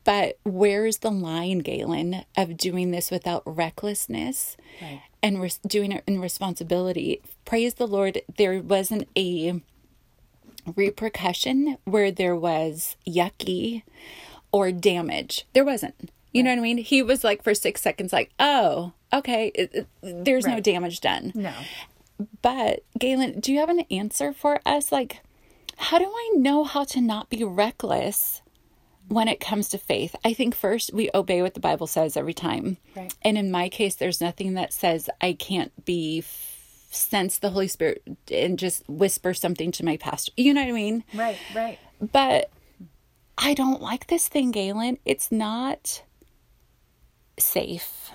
But 0.04 0.38
where's 0.44 0.98
the 0.98 1.10
line, 1.10 1.58
Galen, 1.58 2.24
of 2.36 2.56
doing 2.56 2.90
this 2.90 3.10
without 3.10 3.42
recklessness 3.44 4.56
right. 4.80 5.02
and 5.22 5.40
res- 5.40 5.58
doing 5.58 5.92
it 5.92 6.04
in 6.06 6.20
responsibility? 6.20 7.20
Praise 7.44 7.74
the 7.74 7.86
Lord, 7.86 8.22
there 8.36 8.60
wasn't 8.60 9.08
a 9.16 9.60
repercussion 10.74 11.76
where 11.84 12.10
there 12.10 12.36
was 12.36 12.96
yucky 13.06 13.82
or 14.52 14.72
damage. 14.72 15.46
There 15.52 15.64
wasn't. 15.64 16.10
You 16.32 16.40
right. 16.40 16.44
know 16.44 16.50
what 16.52 16.58
I 16.58 16.62
mean? 16.62 16.78
He 16.78 17.02
was 17.02 17.22
like 17.22 17.42
for 17.42 17.54
six 17.54 17.82
seconds, 17.82 18.12
like, 18.12 18.30
oh, 18.38 18.92
okay, 19.12 19.52
it, 19.54 19.70
it, 19.74 20.24
there's 20.24 20.44
right. 20.44 20.54
no 20.54 20.60
damage 20.60 21.00
done. 21.00 21.32
No. 21.34 21.52
But 22.42 22.84
Galen, 22.98 23.40
do 23.40 23.52
you 23.52 23.58
have 23.58 23.68
an 23.68 23.84
answer 23.90 24.32
for 24.32 24.60
us? 24.64 24.92
Like, 24.92 25.20
how 25.76 25.98
do 25.98 26.06
I 26.06 26.32
know 26.36 26.64
how 26.64 26.84
to 26.84 27.00
not 27.00 27.28
be 27.28 27.42
reckless 27.44 28.40
when 29.08 29.28
it 29.28 29.40
comes 29.40 29.68
to 29.70 29.78
faith? 29.78 30.14
I 30.24 30.32
think 30.32 30.54
first 30.54 30.92
we 30.92 31.10
obey 31.14 31.42
what 31.42 31.54
the 31.54 31.60
Bible 31.60 31.86
says 31.86 32.16
every 32.16 32.34
time. 32.34 32.78
Right. 32.96 33.14
And 33.22 33.38
in 33.38 33.50
my 33.50 33.68
case, 33.68 33.94
there's 33.94 34.20
nothing 34.20 34.54
that 34.54 34.72
says 34.72 35.08
I 35.20 35.34
can't 35.34 35.84
be 35.84 36.18
f- 36.20 36.86
sense 36.90 37.38
the 37.38 37.50
Holy 37.50 37.68
Spirit 37.68 38.02
and 38.30 38.58
just 38.58 38.88
whisper 38.88 39.34
something 39.34 39.72
to 39.72 39.84
my 39.84 39.96
pastor. 39.96 40.32
You 40.36 40.54
know 40.54 40.62
what 40.62 40.68
I 40.68 40.72
mean? 40.72 41.04
Right, 41.14 41.38
right. 41.54 41.78
But 42.00 42.50
I 43.36 43.54
don't 43.54 43.82
like 43.82 44.06
this 44.06 44.28
thing, 44.28 44.50
Galen. 44.50 44.98
It's 45.04 45.32
not 45.32 46.02
safe. 47.38 48.10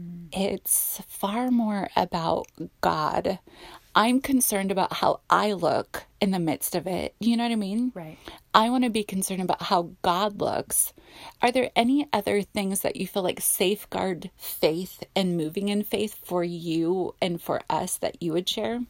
Mm. 0.00 0.28
It's 0.32 1.02
far 1.06 1.50
more 1.50 1.88
about 1.96 2.46
God. 2.80 3.38
I'm 3.96 4.20
concerned 4.20 4.70
about 4.70 4.92
how 4.92 5.20
I 5.30 5.52
look 5.52 6.04
in 6.20 6.30
the 6.30 6.38
midst 6.38 6.74
of 6.74 6.86
it. 6.86 7.14
You 7.18 7.34
know 7.34 7.44
what 7.44 7.52
I 7.52 7.56
mean? 7.56 7.92
Right. 7.94 8.18
I 8.52 8.68
want 8.68 8.84
to 8.84 8.90
be 8.90 9.02
concerned 9.02 9.40
about 9.40 9.62
how 9.62 9.92
God 10.02 10.38
looks. 10.38 10.92
Are 11.40 11.50
there 11.50 11.70
any 11.74 12.06
other 12.12 12.42
things 12.42 12.82
that 12.82 12.96
you 12.96 13.06
feel 13.06 13.22
like 13.22 13.40
safeguard 13.40 14.30
faith 14.36 15.02
and 15.16 15.38
moving 15.38 15.70
in 15.70 15.82
faith 15.82 16.14
for 16.22 16.44
you 16.44 17.14
and 17.22 17.40
for 17.40 17.62
us 17.70 17.96
that 17.96 18.22
you 18.22 18.34
would 18.34 18.46
share? 18.46 18.82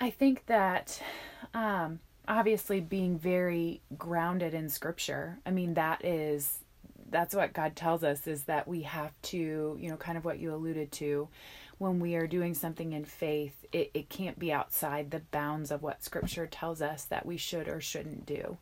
I 0.00 0.08
think 0.08 0.46
that 0.46 1.02
um, 1.52 2.00
obviously 2.26 2.80
being 2.80 3.18
very 3.18 3.82
grounded 3.98 4.54
in 4.54 4.70
scripture, 4.70 5.38
I 5.44 5.50
mean, 5.50 5.74
that 5.74 6.06
is, 6.06 6.60
that's 7.10 7.34
what 7.34 7.52
God 7.52 7.76
tells 7.76 8.02
us 8.02 8.26
is 8.26 8.44
that 8.44 8.66
we 8.66 8.80
have 8.82 9.12
to, 9.24 9.76
you 9.78 9.90
know, 9.90 9.98
kind 9.98 10.16
of 10.16 10.24
what 10.24 10.38
you 10.38 10.54
alluded 10.54 10.90
to, 10.92 11.28
when 11.80 11.98
we 11.98 12.14
are 12.14 12.26
doing 12.26 12.52
something 12.52 12.92
in 12.92 13.06
faith, 13.06 13.64
it, 13.72 13.90
it 13.94 14.10
can't 14.10 14.38
be 14.38 14.52
outside 14.52 15.10
the 15.10 15.22
bounds 15.30 15.70
of 15.70 15.82
what 15.82 16.04
scripture 16.04 16.46
tells 16.46 16.82
us 16.82 17.04
that 17.04 17.24
we 17.24 17.38
should 17.38 17.68
or 17.68 17.80
shouldn't 17.80 18.26
do. 18.26 18.58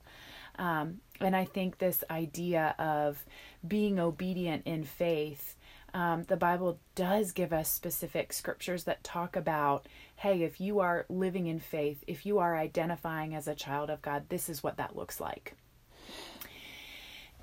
Um, 0.56 1.00
and 1.20 1.34
I 1.34 1.44
think 1.44 1.78
this 1.78 2.04
idea 2.08 2.76
of 2.78 3.24
being 3.66 3.98
obedient 3.98 4.68
in 4.68 4.84
faith, 4.84 5.56
um, 5.92 6.22
the 6.28 6.36
Bible 6.36 6.78
does 6.94 7.32
give 7.32 7.52
us 7.52 7.68
specific 7.68 8.32
scriptures 8.32 8.84
that 8.84 9.02
talk 9.02 9.34
about 9.34 9.86
hey, 10.14 10.42
if 10.42 10.60
you 10.60 10.78
are 10.78 11.04
living 11.08 11.48
in 11.48 11.58
faith, 11.58 12.04
if 12.06 12.24
you 12.24 12.38
are 12.38 12.56
identifying 12.56 13.34
as 13.34 13.48
a 13.48 13.54
child 13.54 13.90
of 13.90 14.00
God, 14.00 14.28
this 14.28 14.48
is 14.48 14.62
what 14.62 14.76
that 14.76 14.96
looks 14.96 15.20
like. 15.20 15.54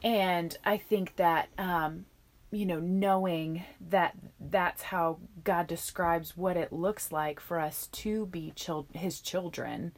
And 0.03 0.57
I 0.63 0.77
think 0.77 1.17
that, 1.17 1.49
um, 1.57 2.05
you 2.55 2.65
know, 2.65 2.79
knowing 2.79 3.63
that 3.89 4.15
that's 4.39 4.83
how 4.83 5.19
God 5.43 5.67
describes 5.67 6.37
what 6.37 6.55
it 6.55 6.71
looks 6.71 7.11
like 7.11 7.39
for 7.39 7.59
us 7.59 7.87
to 7.87 8.25
be 8.27 8.53
chil- 8.55 8.87
his 8.93 9.19
children, 9.19 9.91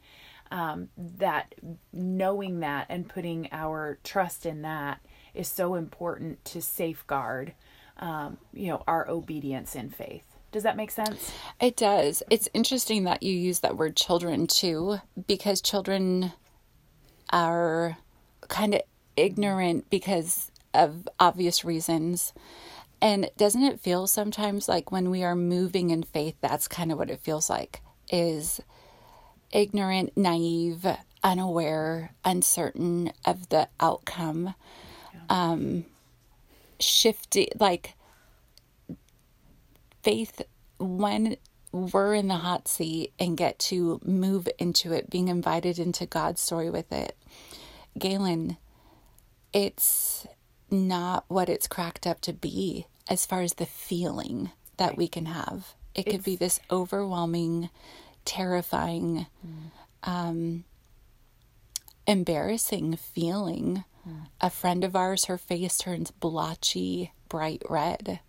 um, 0.50 0.88
that 0.96 1.54
knowing 1.92 2.60
that 2.60 2.86
and 2.88 3.08
putting 3.08 3.48
our 3.52 3.98
trust 4.02 4.44
in 4.44 4.62
that 4.62 5.00
is 5.34 5.46
so 5.46 5.76
important 5.76 6.44
to 6.46 6.60
safeguard, 6.60 7.52
um, 7.98 8.38
you 8.52 8.68
know, 8.68 8.82
our 8.88 9.08
obedience 9.08 9.76
in 9.76 9.88
faith. 9.90 10.24
Does 10.50 10.64
that 10.64 10.76
make 10.76 10.90
sense? 10.90 11.30
It 11.60 11.76
does. 11.76 12.22
It's 12.30 12.48
interesting 12.54 13.04
that 13.04 13.22
you 13.22 13.34
use 13.34 13.60
that 13.60 13.76
word 13.76 13.96
children 13.96 14.46
too, 14.46 14.98
because 15.26 15.60
children 15.60 16.32
are 17.30 17.98
kind 18.48 18.74
of 18.74 18.80
ignorant 19.16 19.90
because 19.90 20.50
of 20.74 21.08
obvious 21.18 21.64
reasons. 21.64 22.32
And 23.00 23.30
doesn't 23.36 23.62
it 23.62 23.80
feel 23.80 24.06
sometimes 24.06 24.68
like 24.68 24.90
when 24.90 25.10
we 25.10 25.22
are 25.22 25.36
moving 25.36 25.90
in 25.90 26.02
faith, 26.02 26.36
that's 26.40 26.68
kind 26.68 26.90
of 26.90 26.98
what 26.98 27.10
it 27.10 27.20
feels 27.20 27.48
like 27.48 27.80
is 28.10 28.60
ignorant, 29.52 30.16
naive, 30.16 30.86
unaware, 31.22 32.14
uncertain 32.24 33.12
of 33.24 33.48
the 33.50 33.68
outcome. 33.80 34.54
Um 35.28 35.84
shifty 36.80 37.48
like 37.58 37.94
faith 40.02 40.42
when 40.78 41.36
we're 41.72 42.14
in 42.14 42.28
the 42.28 42.36
hot 42.36 42.68
seat 42.68 43.12
and 43.18 43.36
get 43.36 43.58
to 43.58 44.00
move 44.04 44.48
into 44.58 44.92
it, 44.92 45.10
being 45.10 45.28
invited 45.28 45.78
into 45.78 46.06
God's 46.06 46.40
story 46.40 46.70
with 46.70 46.90
it. 46.92 47.16
Galen, 47.98 48.56
it's 49.52 50.26
not 50.70 51.24
what 51.28 51.48
it's 51.48 51.66
cracked 51.66 52.06
up 52.06 52.20
to 52.22 52.32
be 52.32 52.86
as 53.08 53.24
far 53.26 53.42
as 53.42 53.54
the 53.54 53.66
feeling 53.66 54.50
that 54.76 54.96
we 54.96 55.08
can 55.08 55.26
have. 55.26 55.74
It 55.94 56.04
could 56.04 56.22
be 56.22 56.36
this 56.36 56.60
overwhelming, 56.70 57.70
terrifying, 58.24 59.26
um, 60.04 60.64
embarrassing 62.06 62.96
feeling. 62.96 63.84
A 64.40 64.48
friend 64.48 64.84
of 64.84 64.96
ours, 64.96 65.26
her 65.26 65.36
face 65.36 65.76
turns 65.78 66.10
blotchy, 66.10 67.12
bright 67.28 67.62
red 67.68 68.20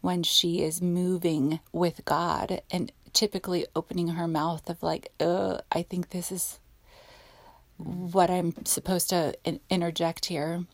when 0.00 0.22
she 0.22 0.62
is 0.62 0.80
moving 0.80 1.60
with 1.72 2.04
God 2.04 2.62
and 2.70 2.92
typically 3.12 3.66
opening 3.74 4.08
her 4.08 4.28
mouth 4.28 4.70
of 4.70 4.82
like, 4.82 5.10
uh, 5.20 5.58
I 5.72 5.82
think 5.82 6.10
this 6.10 6.30
is 6.30 6.60
what 7.76 8.30
I'm 8.30 8.54
supposed 8.64 9.10
to 9.10 9.34
in- 9.44 9.60
interject 9.68 10.26
here. 10.26 10.64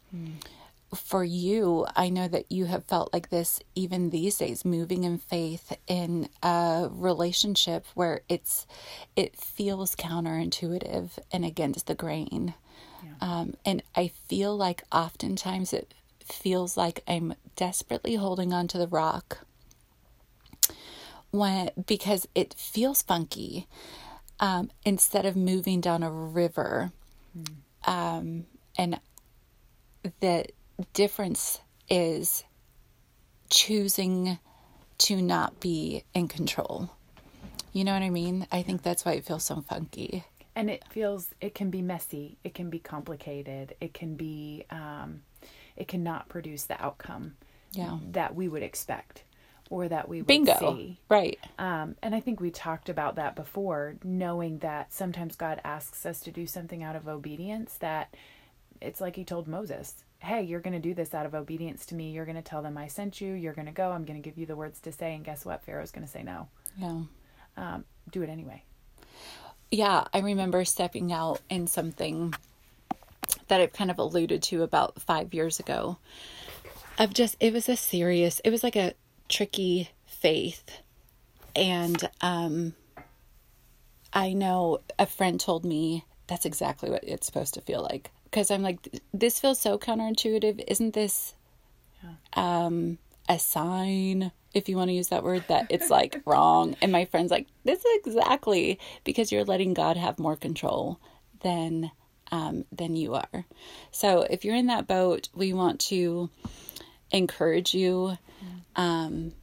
For 0.95 1.25
you, 1.25 1.87
I 1.97 2.09
know 2.09 2.29
that 2.29 2.51
you 2.51 2.67
have 2.67 2.85
felt 2.85 3.13
like 3.13 3.31
this 3.31 3.61
even 3.75 4.11
these 4.11 4.39
days, 4.39 4.65
moving 4.65 5.05
in 5.05 5.19
faith 5.19 5.77
in 5.87 6.29
a 6.43 6.89
relationship 6.91 7.87
where 7.95 8.23
it's 8.29 8.67
it 9.17 9.37
feels 9.37 9.97
counterintuitive 9.97 11.11
and 11.33 11.45
against 11.45 11.87
the 11.87 11.95
grain. 11.95 12.55
Um, 13.21 13.55
and 13.65 13.83
I 13.95 14.09
feel 14.29 14.57
like 14.57 14.83
oftentimes 14.93 15.73
it 15.73 15.95
feels 16.25 16.77
like 16.77 17.03
I'm 17.07 17.35
desperately 17.57 18.17
holding 18.17 18.53
on 18.53 18.69
to 18.69 18.79
the 18.79 18.89
rock 18.89 19.39
when 21.31 21.71
because 21.87 22.27
it 22.35 22.55
feels 22.55 23.03
funky 23.03 23.67
um, 24.41 24.71
instead 24.85 25.27
of 25.27 25.37
moving 25.37 25.81
down 25.81 26.03
a 26.03 26.11
river. 26.11 26.93
Um, 27.87 28.47
and 28.79 29.01
the 30.21 30.47
difference 30.93 31.61
is 31.89 32.45
choosing 33.51 34.39
to 34.99 35.21
not 35.21 35.61
be 35.61 36.05
in 36.15 36.29
control. 36.29 36.91
You 37.73 37.85
know 37.85 37.93
what 37.93 38.03
I 38.03 38.11
mean? 38.11 38.47
I 38.53 38.63
think 38.63 38.83
that's 38.83 39.05
why 39.05 39.13
it 39.13 39.25
feels 39.25 39.45
so 39.45 39.61
funky. 39.69 40.25
and 40.57 40.71
it 40.71 40.85
feels 40.91 41.29
it 41.41 41.53
can 41.55 41.69
be 41.71 41.83
messy 41.83 42.39
it 42.45 42.55
can 42.55 42.71
be 42.71 42.79
complicated 42.79 43.75
it 43.81 43.93
can 43.93 44.15
be 44.15 44.65
um, 44.71 45.23
it 45.77 45.89
cannot 45.89 46.29
produce 46.29 46.65
the 46.65 46.81
outcome 46.81 47.35
Yeah. 47.73 47.99
that 48.13 48.37
we 48.37 48.47
would 48.47 48.63
expect 48.63 49.25
or 49.69 49.89
that 49.89 50.09
we 50.09 50.19
would 50.19 50.29
Bingo. 50.29 50.57
see 50.61 51.01
Right. 51.09 51.41
um, 51.59 51.97
and 52.05 52.15
i 52.15 52.21
think 52.21 52.39
we 52.39 52.53
talked 52.53 52.89
about 52.89 53.17
that 53.17 53.35
before 53.35 53.97
knowing 54.05 54.59
that 54.59 54.93
sometimes 54.93 55.35
god 55.35 55.61
asks 55.65 56.07
us 56.07 56.21
to 56.21 56.31
do 56.31 56.47
something 56.47 56.85
out 56.85 56.95
of 56.95 57.09
obedience 57.09 57.75
that 57.81 58.15
it's 58.81 59.01
like 59.01 59.17
he 59.17 59.25
told 59.25 59.49
moses 59.49 60.04
hey 60.25 60.43
you're 60.43 60.61
going 60.61 60.73
to 60.75 60.79
do 60.81 60.95
this 60.95 61.15
out 61.15 61.27
of 61.27 61.35
obedience 61.35 61.87
to 61.87 61.95
me 61.95 62.11
you're 62.11 62.25
going 62.25 62.37
to 62.37 62.43
tell 62.43 62.63
them 62.63 62.77
i 62.79 62.87
sent 62.87 63.21
you 63.21 63.33
you're 63.33 63.53
going 63.53 63.67
to 63.67 63.73
go 63.73 63.91
i'm 63.93 64.05
going 64.05 64.21
to 64.21 64.27
give 64.29 64.39
you 64.39 64.47
the 64.47 64.57
words 64.57 64.81
to 64.81 64.91
say 64.93 65.15
and 65.15 65.25
guess 65.25 65.45
what 65.45 65.63
pharaoh's 65.65 65.91
going 65.93 66.05
to 66.07 66.11
say 66.11 66.23
no 66.23 66.49
Yeah. 66.79 67.01
um, 67.57 67.85
do 68.11 68.23
it 68.23 68.29
anyway 68.29 68.63
Yeah, 69.71 70.05
I 70.13 70.21
remember 70.21 70.65
stepping 70.65 71.13
out 71.13 71.41
in 71.51 71.67
something 71.67 72.33
that 73.49 73.61
I've 73.61 73.73
kind 73.73 73.91
of 73.91 73.99
alluded 73.99 74.43
to 74.45 74.63
about 74.63 75.01
five 75.03 75.35
years 75.35 75.59
ago. 75.59 75.97
Of 76.99 77.13
just, 77.13 77.37
it 77.41 77.53
was 77.53 77.69
a 77.69 77.75
serious, 77.77 78.41
it 78.45 78.51
was 78.51 78.63
like 78.63 78.77
a 78.77 78.93
tricky 79.29 79.91
faith. 80.07 80.63
And 81.57 82.09
um, 82.21 82.75
I 84.13 84.33
know 84.33 84.79
a 84.97 85.07
friend 85.07 85.41
told 85.41 85.65
me 85.65 86.05
that's 86.29 86.45
exactly 86.47 86.91
what 86.91 87.03
it's 87.03 87.27
supposed 87.27 87.55
to 87.55 87.61
feel 87.61 87.83
like. 87.83 88.11
Because 88.35 88.51
I'm 88.51 88.63
like, 88.63 89.01
this 89.13 89.39
feels 89.39 89.61
so 89.61 89.79
counterintuitive. 89.79 90.65
Isn't 90.67 90.93
this 90.93 91.35
um, 92.33 92.99
a 93.29 93.39
sign, 93.39 94.33
if 94.53 94.69
you 94.69 94.77
want 94.77 94.89
to 94.89 94.93
use 94.93 95.07
that 95.11 95.23
word, 95.23 95.45
that 95.47 95.69
it's 95.71 95.89
like 95.89 96.21
wrong. 96.27 96.75
And 96.83 96.91
my 96.91 97.05
friend's 97.05 97.31
like, 97.31 97.47
this 97.63 97.85
is 97.85 98.01
exactly 98.05 98.81
because 99.05 99.31
you're 99.31 99.45
letting 99.45 99.73
God 99.73 99.97
have 99.97 100.19
more 100.19 100.35
control 100.35 100.99
than 101.43 101.93
um, 102.33 102.65
than 102.73 102.97
you 102.97 103.15
are. 103.15 103.45
So 103.93 104.23
if 104.23 104.45
you're 104.45 104.57
in 104.57 104.67
that 104.67 104.89
boat, 104.89 105.29
we 105.33 105.53
want 105.53 105.79
to 105.83 106.29
encourage 107.13 107.73
you. 107.73 108.19
Um, 108.75 109.35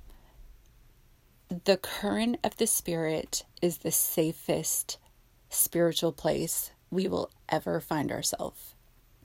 the 1.64 1.78
current 1.78 2.40
of 2.44 2.58
the 2.58 2.68
spirit 2.68 3.46
is 3.62 3.78
the 3.78 3.92
safest 3.92 4.98
spiritual 5.50 6.12
place 6.12 6.72
we 6.90 7.08
will 7.08 7.32
ever 7.48 7.80
find 7.80 8.12
ourselves. 8.12 8.71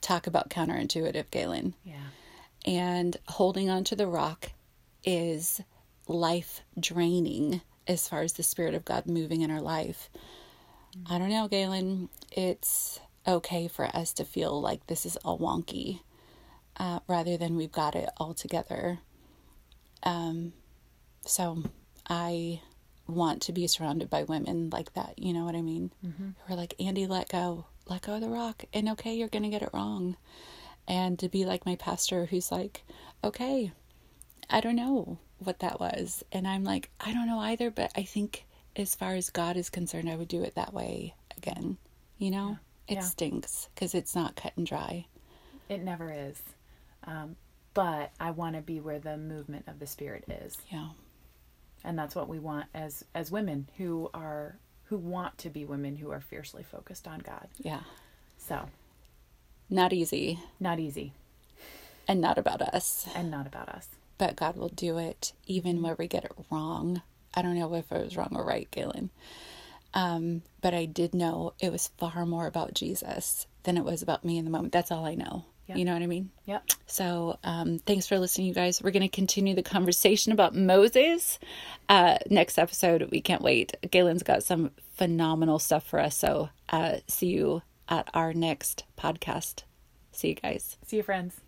Talk 0.07 0.27
about 0.27 0.51
counterintuitive, 0.51 1.31
Galen 1.31 1.75
yeah 1.85 1.95
and 2.67 3.17
holding 3.29 3.71
on 3.71 3.85
to 3.85 3.97
the 3.97 4.09
rock 4.09 4.51
is 5.05 5.61
life 6.09 6.63
draining 6.79 7.61
as 7.87 8.09
far 8.09 8.23
as 8.23 8.33
the 8.35 8.43
Spirit 8.43 8.75
of 8.75 8.85
God 8.85 9.07
moving 9.07 9.43
in 9.43 9.51
our 9.51 9.61
life. 9.61 10.11
I 11.09 11.19
don't 11.19 11.31
know, 11.31 11.47
Galen. 11.47 12.09
It's 12.33 12.99
okay 13.27 13.69
for 13.69 13.85
us 13.85 14.13
to 14.15 14.25
feel 14.25 14.61
like 14.61 14.87
this 14.87 15.07
is 15.07 15.17
all 15.19 15.39
wonky 15.39 16.01
uh, 16.79 17.01
rather 17.07 17.37
than 17.37 17.57
we've 17.57 17.73
got 17.73 17.95
it 17.95 18.09
all 18.17 18.35
together. 18.35 18.99
Um, 20.03 20.53
so 21.25 21.63
I 22.09 22.61
want 23.07 23.43
to 23.43 23.53
be 23.53 23.69
surrounded 23.69 24.11
by 24.11 24.25
women 24.25 24.71
like 24.71 24.93
that. 24.95 25.19
You 25.19 25.33
know 25.33 25.45
what 25.45 25.55
I 25.55 25.63
mean? 25.63 25.93
Mm-hmm. 26.05 26.31
Who 26.47 26.53
are 26.53 26.57
like, 26.57 26.75
Andy, 26.81 27.07
let 27.07 27.29
go, 27.29 27.67
let 27.87 28.03
go 28.03 28.15
of 28.15 28.21
the 28.21 28.29
rock, 28.29 28.65
and 28.73 28.89
okay, 28.91 29.15
you're 29.15 29.29
going 29.29 29.43
to 29.45 29.49
get 29.49 29.63
it 29.63 29.71
wrong. 29.73 30.17
And 30.89 31.19
to 31.19 31.29
be 31.29 31.45
like 31.45 31.67
my 31.67 31.77
pastor 31.77 32.27
who's 32.27 32.53
like, 32.53 32.85
okay, 33.25 33.73
I 34.49 34.61
don't 34.61 34.77
know 34.77 35.19
what 35.39 35.59
that 35.61 35.81
was. 35.81 36.25
And 36.33 36.47
I'm 36.47 36.65
like, 36.65 36.91
I 37.01 37.13
don't 37.13 37.27
know 37.27 37.39
either, 37.41 37.71
but 37.71 37.91
I 37.97 38.03
think 38.03 38.47
as 38.77 38.95
far 38.95 39.15
as 39.15 39.31
God 39.31 39.57
is 39.57 39.71
concerned, 39.71 40.09
I 40.09 40.17
would 40.17 40.29
do 40.29 40.43
it 40.43 40.55
that 40.55 40.73
way 40.73 41.15
again. 41.37 41.77
You 42.19 42.31
know, 42.31 42.59
yeah. 42.89 42.95
it 42.95 42.99
yeah. 43.01 43.05
stinks 43.05 43.69
because 43.75 43.95
it's 43.95 44.15
not 44.15 44.37
cut 44.37 44.53
and 44.57 44.67
dry. 44.67 45.07
It 45.69 45.83
never 45.83 46.13
is. 46.13 46.41
Um, 47.05 47.37
but 47.75 48.13
I 48.21 48.31
want 48.31 48.57
to 48.57 48.63
be 48.63 48.81
where 48.81 48.99
the 48.99 49.17
movement 49.17 49.67
of 49.69 49.79
the 49.79 49.87
spirit 49.87 50.25
is. 50.29 50.57
Yeah. 50.71 50.89
And 51.85 51.99
that's 51.99 52.15
what 52.15 52.29
we 52.29 52.39
want 52.39 52.67
as 52.75 53.05
as 53.15 53.31
women 53.31 53.69
who 53.77 54.11
are 54.15 54.59
who 54.89 54.97
want 54.97 55.39
to 55.39 55.51
be 55.51 55.65
women 55.65 55.97
who 55.97 56.11
are 56.11 56.21
fiercely 56.21 56.63
focused 56.63 57.07
on 57.09 57.19
God. 57.21 57.49
Yeah. 57.59 57.81
So, 58.39 58.69
not 59.69 59.93
easy. 59.93 60.39
Not 60.61 60.79
easy. 60.79 61.13
And 62.09 62.21
not 62.21 62.39
about 62.39 62.63
us. 62.63 63.09
And 63.15 63.31
not 63.31 63.47
about 63.47 63.69
us. 63.69 63.89
But 64.19 64.37
God 64.37 64.57
will 64.57 64.69
do 64.69 64.99
it 64.99 65.33
even 65.47 65.83
where 65.83 65.97
we 65.99 66.07
get 66.07 66.25
it 66.25 66.33
wrong. 66.51 67.03
I 67.35 67.43
don't 67.43 67.59
know 67.59 67.75
if 67.75 67.91
it 67.91 68.05
was 68.05 68.17
wrong 68.17 68.33
or 68.33 68.45
right, 68.45 68.71
Galen. 68.71 69.11
Um, 69.93 70.43
but 70.61 70.75
I 70.75 70.85
did 70.85 71.15
know 71.15 71.55
it 71.59 71.73
was 71.73 71.91
far 71.99 72.25
more 72.25 72.47
about 72.47 72.75
Jesus 72.75 73.47
than 73.65 73.77
it 73.77 73.85
was 73.85 74.03
about 74.03 74.25
me 74.25 74.39
in 74.39 74.45
the 74.45 74.51
moment. 74.51 74.73
That's 74.73 74.93
all 74.93 75.05
I 75.05 75.15
know. 75.15 75.45
Yep. 75.69 75.79
You 75.79 75.85
know 75.85 75.93
what 75.95 76.03
I 76.03 76.07
mean? 76.07 76.31
Yep. 76.45 76.65
So 76.87 77.39
um, 77.43 77.79
thanks 77.81 78.07
for 78.07 78.19
listening, 78.19 78.47
you 78.47 78.55
guys. 78.55 78.83
We're 78.83 78.93
going 78.93 79.03
to 79.03 79.09
continue 79.09 79.55
the 79.55 79.63
conversation 79.63 80.33
about 80.33 80.55
Moses 80.55 81.39
uh, 81.89 82.19
next 82.31 82.59
episode. 82.59 83.09
We 83.11 83.21
can't 83.21 83.43
wait. 83.43 83.77
Galen's 83.91 84.23
got 84.23 84.45
some 84.45 84.71
phenomenal 84.95 85.59
stuff 85.59 85.85
for 85.85 85.99
us. 85.99 86.17
So 86.17 86.51
uh, 86.69 86.99
see 87.09 87.29
you 87.29 87.63
at 87.89 88.09
our 88.15 88.33
next 88.33 88.85
podcast. 88.97 89.65
See 90.13 90.29
you 90.29 90.35
guys. 90.35 90.77
See 90.87 90.99
you, 90.99 91.03
friends. 91.03 91.41